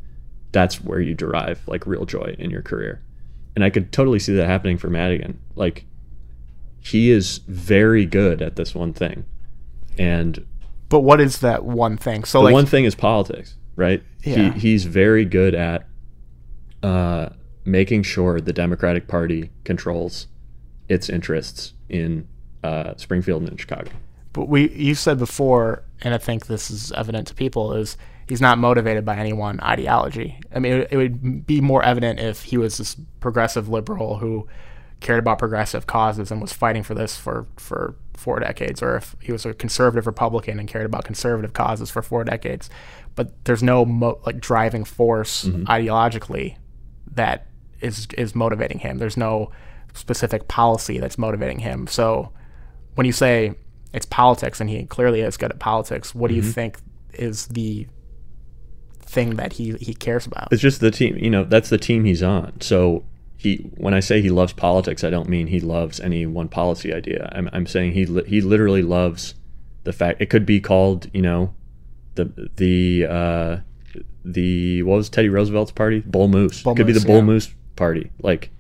that's 0.51 0.83
where 0.83 1.01
you 1.01 1.15
derive 1.15 1.61
like 1.69 1.87
real 1.87 2.05
joy 2.05 2.35
in 2.39 2.51
your 2.51 2.63
career. 2.63 3.01
And 3.55 3.65
I 3.65 3.71
could 3.71 3.93
totally 3.93 4.19
see 4.19 4.35
that 4.35 4.47
happening 4.47 4.79
for 4.79 4.91
Madigan. 4.91 5.41
Like 5.55 5.85
he 6.81 7.11
is 7.11 7.39
very 7.47 8.05
good 8.05 8.43
at 8.43 8.57
this 8.57 8.75
one 8.75 8.93
thing. 8.93 9.25
And 9.97 10.45
But 10.89 11.01
what 11.01 11.21
is 11.21 11.39
that 11.41 11.65
one 11.65 11.97
thing? 11.97 12.25
So 12.25 12.39
the 12.39 12.47
like 12.47 12.53
one 12.53 12.67
thing 12.67 12.85
is 12.85 12.97
politics, 12.97 13.55
right? 13.77 14.03
Yeah. 14.25 14.53
He, 14.53 14.59
he's 14.59 14.85
very 14.87 15.25
good 15.25 15.55
at 15.55 15.87
uh, 16.83 17.29
making 17.65 18.03
sure 18.03 18.41
the 18.41 18.53
Democratic 18.53 19.07
Party 19.07 19.51
controls 19.65 20.27
its 20.89 21.09
interests 21.09 21.73
in 21.89 22.27
uh, 22.65 22.95
Springfield 22.97 23.43
and 23.43 23.53
in 23.53 23.57
Chicago. 23.57 23.91
but 24.33 24.49
we 24.49 24.71
you 24.71 24.95
said 24.95 25.19
before, 25.19 25.83
and 26.03 26.15
I 26.15 26.19
think 26.19 26.47
this 26.47 26.71
is 26.71 26.93
evident 26.93 27.27
to 27.29 27.35
people, 27.35 27.73
is 27.75 27.97
he's 28.29 28.41
not 28.41 28.59
motivated 28.59 29.05
by 29.05 29.17
any 29.17 29.33
one 29.33 29.61
ideology. 29.61 30.39
I 30.55 30.59
mean, 30.59 30.73
it, 30.73 30.89
it 30.93 30.97
would 30.97 31.47
be 31.47 31.61
more 31.61 31.83
evident 31.83 32.21
if 32.21 32.43
he 32.45 32.57
was 32.57 32.79
this 32.79 32.97
progressive 33.21 33.69
liberal 33.69 34.19
who 34.19 34.49
cared 35.01 35.19
about 35.19 35.39
progressive 35.39 35.87
causes 35.87 36.31
and 36.31 36.41
was 36.41 36.53
fighting 36.53 36.83
for 36.83 36.95
this 36.95 37.17
for 37.17 37.47
for 37.57 37.97
four 38.15 38.39
decades, 38.39 38.81
or 38.83 38.97
if 38.97 39.17
he 39.21 39.33
was 39.33 39.45
a 39.45 39.53
conservative 39.53 40.07
Republican 40.07 40.61
and 40.61 40.69
cared 40.69 40.87
about 40.87 41.05
conservative 41.05 41.53
causes 41.53 41.91
for 41.91 42.03
four 42.03 42.23
decades. 42.23 42.71
But 43.17 43.45
there's 43.45 43.63
no 43.63 43.85
mo- 43.85 44.21
like 44.25 44.39
driving 44.41 44.85
force 44.85 45.45
ideologically 45.67 46.57
that 47.15 47.47
is 47.81 48.07
is 48.17 48.35
motivating 48.35 48.79
him. 48.79 48.99
There's 48.99 49.17
no 49.17 49.51
specific 49.95 50.49
policy 50.49 50.99
that's 50.99 51.19
motivating 51.19 51.61
him. 51.61 51.87
So 51.87 52.33
when 52.95 53.07
you 53.07 53.13
say 53.13 53.55
it's 53.93 54.07
politics 54.07 54.61
and 54.61 54.71
he 54.71 54.85
clearly 54.85 55.21
is 55.21 55.37
good 55.37 55.51
at 55.51 55.59
politics, 55.59 56.15
what 56.15 56.29
do 56.29 56.35
you 56.35 56.43
think 56.43 56.79
is 57.13 57.47
the 57.49 57.87
thing 59.01 59.37
that 59.37 59.55
he 59.55 59.73
he 59.75 59.95
cares 59.95 60.27
about? 60.27 60.49
It's 60.53 60.63
just 60.63 60.81
the 60.81 60.91
team, 60.91 61.17
you 61.17 61.31
know, 61.31 61.45
that's 61.45 61.69
the 61.69 61.79
team 61.79 62.05
he's 62.05 62.23
on. 62.23 62.61
So 62.61 63.05
he, 63.37 63.57
when 63.77 63.93
I 63.93 64.01
say 64.01 64.23
he 64.23 64.31
loves 64.31 64.53
politics, 64.53 65.03
I 65.05 65.11
don't 65.11 65.29
mean 65.29 65.49
he 65.49 65.61
loves 65.61 66.01
any 66.01 66.27
one 66.27 66.49
policy 66.49 66.93
idea. 66.93 67.29
I'm, 67.35 67.51
I'm 67.53 67.67
saying 67.67 67.93
he 67.93 68.07
li- 68.07 68.25
he 68.27 68.41
literally 68.41 68.83
loves 68.83 69.35
the 69.85 69.93
fact 69.93 70.23
it 70.23 70.31
could 70.31 70.47
be 70.47 70.61
called, 70.61 71.11
you 71.13 71.23
know, 71.23 71.53
the 72.15 72.51
the 72.57 73.07
uh, 73.07 73.57
the 74.25 74.83
what 74.85 74.97
was 74.97 75.09
Teddy 75.09 75.29
Roosevelt's 75.29 75.73
party? 75.73 76.01
Bull 76.01 76.29
Moose. 76.29 76.63
Bull 76.63 76.75
could 76.75 76.87
be 76.87 76.93
the 76.93 77.05
Bull 77.05 77.17
yeah. 77.17 77.23
Moose 77.23 77.53
party. 77.77 78.11
Like 78.23 78.51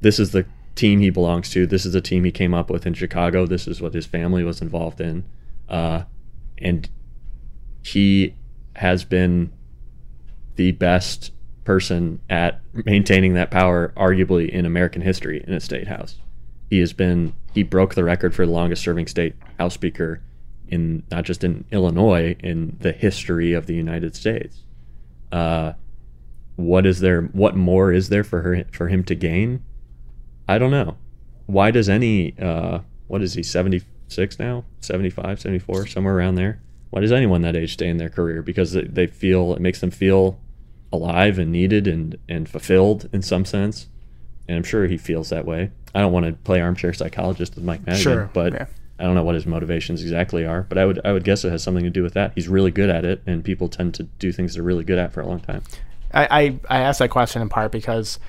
this 0.00 0.18
is 0.18 0.32
the 0.32 0.44
team 0.76 1.00
he 1.00 1.10
belongs 1.10 1.50
to. 1.50 1.66
This 1.66 1.84
is 1.84 1.94
the 1.94 2.00
team 2.00 2.22
he 2.24 2.30
came 2.30 2.54
up 2.54 2.70
with 2.70 2.86
in 2.86 2.94
Chicago. 2.94 3.46
This 3.46 3.66
is 3.66 3.80
what 3.80 3.94
his 3.94 4.06
family 4.06 4.44
was 4.44 4.62
involved 4.62 5.00
in, 5.00 5.24
uh, 5.68 6.04
and 6.58 6.88
he 7.82 8.34
has 8.76 9.04
been 9.04 9.52
the 10.54 10.72
best 10.72 11.32
person 11.64 12.20
at 12.30 12.60
maintaining 12.72 13.34
that 13.34 13.50
power, 13.50 13.92
arguably 13.96 14.48
in 14.48 14.64
American 14.64 15.02
history, 15.02 15.42
in 15.46 15.52
a 15.52 15.60
state 15.60 15.88
house. 15.88 16.16
He 16.70 16.78
has 16.80 16.92
been 16.92 17.34
he 17.52 17.62
broke 17.62 17.94
the 17.94 18.04
record 18.04 18.34
for 18.34 18.46
the 18.46 18.52
longest 18.52 18.82
serving 18.82 19.06
state 19.06 19.34
house 19.58 19.74
speaker 19.74 20.22
in 20.68 21.04
not 21.10 21.24
just 21.24 21.44
in 21.44 21.64
Illinois 21.70 22.36
in 22.40 22.76
the 22.80 22.92
history 22.92 23.52
of 23.52 23.66
the 23.66 23.74
United 23.74 24.14
States. 24.14 24.62
Uh, 25.30 25.72
what 26.56 26.86
is 26.86 27.00
there? 27.00 27.22
What 27.22 27.56
more 27.56 27.92
is 27.92 28.08
there 28.08 28.24
for 28.24 28.42
her 28.42 28.64
for 28.72 28.88
him 28.88 29.04
to 29.04 29.14
gain? 29.14 29.62
I 30.48 30.58
don't 30.58 30.70
know. 30.70 30.96
Why 31.46 31.70
does 31.70 31.88
any 31.88 32.38
uh, 32.38 32.80
what 33.06 33.22
is 33.22 33.34
he 33.34 33.42
76 33.42 34.38
now? 34.38 34.64
75 34.80 35.40
74 35.40 35.86
somewhere 35.86 36.16
around 36.16 36.36
there? 36.36 36.60
Why 36.90 37.00
does 37.00 37.12
anyone 37.12 37.42
that 37.42 37.56
age 37.56 37.74
stay 37.74 37.88
in 37.88 37.98
their 37.98 38.08
career? 38.08 38.42
Because 38.42 38.72
they, 38.72 38.82
they 38.82 39.06
feel 39.06 39.54
it 39.54 39.60
makes 39.60 39.80
them 39.80 39.90
feel 39.90 40.38
alive 40.92 41.38
and 41.38 41.50
needed 41.50 41.86
and 41.86 42.16
and 42.28 42.48
fulfilled 42.48 43.08
in 43.12 43.22
some 43.22 43.44
sense. 43.44 43.88
And 44.48 44.56
i'm 44.56 44.62
sure 44.62 44.86
he 44.86 44.96
feels 44.96 45.30
that 45.30 45.44
way. 45.44 45.72
I 45.94 46.00
don't 46.00 46.12
want 46.12 46.26
to 46.26 46.32
play 46.32 46.60
armchair 46.60 46.92
psychologist 46.92 47.54
with 47.56 47.64
mike 47.64 47.84
madigan 47.84 48.02
Sure, 48.02 48.30
but 48.32 48.52
yeah. 48.52 48.66
i 48.98 49.02
don't 49.02 49.14
know 49.14 49.24
what 49.24 49.34
his 49.34 49.46
motivations 49.46 50.02
exactly 50.02 50.44
are 50.44 50.62
but 50.68 50.78
i 50.78 50.84
would 50.84 51.00
i 51.04 51.12
would 51.12 51.24
guess 51.24 51.44
it 51.44 51.50
has 51.50 51.62
something 51.62 51.84
to 51.84 51.90
do 51.90 52.02
with 52.02 52.14
that. 52.14 52.32
He's 52.34 52.48
really 52.48 52.70
good 52.70 52.90
at 52.90 53.04
it 53.04 53.22
and 53.26 53.44
people 53.44 53.68
tend 53.68 53.94
to 53.94 54.04
do 54.04 54.30
things 54.30 54.54
they're 54.54 54.62
really 54.62 54.84
good 54.84 54.98
at 54.98 55.12
for 55.12 55.20
a 55.20 55.26
long 55.26 55.40
time. 55.40 55.62
I, 56.14 56.28
I 56.70 56.78
I 56.78 56.80
asked 56.82 57.00
that 57.00 57.10
question 57.10 57.42
in 57.42 57.48
part 57.48 57.72
because 57.72 58.20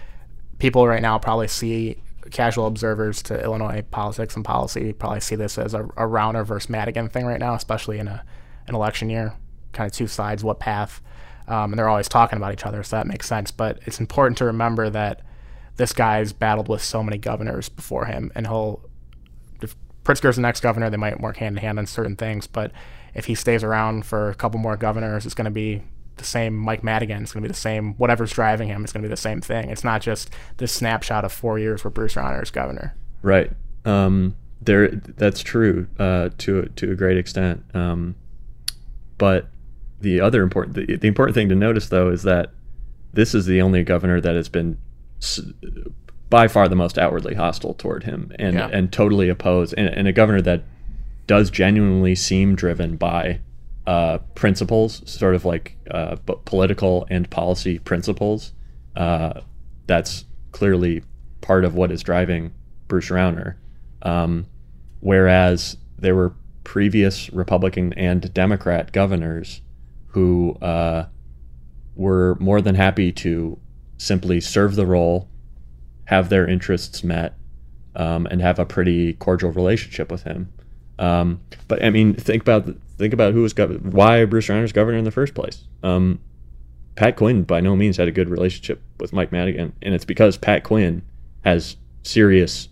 people 0.58 0.88
right 0.88 1.02
now 1.02 1.20
probably 1.20 1.48
see 1.48 1.98
casual 2.32 2.68
observers 2.68 3.22
to 3.24 3.42
Illinois 3.44 3.84
politics 3.92 4.36
and 4.36 4.44
policy 4.44 4.94
probably 4.94 5.20
see 5.20 5.36
this 5.36 5.58
as 5.58 5.74
a, 5.74 5.84
a 5.84 6.08
Rauner 6.08 6.46
versus 6.46 6.70
Madigan 6.70 7.10
thing 7.10 7.26
right 7.26 7.40
now, 7.40 7.54
especially 7.54 8.00
in 8.00 8.08
a 8.08 8.24
an 8.68 8.76
election 8.76 9.10
year. 9.10 9.34
Kind 9.72 9.90
of 9.90 9.96
two 9.96 10.08
sides, 10.08 10.44
what 10.44 10.60
path, 10.60 11.02
um, 11.48 11.72
and 11.72 11.80
they're 11.80 11.90
always 11.90 12.10
talking 12.10 12.38
about 12.38 12.54
each 12.54 12.66
other, 12.66 12.84
so 12.84 12.96
that 12.96 13.08
makes 13.08 13.28
sense. 13.28 13.52
But 13.52 13.80
it's 13.86 14.00
important 14.00 14.38
to 14.40 14.46
remember 14.46 14.90
that 14.90 15.22
this 15.76 15.94
guy's 15.94 16.34
battled 16.34 16.68
with 16.68 16.84
so 16.84 17.04
many 17.04 17.18
governors 17.18 17.70
before 17.70 18.06
him, 18.06 18.32
and 18.36 18.48
he'll 18.48 18.82
if 19.62 19.76
Pritzker's 20.04 20.36
the 20.36 20.42
next 20.42 20.62
governor, 20.62 20.90
they 20.90 20.98
might 20.98 21.22
work 21.22 21.38
hand 21.38 21.58
in 21.58 21.62
hand 21.62 21.80
on 21.80 21.86
certain 21.86 22.16
things. 22.16 22.48
But 22.48 22.72
if 23.14 23.26
he 23.26 23.36
stays 23.36 23.64
around 23.64 24.06
for 24.06 24.30
a 24.30 24.36
couple 24.36 24.60
more 24.60 24.78
governors, 24.78 25.26
it's 25.26 25.36
going 25.36 25.46
to 25.46 25.52
be 25.52 25.84
the 26.18 26.24
same 26.24 26.56
Mike 26.56 26.84
Madigan. 26.84 27.24
It's 27.24 27.34
going 27.34 27.44
to 27.44 27.48
be 27.48 27.52
the 27.52 27.60
same 27.60 27.94
whatever's 27.96 28.32
driving 28.32 28.68
him. 28.68 28.84
It's 28.84 28.94
going 28.94 29.02
to 29.04 29.08
be 29.08 29.14
the 29.14 29.18
same 29.18 29.42
thing. 29.42 29.70
It's 29.70 29.84
not 29.84 30.02
just 30.02 30.30
this 30.58 30.72
snapshot 30.72 31.24
of 31.26 31.32
four 31.32 31.58
years 31.60 31.84
where 31.84 31.92
Bruce 31.92 32.16
Rauner 32.16 32.42
is 32.44 32.52
governor. 32.52 32.96
Right. 33.22 33.52
Um, 33.86 34.36
there, 34.62 34.90
that's 34.90 35.42
true 35.42 35.88
uh, 36.00 36.30
to 36.40 36.64
to 36.76 36.92
a 36.92 36.96
great 36.96 37.18
extent. 37.18 37.64
Um, 37.74 38.16
but 39.18 39.48
the 40.02 40.20
other 40.22 40.44
important, 40.44 40.76
the, 40.76 40.96
the 40.98 41.08
important 41.08 41.34
thing 41.36 41.50
to 41.50 41.56
notice 41.56 41.90
though 41.90 42.10
is 42.10 42.24
that 42.24 42.52
this 43.14 43.34
is 43.34 43.46
the 43.46 43.62
only 43.62 43.84
governor 43.84 44.22
that 44.22 44.36
has 44.36 44.50
been 44.50 44.78
s- 45.22 45.40
by 46.30 46.48
far 46.48 46.68
the 46.68 46.76
most 46.76 46.98
outwardly 46.98 47.36
hostile 47.36 47.74
toward 47.74 48.04
him 48.04 48.32
and 48.38 48.56
Yeah. 48.56 48.70
and 48.72 48.92
totally 48.92 49.30
opposed, 49.30 49.74
and, 49.78 49.88
and 49.88 50.08
a 50.08 50.12
governor 50.14 50.42
that 50.42 50.64
does 51.26 51.50
genuinely 51.50 52.16
seem 52.16 52.56
driven 52.56 52.96
by 52.98 53.40
uh, 53.88 54.18
principles, 54.36 55.02
sort 55.10 55.34
of 55.34 55.46
like 55.46 55.78
uh, 55.90 56.18
political 56.44 57.08
and 57.10 57.30
policy 57.30 57.80
principles. 57.80 58.52
Uh, 58.98 59.42
that's 59.88 60.26
clearly 60.52 61.04
part 61.40 61.64
of 61.64 61.74
what 61.74 61.92
is 61.92 62.04
driving 62.04 62.54
Bruce 62.90 63.08
Rauner. 63.10 63.56
Um, 64.02 64.46
whereas 65.00 65.78
there 65.98 66.16
were 66.16 66.34
previous 66.66 67.32
Republican 67.32 67.94
and 67.94 68.34
Democrat 68.34 68.92
governors 68.92 69.62
who 70.08 70.58
uh, 70.62 71.06
were 71.96 72.36
more 72.42 72.62
than 72.62 72.76
happy 72.76 73.14
to 73.14 73.58
simply 73.98 74.42
serve 74.42 74.76
the 74.76 74.86
role, 74.86 75.30
have 76.06 76.28
their 76.28 76.46
interests 76.46 77.06
met, 77.06 77.36
um, 77.96 78.28
and 78.30 78.42
have 78.42 78.60
a 78.60 78.66
pretty 78.66 79.14
cordial 79.14 79.52
relationship 79.52 80.12
with 80.12 80.24
him. 80.24 80.52
Um, 81.00 81.40
but 81.70 81.82
I 81.84 81.90
mean, 81.90 82.16
think 82.16 82.42
about 82.42 82.68
think 82.98 83.14
about 83.14 83.34
who 83.34 83.42
was 83.42 83.54
gov- 83.54 83.82
why 83.82 84.26
Bruce 84.26 84.50
Rauner's 84.50 84.72
governor 84.72 84.98
in 84.98 85.06
the 85.06 85.12
first 85.12 85.34
place. 85.34 85.64
Um, 85.84 86.20
Pat 86.96 87.16
Quinn 87.16 87.44
by 87.44 87.62
no 87.62 87.76
means 87.76 87.98
had 87.98 88.08
a 88.08 88.12
good 88.12 88.30
relationship 88.30 88.82
with 89.00 89.14
Mike 89.14 89.32
Madigan, 89.32 89.74
and 89.82 89.94
it's 89.94 90.06
because 90.06 90.38
Pat 90.38 90.64
Quinn 90.64 91.04
has 91.44 91.78
serious 92.04 92.70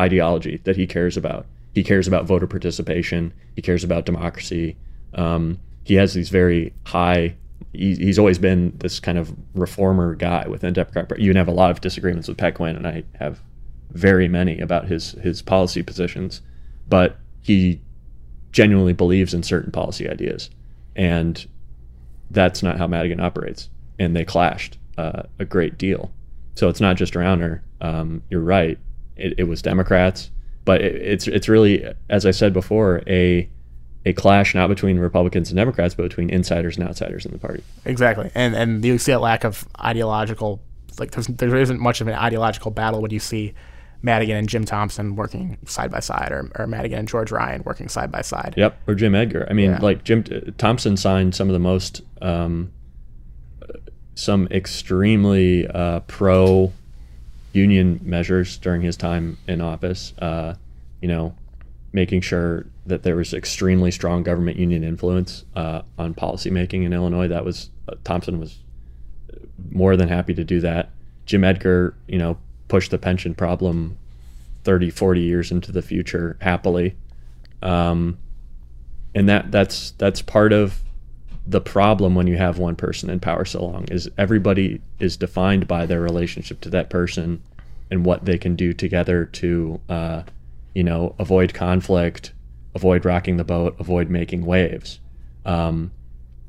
ideology 0.00 0.60
that 0.64 0.76
he 0.76 0.86
cares 0.86 1.16
about. 1.16 1.46
He 1.74 1.82
cares 1.82 2.06
about 2.06 2.26
voter 2.26 2.46
participation. 2.46 3.32
He 3.56 3.62
cares 3.62 3.84
about 3.84 4.06
democracy. 4.06 4.76
Um, 5.14 5.58
he 5.84 5.94
has 5.94 6.14
these 6.14 6.28
very 6.28 6.72
high. 6.86 7.36
He, 7.72 7.96
he's 7.96 8.18
always 8.18 8.38
been 8.38 8.76
this 8.78 9.00
kind 9.00 9.18
of 9.18 9.34
reformer 9.54 10.14
guy 10.14 10.46
within 10.48 10.72
Democrat. 10.72 11.18
You 11.18 11.30
can 11.30 11.36
have 11.36 11.48
a 11.48 11.52
lot 11.52 11.70
of 11.70 11.80
disagreements 11.80 12.28
with 12.28 12.38
Pat 12.38 12.54
Quinn, 12.54 12.76
and 12.76 12.86
I 12.86 13.04
have 13.18 13.40
very 13.90 14.28
many 14.28 14.60
about 14.60 14.86
his 14.86 15.12
his 15.12 15.42
policy 15.42 15.82
positions, 15.82 16.40
but 16.88 17.16
he 17.42 17.80
genuinely 18.52 18.92
believes 18.92 19.34
in 19.34 19.42
certain 19.42 19.72
policy 19.72 20.08
ideas, 20.08 20.50
and 20.96 21.46
that's 22.30 22.62
not 22.62 22.78
how 22.78 22.86
Madigan 22.86 23.20
operates, 23.20 23.68
and 23.98 24.16
they 24.16 24.24
clashed 24.24 24.78
uh, 24.98 25.22
a 25.38 25.44
great 25.44 25.78
deal. 25.78 26.12
So 26.54 26.68
it's 26.68 26.80
not 26.80 26.96
just 26.96 27.14
Rauner. 27.14 27.60
Um, 27.80 28.22
you're 28.30 28.40
right. 28.40 28.78
It, 29.16 29.34
it 29.38 29.44
was 29.44 29.62
Democrats, 29.62 30.30
but 30.64 30.80
it, 30.80 30.94
it's 30.96 31.26
it's 31.26 31.48
really, 31.48 31.84
as 32.08 32.26
I 32.26 32.30
said 32.30 32.52
before, 32.52 33.02
a 33.06 33.48
a 34.06 34.12
clash 34.14 34.54
not 34.54 34.68
between 34.68 34.98
Republicans 34.98 35.50
and 35.50 35.56
Democrats, 35.56 35.94
but 35.94 36.04
between 36.04 36.30
insiders 36.30 36.76
and 36.76 36.88
outsiders 36.88 37.26
in 37.26 37.32
the 37.32 37.38
party. 37.38 37.62
Exactly, 37.84 38.30
and 38.34 38.54
and 38.54 38.84
you 38.84 38.98
see 38.98 39.12
a 39.12 39.20
lack 39.20 39.44
of 39.44 39.66
ideological, 39.82 40.60
like 40.98 41.12
there's, 41.12 41.26
there 41.26 41.56
isn't 41.56 41.80
much 41.80 42.00
of 42.00 42.08
an 42.08 42.14
ideological 42.14 42.70
battle 42.70 43.02
when 43.02 43.10
you 43.10 43.20
see 43.20 43.54
Madigan 44.02 44.36
and 44.36 44.48
Jim 44.48 44.64
Thompson 44.64 45.14
working 45.16 45.58
side 45.66 45.90
by 45.90 46.00
side, 46.00 46.32
or, 46.32 46.50
or 46.56 46.66
Madigan 46.66 47.00
and 47.00 47.08
George 47.08 47.30
Ryan 47.30 47.62
working 47.64 47.88
side 47.88 48.10
by 48.10 48.22
side. 48.22 48.54
Yep, 48.56 48.80
or 48.86 48.94
Jim 48.94 49.14
Edgar. 49.14 49.46
I 49.50 49.52
mean, 49.52 49.72
Yeah. 49.72 49.78
like 49.80 50.04
Jim 50.04 50.24
Thompson 50.56 50.96
signed 50.96 51.34
some 51.34 51.48
of 51.48 51.52
the 51.52 51.58
most, 51.58 52.00
um, 52.22 52.70
some 54.14 54.48
extremely 54.50 55.66
uh, 55.68 56.00
pro 56.00 56.72
union 57.52 58.00
measures 58.02 58.56
during 58.58 58.82
his 58.82 58.96
time 58.96 59.36
in 59.46 59.60
office. 59.60 60.14
Uh, 60.18 60.54
you 61.02 61.08
know, 61.08 61.34
making 61.92 62.20
sure 62.20 62.66
that 62.86 63.02
there 63.02 63.16
was 63.16 63.34
extremely 63.34 63.90
strong 63.90 64.22
government 64.22 64.56
union 64.58 64.84
influence 64.84 65.44
uh, 65.56 65.82
on 65.98 66.14
policymaking 66.14 66.84
in 66.84 66.92
Illinois. 66.92 67.28
That 67.28 67.44
was 67.44 67.70
uh, 67.88 67.94
Thompson 68.04 68.38
was 68.38 68.58
more 69.70 69.96
than 69.96 70.08
happy 70.08 70.34
to 70.34 70.44
do 70.44 70.60
that. 70.60 70.90
Jim 71.26 71.44
Edgar, 71.44 71.94
you 72.08 72.18
know, 72.18 72.38
pushed 72.70 72.90
the 72.90 72.98
pension 72.98 73.34
problem 73.34 73.98
30, 74.64 74.88
40 74.88 75.20
years 75.20 75.50
into 75.50 75.72
the 75.72 75.82
future 75.82 76.38
happily. 76.40 76.96
Um, 77.62 78.16
and 79.14 79.28
that 79.28 79.50
that's 79.50 79.90
that's 79.92 80.22
part 80.22 80.52
of 80.52 80.82
the 81.46 81.60
problem 81.60 82.14
when 82.14 82.26
you 82.26 82.36
have 82.36 82.58
one 82.58 82.76
person 82.76 83.10
in 83.10 83.18
power 83.18 83.44
so 83.44 83.64
long 83.64 83.84
is 83.86 84.08
everybody 84.16 84.80
is 85.00 85.16
defined 85.16 85.66
by 85.66 85.84
their 85.84 86.00
relationship 86.00 86.60
to 86.60 86.70
that 86.70 86.90
person 86.90 87.42
and 87.90 88.04
what 88.04 88.24
they 88.24 88.38
can 88.38 88.54
do 88.54 88.72
together 88.72 89.24
to 89.24 89.80
uh, 89.88 90.22
you 90.74 90.84
know 90.84 91.14
avoid 91.18 91.52
conflict 91.52 92.32
avoid 92.74 93.04
rocking 93.04 93.36
the 93.36 93.44
boat 93.44 93.74
avoid 93.80 94.08
making 94.08 94.46
waves 94.46 95.00
um, 95.44 95.90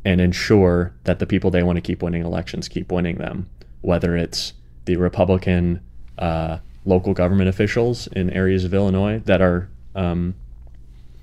and 0.06 0.22
ensure 0.22 0.94
that 1.06 1.18
the 1.18 1.26
people 1.26 1.50
they 1.50 1.64
want 1.64 1.78
to 1.78 1.82
keep 1.82 2.04
winning 2.04 2.24
elections 2.24 2.68
keep 2.68 2.92
winning 2.92 3.18
them 3.18 3.50
whether 3.82 4.16
it's 4.16 4.54
the 4.86 4.98
republican 4.98 5.82
uh, 6.18 6.58
local 6.86 7.14
government 7.14 7.50
officials 7.50 8.08
in 8.08 8.30
areas 8.32 8.64
of 8.64 8.74
illinois 8.74 9.20
that 9.20 9.42
are 9.42 9.70
um, 9.96 10.36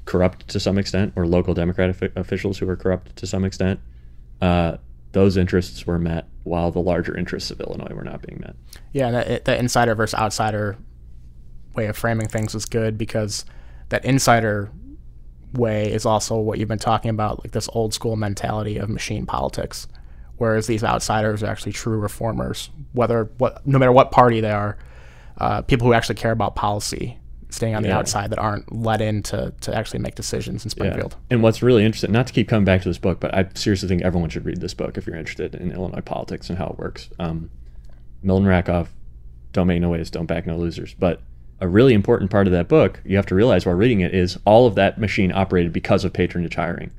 corrupt 0.08 0.48
to 0.48 0.58
some 0.58 0.78
extent, 0.78 1.12
or 1.16 1.26
local 1.26 1.52
Democrat 1.52 1.94
officials 2.16 2.58
who 2.58 2.68
are 2.68 2.76
corrupt 2.76 3.14
to 3.16 3.26
some 3.26 3.44
extent, 3.44 3.78
uh, 4.40 4.78
those 5.12 5.36
interests 5.36 5.86
were 5.86 5.98
met 5.98 6.26
while 6.44 6.70
the 6.70 6.80
larger 6.80 7.16
interests 7.16 7.50
of 7.50 7.60
Illinois 7.60 7.94
were 7.94 8.04
not 8.04 8.22
being 8.22 8.40
met. 8.40 8.56
Yeah, 8.92 9.10
the, 9.10 9.42
the 9.44 9.58
insider 9.58 9.94
versus 9.94 10.18
outsider 10.18 10.78
way 11.74 11.86
of 11.86 11.96
framing 11.96 12.26
things 12.26 12.54
is 12.54 12.64
good 12.64 12.96
because 12.96 13.44
that 13.90 14.04
insider 14.04 14.70
way 15.52 15.92
is 15.92 16.06
also 16.06 16.36
what 16.36 16.58
you've 16.58 16.68
been 16.68 16.78
talking 16.78 17.10
about, 17.10 17.44
like 17.44 17.52
this 17.52 17.68
old 17.74 17.92
school 17.92 18.16
mentality 18.16 18.78
of 18.78 18.88
machine 18.88 19.26
politics, 19.26 19.88
whereas 20.38 20.66
these 20.66 20.82
outsiders 20.82 21.42
are 21.42 21.46
actually 21.46 21.72
true 21.72 21.98
reformers, 21.98 22.70
whether 22.92 23.24
what 23.38 23.66
no 23.66 23.78
matter 23.78 23.92
what 23.92 24.10
party 24.10 24.40
they 24.40 24.50
are, 24.50 24.78
uh, 25.38 25.62
people 25.62 25.86
who 25.86 25.92
actually 25.92 26.14
care 26.14 26.32
about 26.32 26.54
policy 26.54 27.18
staying 27.50 27.74
on 27.74 27.82
the 27.82 27.92
outside 27.92 28.30
that 28.30 28.38
aren't 28.38 28.70
let 28.72 29.00
in 29.00 29.22
to, 29.22 29.52
to 29.60 29.74
actually 29.74 29.98
make 29.98 30.14
decisions 30.14 30.64
in 30.64 30.70
Springfield. 30.70 31.12
Yeah. 31.12 31.34
And 31.34 31.42
what's 31.42 31.62
really 31.62 31.84
interesting, 31.84 32.12
not 32.12 32.26
to 32.26 32.32
keep 32.32 32.48
coming 32.48 32.64
back 32.64 32.82
to 32.82 32.88
this 32.88 32.98
book, 32.98 33.20
but 33.20 33.34
I 33.34 33.48
seriously 33.54 33.88
think 33.88 34.02
everyone 34.02 34.28
should 34.28 34.44
read 34.44 34.60
this 34.60 34.74
book 34.74 34.98
if 34.98 35.06
you're 35.06 35.16
interested 35.16 35.54
in 35.54 35.72
Illinois 35.72 36.02
politics 36.02 36.50
and 36.50 36.58
how 36.58 36.66
it 36.66 36.78
works. 36.78 37.08
Um, 37.18 37.50
Milton 38.22 38.46
Rakove, 38.46 38.88
Don't 39.52 39.66
Make 39.66 39.80
No 39.80 39.90
Waves, 39.90 40.10
Don't 40.10 40.26
Back 40.26 40.46
No 40.46 40.56
Losers. 40.58 40.94
But 40.94 41.22
a 41.60 41.68
really 41.68 41.94
important 41.94 42.30
part 42.30 42.46
of 42.46 42.52
that 42.52 42.68
book, 42.68 43.00
you 43.04 43.16
have 43.16 43.26
to 43.26 43.34
realize 43.34 43.64
while 43.64 43.74
reading 43.74 44.00
it, 44.00 44.14
is 44.14 44.38
all 44.44 44.66
of 44.66 44.74
that 44.74 44.98
machine 44.98 45.32
operated 45.32 45.72
because 45.72 46.04
of 46.04 46.12
patronage 46.12 46.54
hiring. 46.54 46.90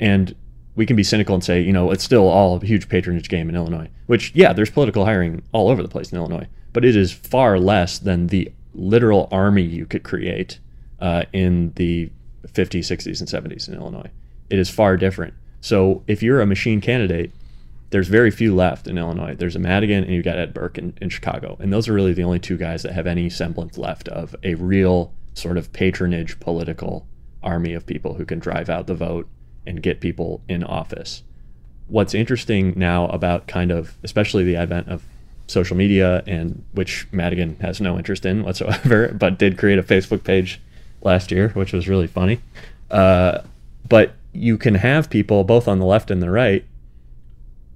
And 0.00 0.34
we 0.74 0.86
can 0.86 0.96
be 0.96 1.02
cynical 1.02 1.34
and 1.34 1.44
say, 1.44 1.60
you 1.60 1.72
know, 1.72 1.90
it's 1.90 2.04
still 2.04 2.28
all 2.28 2.56
a 2.56 2.64
huge 2.64 2.88
patronage 2.88 3.28
game 3.28 3.48
in 3.48 3.56
Illinois, 3.56 3.88
which, 4.06 4.32
yeah, 4.34 4.52
there's 4.52 4.70
political 4.70 5.04
hiring 5.04 5.42
all 5.52 5.68
over 5.68 5.82
the 5.82 5.88
place 5.88 6.12
in 6.12 6.18
Illinois, 6.18 6.46
but 6.72 6.84
it 6.84 6.96
is 6.96 7.12
far 7.12 7.58
less 7.58 7.98
than 7.98 8.28
the 8.28 8.50
literal 8.74 9.28
army 9.30 9.62
you 9.62 9.84
could 9.84 10.02
create 10.02 10.58
uh, 11.00 11.24
in 11.32 11.72
the 11.76 12.10
50s, 12.46 12.80
60s, 12.80 13.20
and 13.20 13.50
70s 13.50 13.68
in 13.68 13.74
Illinois. 13.74 14.10
It 14.48 14.58
is 14.58 14.70
far 14.70 14.96
different. 14.96 15.34
So 15.60 16.02
if 16.06 16.22
you're 16.22 16.40
a 16.40 16.46
machine 16.46 16.80
candidate, 16.80 17.32
there's 17.90 18.08
very 18.08 18.30
few 18.30 18.54
left 18.54 18.86
in 18.86 18.96
Illinois. 18.96 19.34
There's 19.34 19.54
a 19.54 19.58
Madigan 19.58 20.02
and 20.02 20.14
you've 20.14 20.24
got 20.24 20.38
Ed 20.38 20.54
Burke 20.54 20.78
in, 20.78 20.94
in 21.02 21.10
Chicago. 21.10 21.58
And 21.60 21.70
those 21.72 21.88
are 21.88 21.92
really 21.92 22.14
the 22.14 22.24
only 22.24 22.38
two 22.38 22.56
guys 22.56 22.82
that 22.82 22.92
have 22.92 23.06
any 23.06 23.28
semblance 23.28 23.76
left 23.76 24.08
of 24.08 24.34
a 24.42 24.54
real 24.54 25.12
sort 25.34 25.58
of 25.58 25.72
patronage 25.72 26.40
political 26.40 27.06
army 27.42 27.74
of 27.74 27.86
people 27.86 28.14
who 28.14 28.24
can 28.24 28.38
drive 28.38 28.70
out 28.70 28.86
the 28.86 28.94
vote 28.94 29.28
and 29.66 29.82
get 29.82 30.00
people 30.00 30.40
in 30.48 30.64
office. 30.64 31.22
What's 31.88 32.14
interesting 32.14 32.74
now 32.76 33.06
about 33.08 33.46
kind 33.46 33.70
of, 33.70 33.96
especially 34.02 34.44
the 34.44 34.56
advent 34.56 34.88
of 34.88 35.04
social 35.46 35.76
media, 35.76 36.22
and 36.26 36.64
which 36.72 37.06
Madigan 37.12 37.56
has 37.60 37.80
no 37.80 37.98
interest 37.98 38.24
in 38.24 38.44
whatsoever, 38.44 39.08
but 39.18 39.38
did 39.38 39.58
create 39.58 39.78
a 39.78 39.82
Facebook 39.82 40.24
page 40.24 40.60
last 41.02 41.30
year, 41.30 41.50
which 41.50 41.72
was 41.72 41.88
really 41.88 42.06
funny. 42.06 42.40
Uh, 42.90 43.40
but 43.88 44.14
you 44.32 44.56
can 44.56 44.76
have 44.76 45.10
people 45.10 45.44
both 45.44 45.68
on 45.68 45.78
the 45.78 45.84
left 45.84 46.10
and 46.10 46.22
the 46.22 46.30
right 46.30 46.64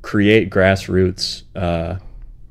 create 0.02 0.50
grassroots, 0.50 1.42
uh, 1.56 1.98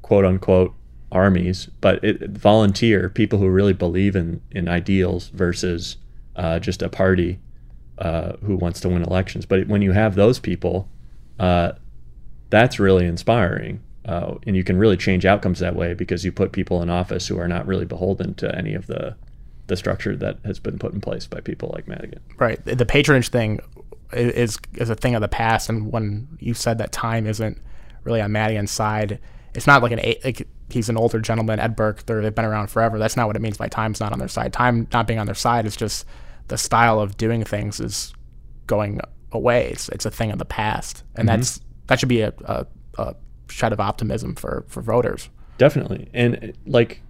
quote 0.01 0.25
unquote, 0.25 0.73
armies, 1.11 1.69
but 1.79 2.03
it, 2.03 2.29
volunteer 2.31 3.07
people 3.07 3.39
who 3.39 3.47
really 3.47 3.71
believe 3.71 4.15
in 4.15 4.41
in 4.51 4.67
ideals 4.67 5.29
versus 5.29 5.95
uh, 6.35 6.59
just 6.59 6.81
a 6.81 6.89
party 6.89 7.39
uh, 7.97 8.33
who 8.43 8.55
wants 8.55 8.79
to 8.81 8.89
win 8.89 9.03
elections. 9.03 9.45
But 9.45 9.67
when 9.67 9.81
you 9.81 9.91
have 9.91 10.15
those 10.15 10.39
people, 10.39 10.89
uh, 11.39 11.73
that's 12.49 12.79
really 12.79 13.05
inspiring 13.05 13.81
uh, 14.07 14.35
and 14.45 14.55
you 14.55 14.63
can 14.63 14.77
really 14.77 14.97
change 14.97 15.25
outcomes 15.25 15.59
that 15.59 15.75
way 15.75 15.93
because 15.93 16.23
you 16.23 16.31
put 16.31 16.51
people 16.51 16.81
in 16.81 16.89
office 16.89 17.27
who 17.27 17.39
are 17.39 17.47
not 17.47 17.65
really 17.65 17.85
beholden 17.85 18.35
to 18.35 18.55
any 18.55 18.73
of 18.73 18.87
the 18.87 19.15
the 19.67 19.75
structure 19.75 20.15
that 20.15 20.37
has 20.45 20.59
been 20.59 20.77
put 20.77 20.93
in 20.93 21.01
place 21.01 21.25
by 21.25 21.39
people 21.39 21.71
like 21.73 21.87
Madigan. 21.87 22.19
Right. 22.37 22.63
The 22.63 22.85
patronage 22.85 23.29
thing 23.29 23.59
is 24.13 24.59
is 24.75 24.91
a 24.91 24.95
thing 24.95 25.15
of 25.15 25.21
the 25.21 25.27
past, 25.27 25.69
and 25.69 25.91
when 25.91 26.27
you 26.39 26.53
said 26.53 26.77
that 26.77 26.91
time 26.91 27.25
isn't 27.25 27.59
really 28.03 28.21
on 28.21 28.31
Madigan's 28.31 28.69
side, 28.69 29.19
it's 29.55 29.65
not 29.65 29.81
like 29.81 29.91
an 29.91 30.15
like 30.23 30.47
he's 30.69 30.87
an 30.87 30.97
older 30.97 31.19
gentleman, 31.19 31.59
Ed 31.59 31.75
Burke. 31.75 32.05
They've 32.05 32.35
been 32.35 32.45
around 32.45 32.67
forever. 32.67 32.99
That's 32.99 33.17
not 33.17 33.25
what 33.25 33.35
it 33.35 33.41
means 33.41 33.57
by 33.57 33.69
time's 33.69 33.99
not 33.99 34.13
on 34.13 34.19
their 34.19 34.27
side. 34.27 34.53
Time 34.53 34.87
not 34.93 35.07
being 35.07 35.17
on 35.17 35.25
their 35.25 35.33
side 35.33 35.65
is 35.65 35.75
just 35.75 36.05
the 36.47 36.57
style 36.57 36.99
of 36.99 37.17
doing 37.17 37.43
things 37.43 37.79
is 37.79 38.13
going 38.67 38.99
away. 39.31 39.69
It's 39.71 39.89
it's 39.89 40.05
a 40.05 40.11
thing 40.11 40.31
of 40.31 40.39
the 40.39 40.45
past, 40.45 41.03
and 41.15 41.27
mm-hmm. 41.27 41.37
that's 41.37 41.59
that 41.87 41.99
should 41.99 42.09
be 42.09 42.21
a, 42.21 42.33
a, 42.45 42.65
a 42.97 43.15
shed 43.49 43.73
of 43.73 43.79
optimism 43.79 44.35
for 44.35 44.65
for 44.67 44.81
voters. 44.81 45.29
Definitely, 45.57 46.09
and 46.13 46.53
like 46.65 47.01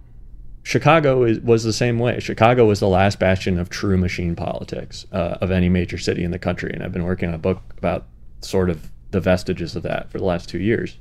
Chicago 0.62 1.22
is, 1.24 1.40
was 1.40 1.64
the 1.64 1.72
same 1.72 1.98
way. 1.98 2.18
Chicago 2.20 2.66
was 2.66 2.80
the 2.80 2.88
last 2.88 3.18
bastion 3.18 3.58
of 3.58 3.70
true 3.70 3.96
machine 3.96 4.34
politics 4.34 5.06
uh, 5.12 5.38
of 5.40 5.50
any 5.50 5.68
major 5.68 5.98
city 5.98 6.24
in 6.24 6.30
the 6.30 6.38
country, 6.38 6.72
and 6.72 6.82
I've 6.82 6.92
been 6.92 7.04
working 7.04 7.28
on 7.28 7.34
a 7.34 7.38
book 7.38 7.62
about 7.78 8.06
sort 8.40 8.70
of 8.70 8.90
the 9.10 9.20
vestiges 9.20 9.76
of 9.76 9.82
that 9.84 10.10
for 10.10 10.18
the 10.18 10.24
last 10.24 10.48
two 10.48 10.58
years. 10.58 10.98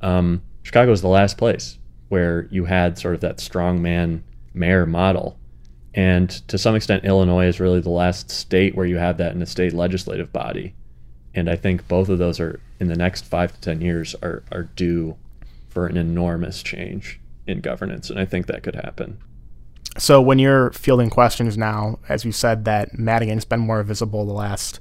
Um, 0.00 0.42
Chicago 0.62 0.90
was 0.90 1.00
the 1.00 1.08
last 1.08 1.38
place 1.38 1.78
where 2.08 2.46
you 2.50 2.66
had 2.66 2.98
sort 2.98 3.14
of 3.14 3.20
that 3.22 3.40
strong 3.40 3.80
man 3.80 4.22
mayor 4.52 4.86
model. 4.86 5.38
And 5.96 6.30
to 6.48 6.58
some 6.58 6.76
extent, 6.76 7.04
Illinois 7.04 7.46
is 7.46 7.58
really 7.58 7.80
the 7.80 7.90
last 7.90 8.30
state 8.30 8.76
where 8.76 8.86
you 8.86 8.98
have 8.98 9.16
that 9.16 9.34
in 9.34 9.42
a 9.42 9.46
state 9.46 9.72
legislative 9.72 10.32
body 10.32 10.74
and 11.36 11.50
I 11.50 11.54
think 11.54 11.86
both 11.86 12.08
of 12.08 12.18
those 12.18 12.40
are 12.40 12.58
in 12.80 12.88
the 12.88 12.96
next 12.96 13.26
five 13.26 13.52
to 13.52 13.60
ten 13.60 13.80
years 13.82 14.16
are 14.22 14.42
are 14.50 14.64
due 14.74 15.16
for 15.68 15.86
an 15.86 15.98
enormous 15.98 16.62
change 16.62 17.20
in 17.46 17.60
governance, 17.60 18.10
and 18.10 18.18
I 18.18 18.24
think 18.24 18.46
that 18.46 18.62
could 18.62 18.74
happen. 18.74 19.18
So 19.98 20.20
when 20.20 20.38
you're 20.38 20.72
fielding 20.72 21.10
questions 21.10 21.56
now, 21.56 21.98
as 22.08 22.24
you 22.24 22.32
said 22.32 22.64
that 22.64 22.98
Madigan's 22.98 23.44
been 23.44 23.60
more 23.60 23.82
visible 23.82 24.24
the 24.24 24.32
last 24.32 24.80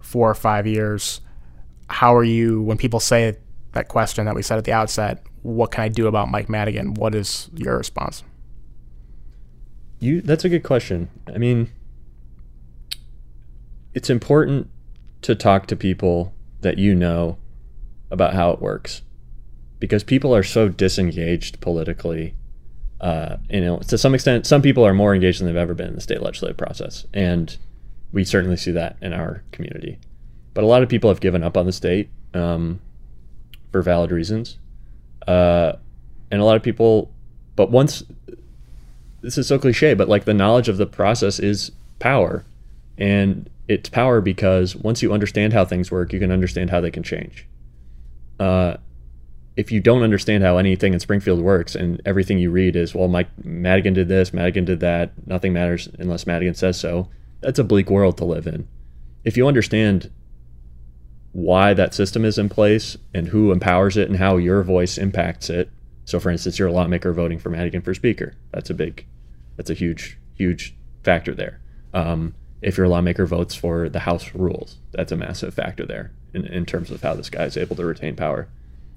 four 0.00 0.28
or 0.28 0.34
five 0.34 0.66
years, 0.66 1.20
how 1.88 2.14
are 2.14 2.24
you 2.24 2.60
when 2.62 2.76
people 2.76 3.00
say 3.00 3.36
that 3.72 3.88
question 3.88 4.26
that 4.26 4.34
we 4.34 4.42
said 4.42 4.58
at 4.58 4.64
the 4.64 4.72
outset? 4.72 5.24
What 5.42 5.70
can 5.70 5.82
I 5.84 5.88
do 5.88 6.06
about 6.06 6.28
Mike 6.30 6.48
Madigan? 6.48 6.94
What 6.94 7.14
is 7.14 7.48
your 7.54 7.78
response? 7.78 8.24
You 10.02 10.20
that's 10.20 10.44
a 10.44 10.48
good 10.48 10.64
question. 10.64 11.08
I 11.32 11.38
mean, 11.38 11.70
it's 13.94 14.10
important 14.10 14.68
to 15.22 15.36
talk 15.36 15.66
to 15.68 15.76
people 15.76 16.34
that 16.62 16.76
you 16.76 16.92
know 16.92 17.38
about 18.10 18.34
how 18.34 18.50
it 18.50 18.60
works 18.60 19.02
because 19.78 20.02
people 20.02 20.34
are 20.34 20.42
so 20.42 20.68
disengaged 20.68 21.60
politically 21.60 22.34
uh, 23.00 23.36
you 23.48 23.60
know 23.60 23.78
to 23.78 23.96
some 23.96 24.12
extent 24.14 24.44
some 24.44 24.60
people 24.60 24.84
are 24.84 24.92
more 24.92 25.14
engaged 25.14 25.40
than 25.40 25.46
they've 25.46 25.56
ever 25.56 25.74
been 25.74 25.88
in 25.88 25.94
the 25.94 26.00
state 26.00 26.20
legislative 26.20 26.56
process 26.56 27.06
and 27.14 27.56
we 28.12 28.24
certainly 28.24 28.56
see 28.56 28.72
that 28.72 28.96
in 29.00 29.12
our 29.12 29.42
community 29.52 29.98
but 30.52 30.64
a 30.64 30.66
lot 30.66 30.82
of 30.82 30.88
people 30.88 31.10
have 31.10 31.20
given 31.20 31.42
up 31.42 31.56
on 31.56 31.64
the 31.64 31.72
state 31.72 32.10
um, 32.34 32.80
for 33.70 33.82
valid 33.82 34.10
reasons 34.10 34.58
uh, 35.26 35.72
and 36.30 36.40
a 36.40 36.44
lot 36.44 36.56
of 36.56 36.62
people 36.62 37.10
but 37.56 37.70
once 37.70 38.02
this 39.22 39.38
is 39.38 39.46
so 39.46 39.58
cliche 39.58 39.94
but 39.94 40.08
like 40.08 40.24
the 40.24 40.34
knowledge 40.34 40.68
of 40.68 40.76
the 40.76 40.86
process 40.86 41.38
is 41.38 41.72
power 41.98 42.44
and 42.98 43.48
it's 43.68 43.88
power 43.88 44.20
because 44.20 44.76
once 44.76 45.02
you 45.02 45.12
understand 45.12 45.52
how 45.52 45.64
things 45.64 45.90
work, 45.90 46.12
you 46.12 46.20
can 46.20 46.30
understand 46.30 46.70
how 46.70 46.80
they 46.80 46.90
can 46.90 47.02
change. 47.02 47.46
Uh, 48.38 48.76
if 49.56 49.70
you 49.70 49.80
don't 49.80 50.02
understand 50.02 50.42
how 50.42 50.56
anything 50.56 50.94
in 50.94 51.00
Springfield 51.00 51.40
works 51.40 51.74
and 51.74 52.00
everything 52.04 52.38
you 52.38 52.50
read 52.50 52.74
is, 52.74 52.94
well, 52.94 53.08
Mike 53.08 53.28
Madigan 53.44 53.94
did 53.94 54.08
this, 54.08 54.32
Madigan 54.32 54.64
did 54.64 54.80
that, 54.80 55.12
nothing 55.26 55.52
matters 55.52 55.88
unless 55.98 56.26
Madigan 56.26 56.54
says 56.54 56.78
so, 56.78 57.08
that's 57.40 57.58
a 57.58 57.64
bleak 57.64 57.90
world 57.90 58.16
to 58.18 58.24
live 58.24 58.46
in. 58.46 58.66
If 59.24 59.36
you 59.36 59.46
understand 59.46 60.10
why 61.32 61.74
that 61.74 61.94
system 61.94 62.24
is 62.24 62.38
in 62.38 62.48
place 62.48 62.96
and 63.14 63.28
who 63.28 63.52
empowers 63.52 63.96
it 63.96 64.08
and 64.08 64.18
how 64.18 64.36
your 64.36 64.62
voice 64.62 64.98
impacts 64.98 65.48
it, 65.50 65.70
so 66.12 66.20
for 66.20 66.28
instance, 66.28 66.58
you're 66.58 66.68
a 66.68 66.72
lawmaker 66.72 67.14
voting 67.14 67.38
for 67.38 67.48
Madigan 67.48 67.80
for 67.80 67.94
speaker, 67.94 68.34
that's 68.50 68.68
a 68.68 68.74
big, 68.74 69.06
that's 69.56 69.70
a 69.70 69.72
huge, 69.72 70.18
huge 70.34 70.76
factor 71.02 71.34
there. 71.34 71.62
Um, 71.94 72.34
if 72.60 72.76
your 72.76 72.86
lawmaker 72.86 73.24
votes 73.24 73.54
for 73.54 73.88
the 73.88 74.00
House 74.00 74.34
rules. 74.34 74.76
That's 74.90 75.10
a 75.10 75.16
massive 75.16 75.54
factor 75.54 75.86
there 75.86 76.12
in, 76.34 76.44
in 76.44 76.66
terms 76.66 76.90
of 76.90 77.00
how 77.00 77.14
this 77.14 77.30
guy 77.30 77.44
is 77.44 77.56
able 77.56 77.76
to 77.76 77.86
retain 77.86 78.14
power. 78.14 78.46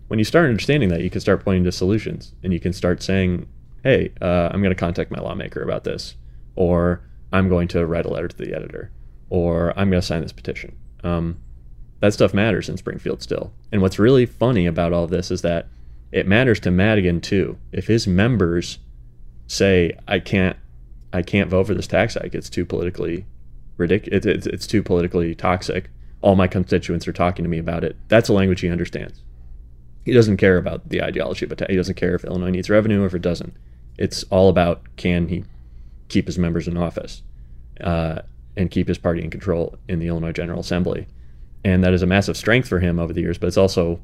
When 0.10 0.20
you 0.20 0.26
start 0.26 0.50
understanding 0.50 0.90
that, 0.90 1.04
you 1.04 1.10
can 1.10 1.22
start 1.22 1.46
pointing 1.46 1.64
to 1.64 1.72
solutions 1.72 2.34
and 2.44 2.52
you 2.52 2.60
can 2.60 2.74
start 2.74 3.02
saying, 3.02 3.48
hey, 3.82 4.12
uh, 4.20 4.50
I'm 4.52 4.62
going 4.62 4.76
to 4.76 4.76
contact 4.76 5.10
my 5.10 5.22
lawmaker 5.22 5.62
about 5.62 5.86
this, 5.86 6.16
or 6.58 7.02
I'm 7.32 7.48
going 7.48 7.70
to 7.70 7.86
write 7.86 8.06
a 8.06 8.10
letter 8.10 8.28
to 8.28 8.38
the 8.38 8.54
editor, 8.54 8.92
or 9.30 9.72
I'm 9.80 9.90
going 9.90 10.02
to 10.02 10.06
sign 10.06 10.22
this 10.22 10.34
petition. 10.34 10.76
Um, 11.02 11.40
that 12.02 12.12
stuff 12.14 12.34
matters 12.34 12.68
in 12.68 12.76
Springfield 12.76 13.24
still. 13.24 13.54
And 13.72 13.82
what's 13.82 14.00
really 14.00 14.26
funny 14.26 14.66
about 14.66 14.92
all 14.92 15.08
this 15.08 15.32
is 15.32 15.44
that 15.44 15.70
it 16.12 16.28
matters 16.28 16.60
to 16.62 16.72
Madigan 16.72 17.22
too. 17.22 17.58
If 17.72 17.88
his 17.88 18.08
members 18.08 18.80
say, 19.48 19.98
I 20.08 20.20
can't, 20.20 20.58
I 21.12 21.22
can't 21.22 21.50
vote 21.50 21.68
for 21.68 21.74
this 21.74 21.88
tax 21.88 22.16
hike, 22.16 22.36
it's 22.36 22.50
too 22.50 22.66
politically 22.66 23.26
ridiculous. 23.78 24.26
It's, 24.26 24.48
it's 24.48 24.68
too 24.68 24.84
politically 24.84 25.36
toxic. 25.36 25.90
All 26.22 26.36
my 26.36 26.48
constituents 26.48 27.08
are 27.08 27.14
talking 27.14 27.44
to 27.44 27.50
me 27.50 27.58
about 27.58 27.84
it. 27.84 27.96
That's 28.08 28.30
a 28.30 28.34
language 28.34 28.62
he 28.62 28.70
understands. 28.70 29.22
He 30.04 30.14
doesn't 30.14 30.38
care 30.38 30.58
about 30.58 30.90
the 30.90 31.02
ideology, 31.04 31.46
but 31.46 31.68
he 31.70 31.76
doesn't 31.76 31.96
care 31.96 32.16
if 32.16 32.24
Illinois 32.24 32.52
needs 32.52 32.70
revenue 32.70 33.04
or 33.04 33.08
if 33.08 33.14
it 33.14 33.22
doesn't. 33.22 33.56
It's 33.98 34.24
all 34.26 34.50
about 34.50 34.84
can 34.98 35.28
he 35.28 35.46
keep 36.10 36.28
his 36.28 36.38
members 36.38 36.68
in 36.68 36.78
office 36.78 37.24
uh, 37.82 38.22
and 38.56 38.72
keep 38.72 38.88
his 38.88 38.98
party 38.98 39.24
in 39.24 39.30
control 39.30 39.78
in 39.88 40.00
the 40.00 40.08
Illinois 40.08 40.32
General 40.32 40.60
Assembly. 40.60 41.08
And 41.64 41.84
that 41.84 41.94
is 41.94 42.04
a 42.04 42.08
massive 42.08 42.38
strength 42.38 42.68
for 42.68 42.80
him 42.80 43.00
over 43.00 43.12
the 43.14 43.22
years, 43.22 43.38
but 43.38 43.48
it's 43.48 43.58
also 43.58 44.00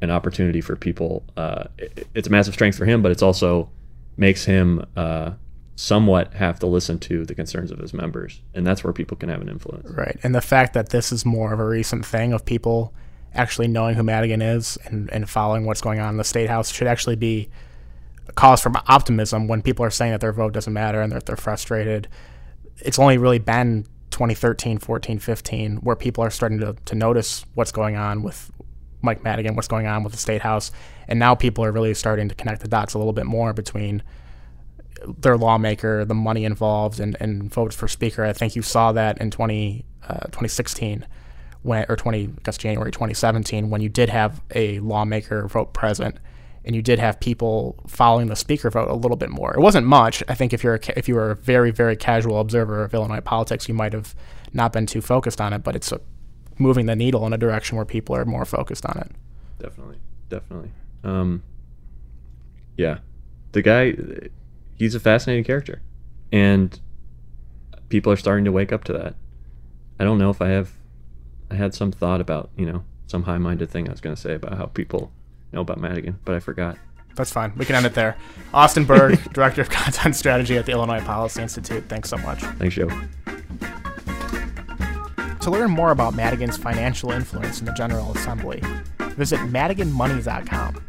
an 0.00 0.10
opportunity 0.10 0.60
for 0.60 0.76
people. 0.76 1.24
Uh, 1.36 1.64
it, 1.78 2.06
it's 2.14 2.28
a 2.28 2.30
massive 2.30 2.54
strength 2.54 2.76
for 2.76 2.84
him, 2.84 3.02
but 3.02 3.12
it's 3.12 3.22
also 3.22 3.70
makes 4.16 4.44
him 4.44 4.84
uh, 4.96 5.32
somewhat 5.76 6.34
have 6.34 6.58
to 6.60 6.66
listen 6.66 6.98
to 6.98 7.24
the 7.24 7.34
concerns 7.34 7.70
of 7.70 7.78
his 7.78 7.94
members, 7.94 8.42
and 8.54 8.66
that's 8.66 8.84
where 8.84 8.92
people 8.92 9.16
can 9.16 9.28
have 9.28 9.40
an 9.40 9.48
influence. 9.48 9.90
Right, 9.90 10.18
and 10.22 10.34
the 10.34 10.40
fact 10.40 10.74
that 10.74 10.90
this 10.90 11.12
is 11.12 11.24
more 11.24 11.52
of 11.52 11.60
a 11.60 11.66
recent 11.66 12.04
thing 12.04 12.32
of 12.32 12.44
people 12.44 12.92
actually 13.34 13.68
knowing 13.68 13.94
who 13.94 14.02
Madigan 14.02 14.42
is 14.42 14.78
and, 14.84 15.10
and 15.12 15.28
following 15.28 15.64
what's 15.64 15.80
going 15.80 16.00
on 16.00 16.10
in 16.10 16.16
the 16.16 16.24
state 16.24 16.50
house 16.50 16.72
should 16.72 16.86
actually 16.86 17.16
be 17.16 17.48
a 18.28 18.32
cause 18.32 18.60
for 18.60 18.72
optimism 18.88 19.46
when 19.46 19.62
people 19.62 19.84
are 19.84 19.90
saying 19.90 20.12
that 20.12 20.20
their 20.20 20.32
vote 20.32 20.52
doesn't 20.52 20.72
matter 20.72 21.00
and 21.00 21.12
that 21.12 21.26
they're 21.26 21.36
frustrated. 21.36 22.08
It's 22.78 22.98
only 22.98 23.18
really 23.18 23.38
been 23.38 23.86
2013, 24.10 24.78
14, 24.78 25.18
15 25.18 25.76
where 25.76 25.96
people 25.96 26.24
are 26.24 26.30
starting 26.30 26.58
to, 26.58 26.76
to 26.84 26.94
notice 26.94 27.44
what's 27.54 27.72
going 27.72 27.96
on 27.96 28.22
with 28.22 28.50
Mike 29.02 29.22
Madigan, 29.24 29.56
what's 29.56 29.68
going 29.68 29.86
on 29.86 30.02
with 30.02 30.12
the 30.12 30.18
state 30.18 30.42
house, 30.42 30.70
and 31.08 31.18
now 31.18 31.34
people 31.34 31.64
are 31.64 31.72
really 31.72 31.94
starting 31.94 32.28
to 32.28 32.34
connect 32.34 32.60
the 32.60 32.68
dots 32.68 32.94
a 32.94 32.98
little 32.98 33.12
bit 33.12 33.26
more 33.26 33.52
between 33.52 34.02
their 35.18 35.36
lawmaker, 35.36 36.04
the 36.04 36.14
money 36.14 36.44
involved, 36.44 37.00
and, 37.00 37.16
and 37.20 37.52
votes 37.52 37.74
for 37.74 37.88
speaker. 37.88 38.24
I 38.24 38.32
think 38.32 38.54
you 38.54 38.62
saw 38.62 38.92
that 38.92 39.18
in 39.18 39.30
20, 39.30 39.84
uh, 40.08 40.24
2016 40.26 41.06
when, 41.62 41.86
or 41.88 41.96
20, 41.96 42.24
I 42.24 42.28
guess 42.42 42.58
January 42.58 42.90
2017, 42.90 43.70
when 43.70 43.80
you 43.80 43.88
did 43.88 44.08
have 44.08 44.42
a 44.54 44.78
lawmaker 44.80 45.46
vote 45.48 45.72
present 45.72 46.18
and 46.64 46.76
you 46.76 46.82
did 46.82 46.98
have 46.98 47.18
people 47.20 47.76
following 47.86 48.26
the 48.26 48.36
speaker 48.36 48.70
vote 48.70 48.88
a 48.88 48.94
little 48.94 49.16
bit 49.16 49.30
more. 49.30 49.54
It 49.54 49.60
wasn't 49.60 49.86
much. 49.86 50.22
I 50.28 50.34
think 50.34 50.52
if 50.52 50.62
you're 50.62 50.74
a, 50.74 50.98
if 50.98 51.08
you 51.08 51.14
were 51.14 51.30
a 51.30 51.36
very 51.36 51.70
very 51.70 51.96
casual 51.96 52.38
observer 52.38 52.84
of 52.84 52.92
Illinois 52.92 53.20
politics, 53.20 53.68
you 53.68 53.74
might 53.74 53.92
have 53.92 54.14
not 54.52 54.72
been 54.72 54.86
too 54.86 55.00
focused 55.00 55.40
on 55.40 55.52
it, 55.52 55.62
but 55.62 55.74
it's 55.74 55.90
a, 55.92 56.00
moving 56.60 56.86
the 56.86 56.96
needle 56.96 57.26
in 57.26 57.32
a 57.32 57.38
direction 57.38 57.76
where 57.76 57.84
people 57.84 58.14
are 58.14 58.24
more 58.24 58.44
focused 58.44 58.86
on 58.86 58.98
it. 58.98 59.10
Definitely, 59.60 59.98
definitely. 60.28 60.70
Um, 61.04 61.42
yeah, 62.76 62.98
the 63.52 63.62
guy 63.62 63.94
he's 64.76 64.94
a 64.94 65.00
fascinating 65.00 65.44
character, 65.44 65.82
and 66.32 66.78
people 67.88 68.12
are 68.12 68.16
starting 68.16 68.44
to 68.44 68.52
wake 68.52 68.72
up 68.72 68.84
to 68.84 68.92
that. 68.94 69.14
I 69.98 70.04
don't 70.04 70.18
know 70.18 70.30
if 70.30 70.40
I 70.40 70.48
have, 70.48 70.72
I 71.50 71.54
had 71.54 71.74
some 71.74 71.92
thought 71.92 72.20
about 72.20 72.50
you 72.56 72.66
know 72.66 72.84
some 73.06 73.24
high-minded 73.24 73.70
thing 73.70 73.88
I 73.88 73.90
was 73.90 74.00
going 74.00 74.14
to 74.14 74.20
say 74.20 74.34
about 74.34 74.56
how 74.56 74.66
people 74.66 75.12
know 75.52 75.60
about 75.60 75.78
Madigan, 75.78 76.18
but 76.24 76.34
I 76.34 76.40
forgot. 76.40 76.78
That's 77.16 77.32
fine. 77.32 77.52
We 77.56 77.64
can 77.64 77.74
end 77.74 77.86
it 77.86 77.94
there. 77.94 78.16
Austin 78.54 78.84
Berg, 78.84 79.20
Director 79.32 79.60
of 79.60 79.68
Content 79.68 80.14
Strategy 80.14 80.56
at 80.56 80.64
the 80.64 80.72
Illinois 80.72 81.00
Policy 81.00 81.42
Institute. 81.42 81.84
Thanks 81.88 82.08
so 82.08 82.16
much. 82.18 82.40
Thanks, 82.40 82.76
Joe. 82.76 82.88
To 85.42 85.50
learn 85.50 85.70
more 85.70 85.90
about 85.90 86.14
Madigan's 86.14 86.56
financial 86.58 87.12
influence 87.12 87.60
in 87.60 87.66
the 87.66 87.72
General 87.72 88.12
Assembly, 88.12 88.62
visit 88.98 89.40
madiganmoney.com. 89.40 90.84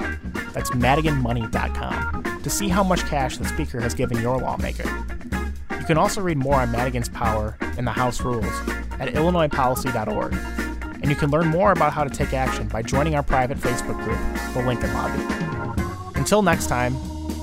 That's 0.53 0.71
madiganmoney.com 0.71 2.41
to 2.43 2.49
see 2.49 2.67
how 2.67 2.83
much 2.83 3.05
cash 3.05 3.37
the 3.37 3.45
Speaker 3.45 3.79
has 3.79 3.93
given 3.93 4.21
your 4.21 4.37
lawmaker. 4.37 4.89
You 5.79 5.85
can 5.85 5.97
also 5.97 6.21
read 6.21 6.37
more 6.37 6.55
on 6.55 6.71
Madigan's 6.71 7.07
power 7.09 7.57
and 7.77 7.87
the 7.87 7.91
House 7.91 8.21
rules 8.21 8.45
at 8.99 9.13
illinoispolicy.org. 9.13 10.33
And 11.01 11.09
you 11.09 11.15
can 11.15 11.31
learn 11.31 11.47
more 11.47 11.71
about 11.71 11.93
how 11.93 12.03
to 12.03 12.09
take 12.09 12.33
action 12.33 12.67
by 12.67 12.81
joining 12.81 13.15
our 13.15 13.23
private 13.23 13.57
Facebook 13.57 14.03
group, 14.03 14.19
The 14.53 14.63
Lincoln 14.67 14.93
Lobby. 14.93 16.19
Until 16.19 16.41
next 16.41 16.67
time, 16.67 16.95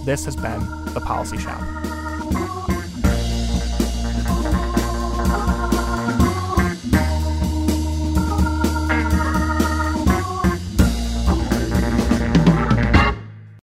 this 0.05 0.25
has 0.27 0.37
been 0.37 0.61
The 0.93 1.01
Policy 1.05 1.39
Shop. 1.39 1.61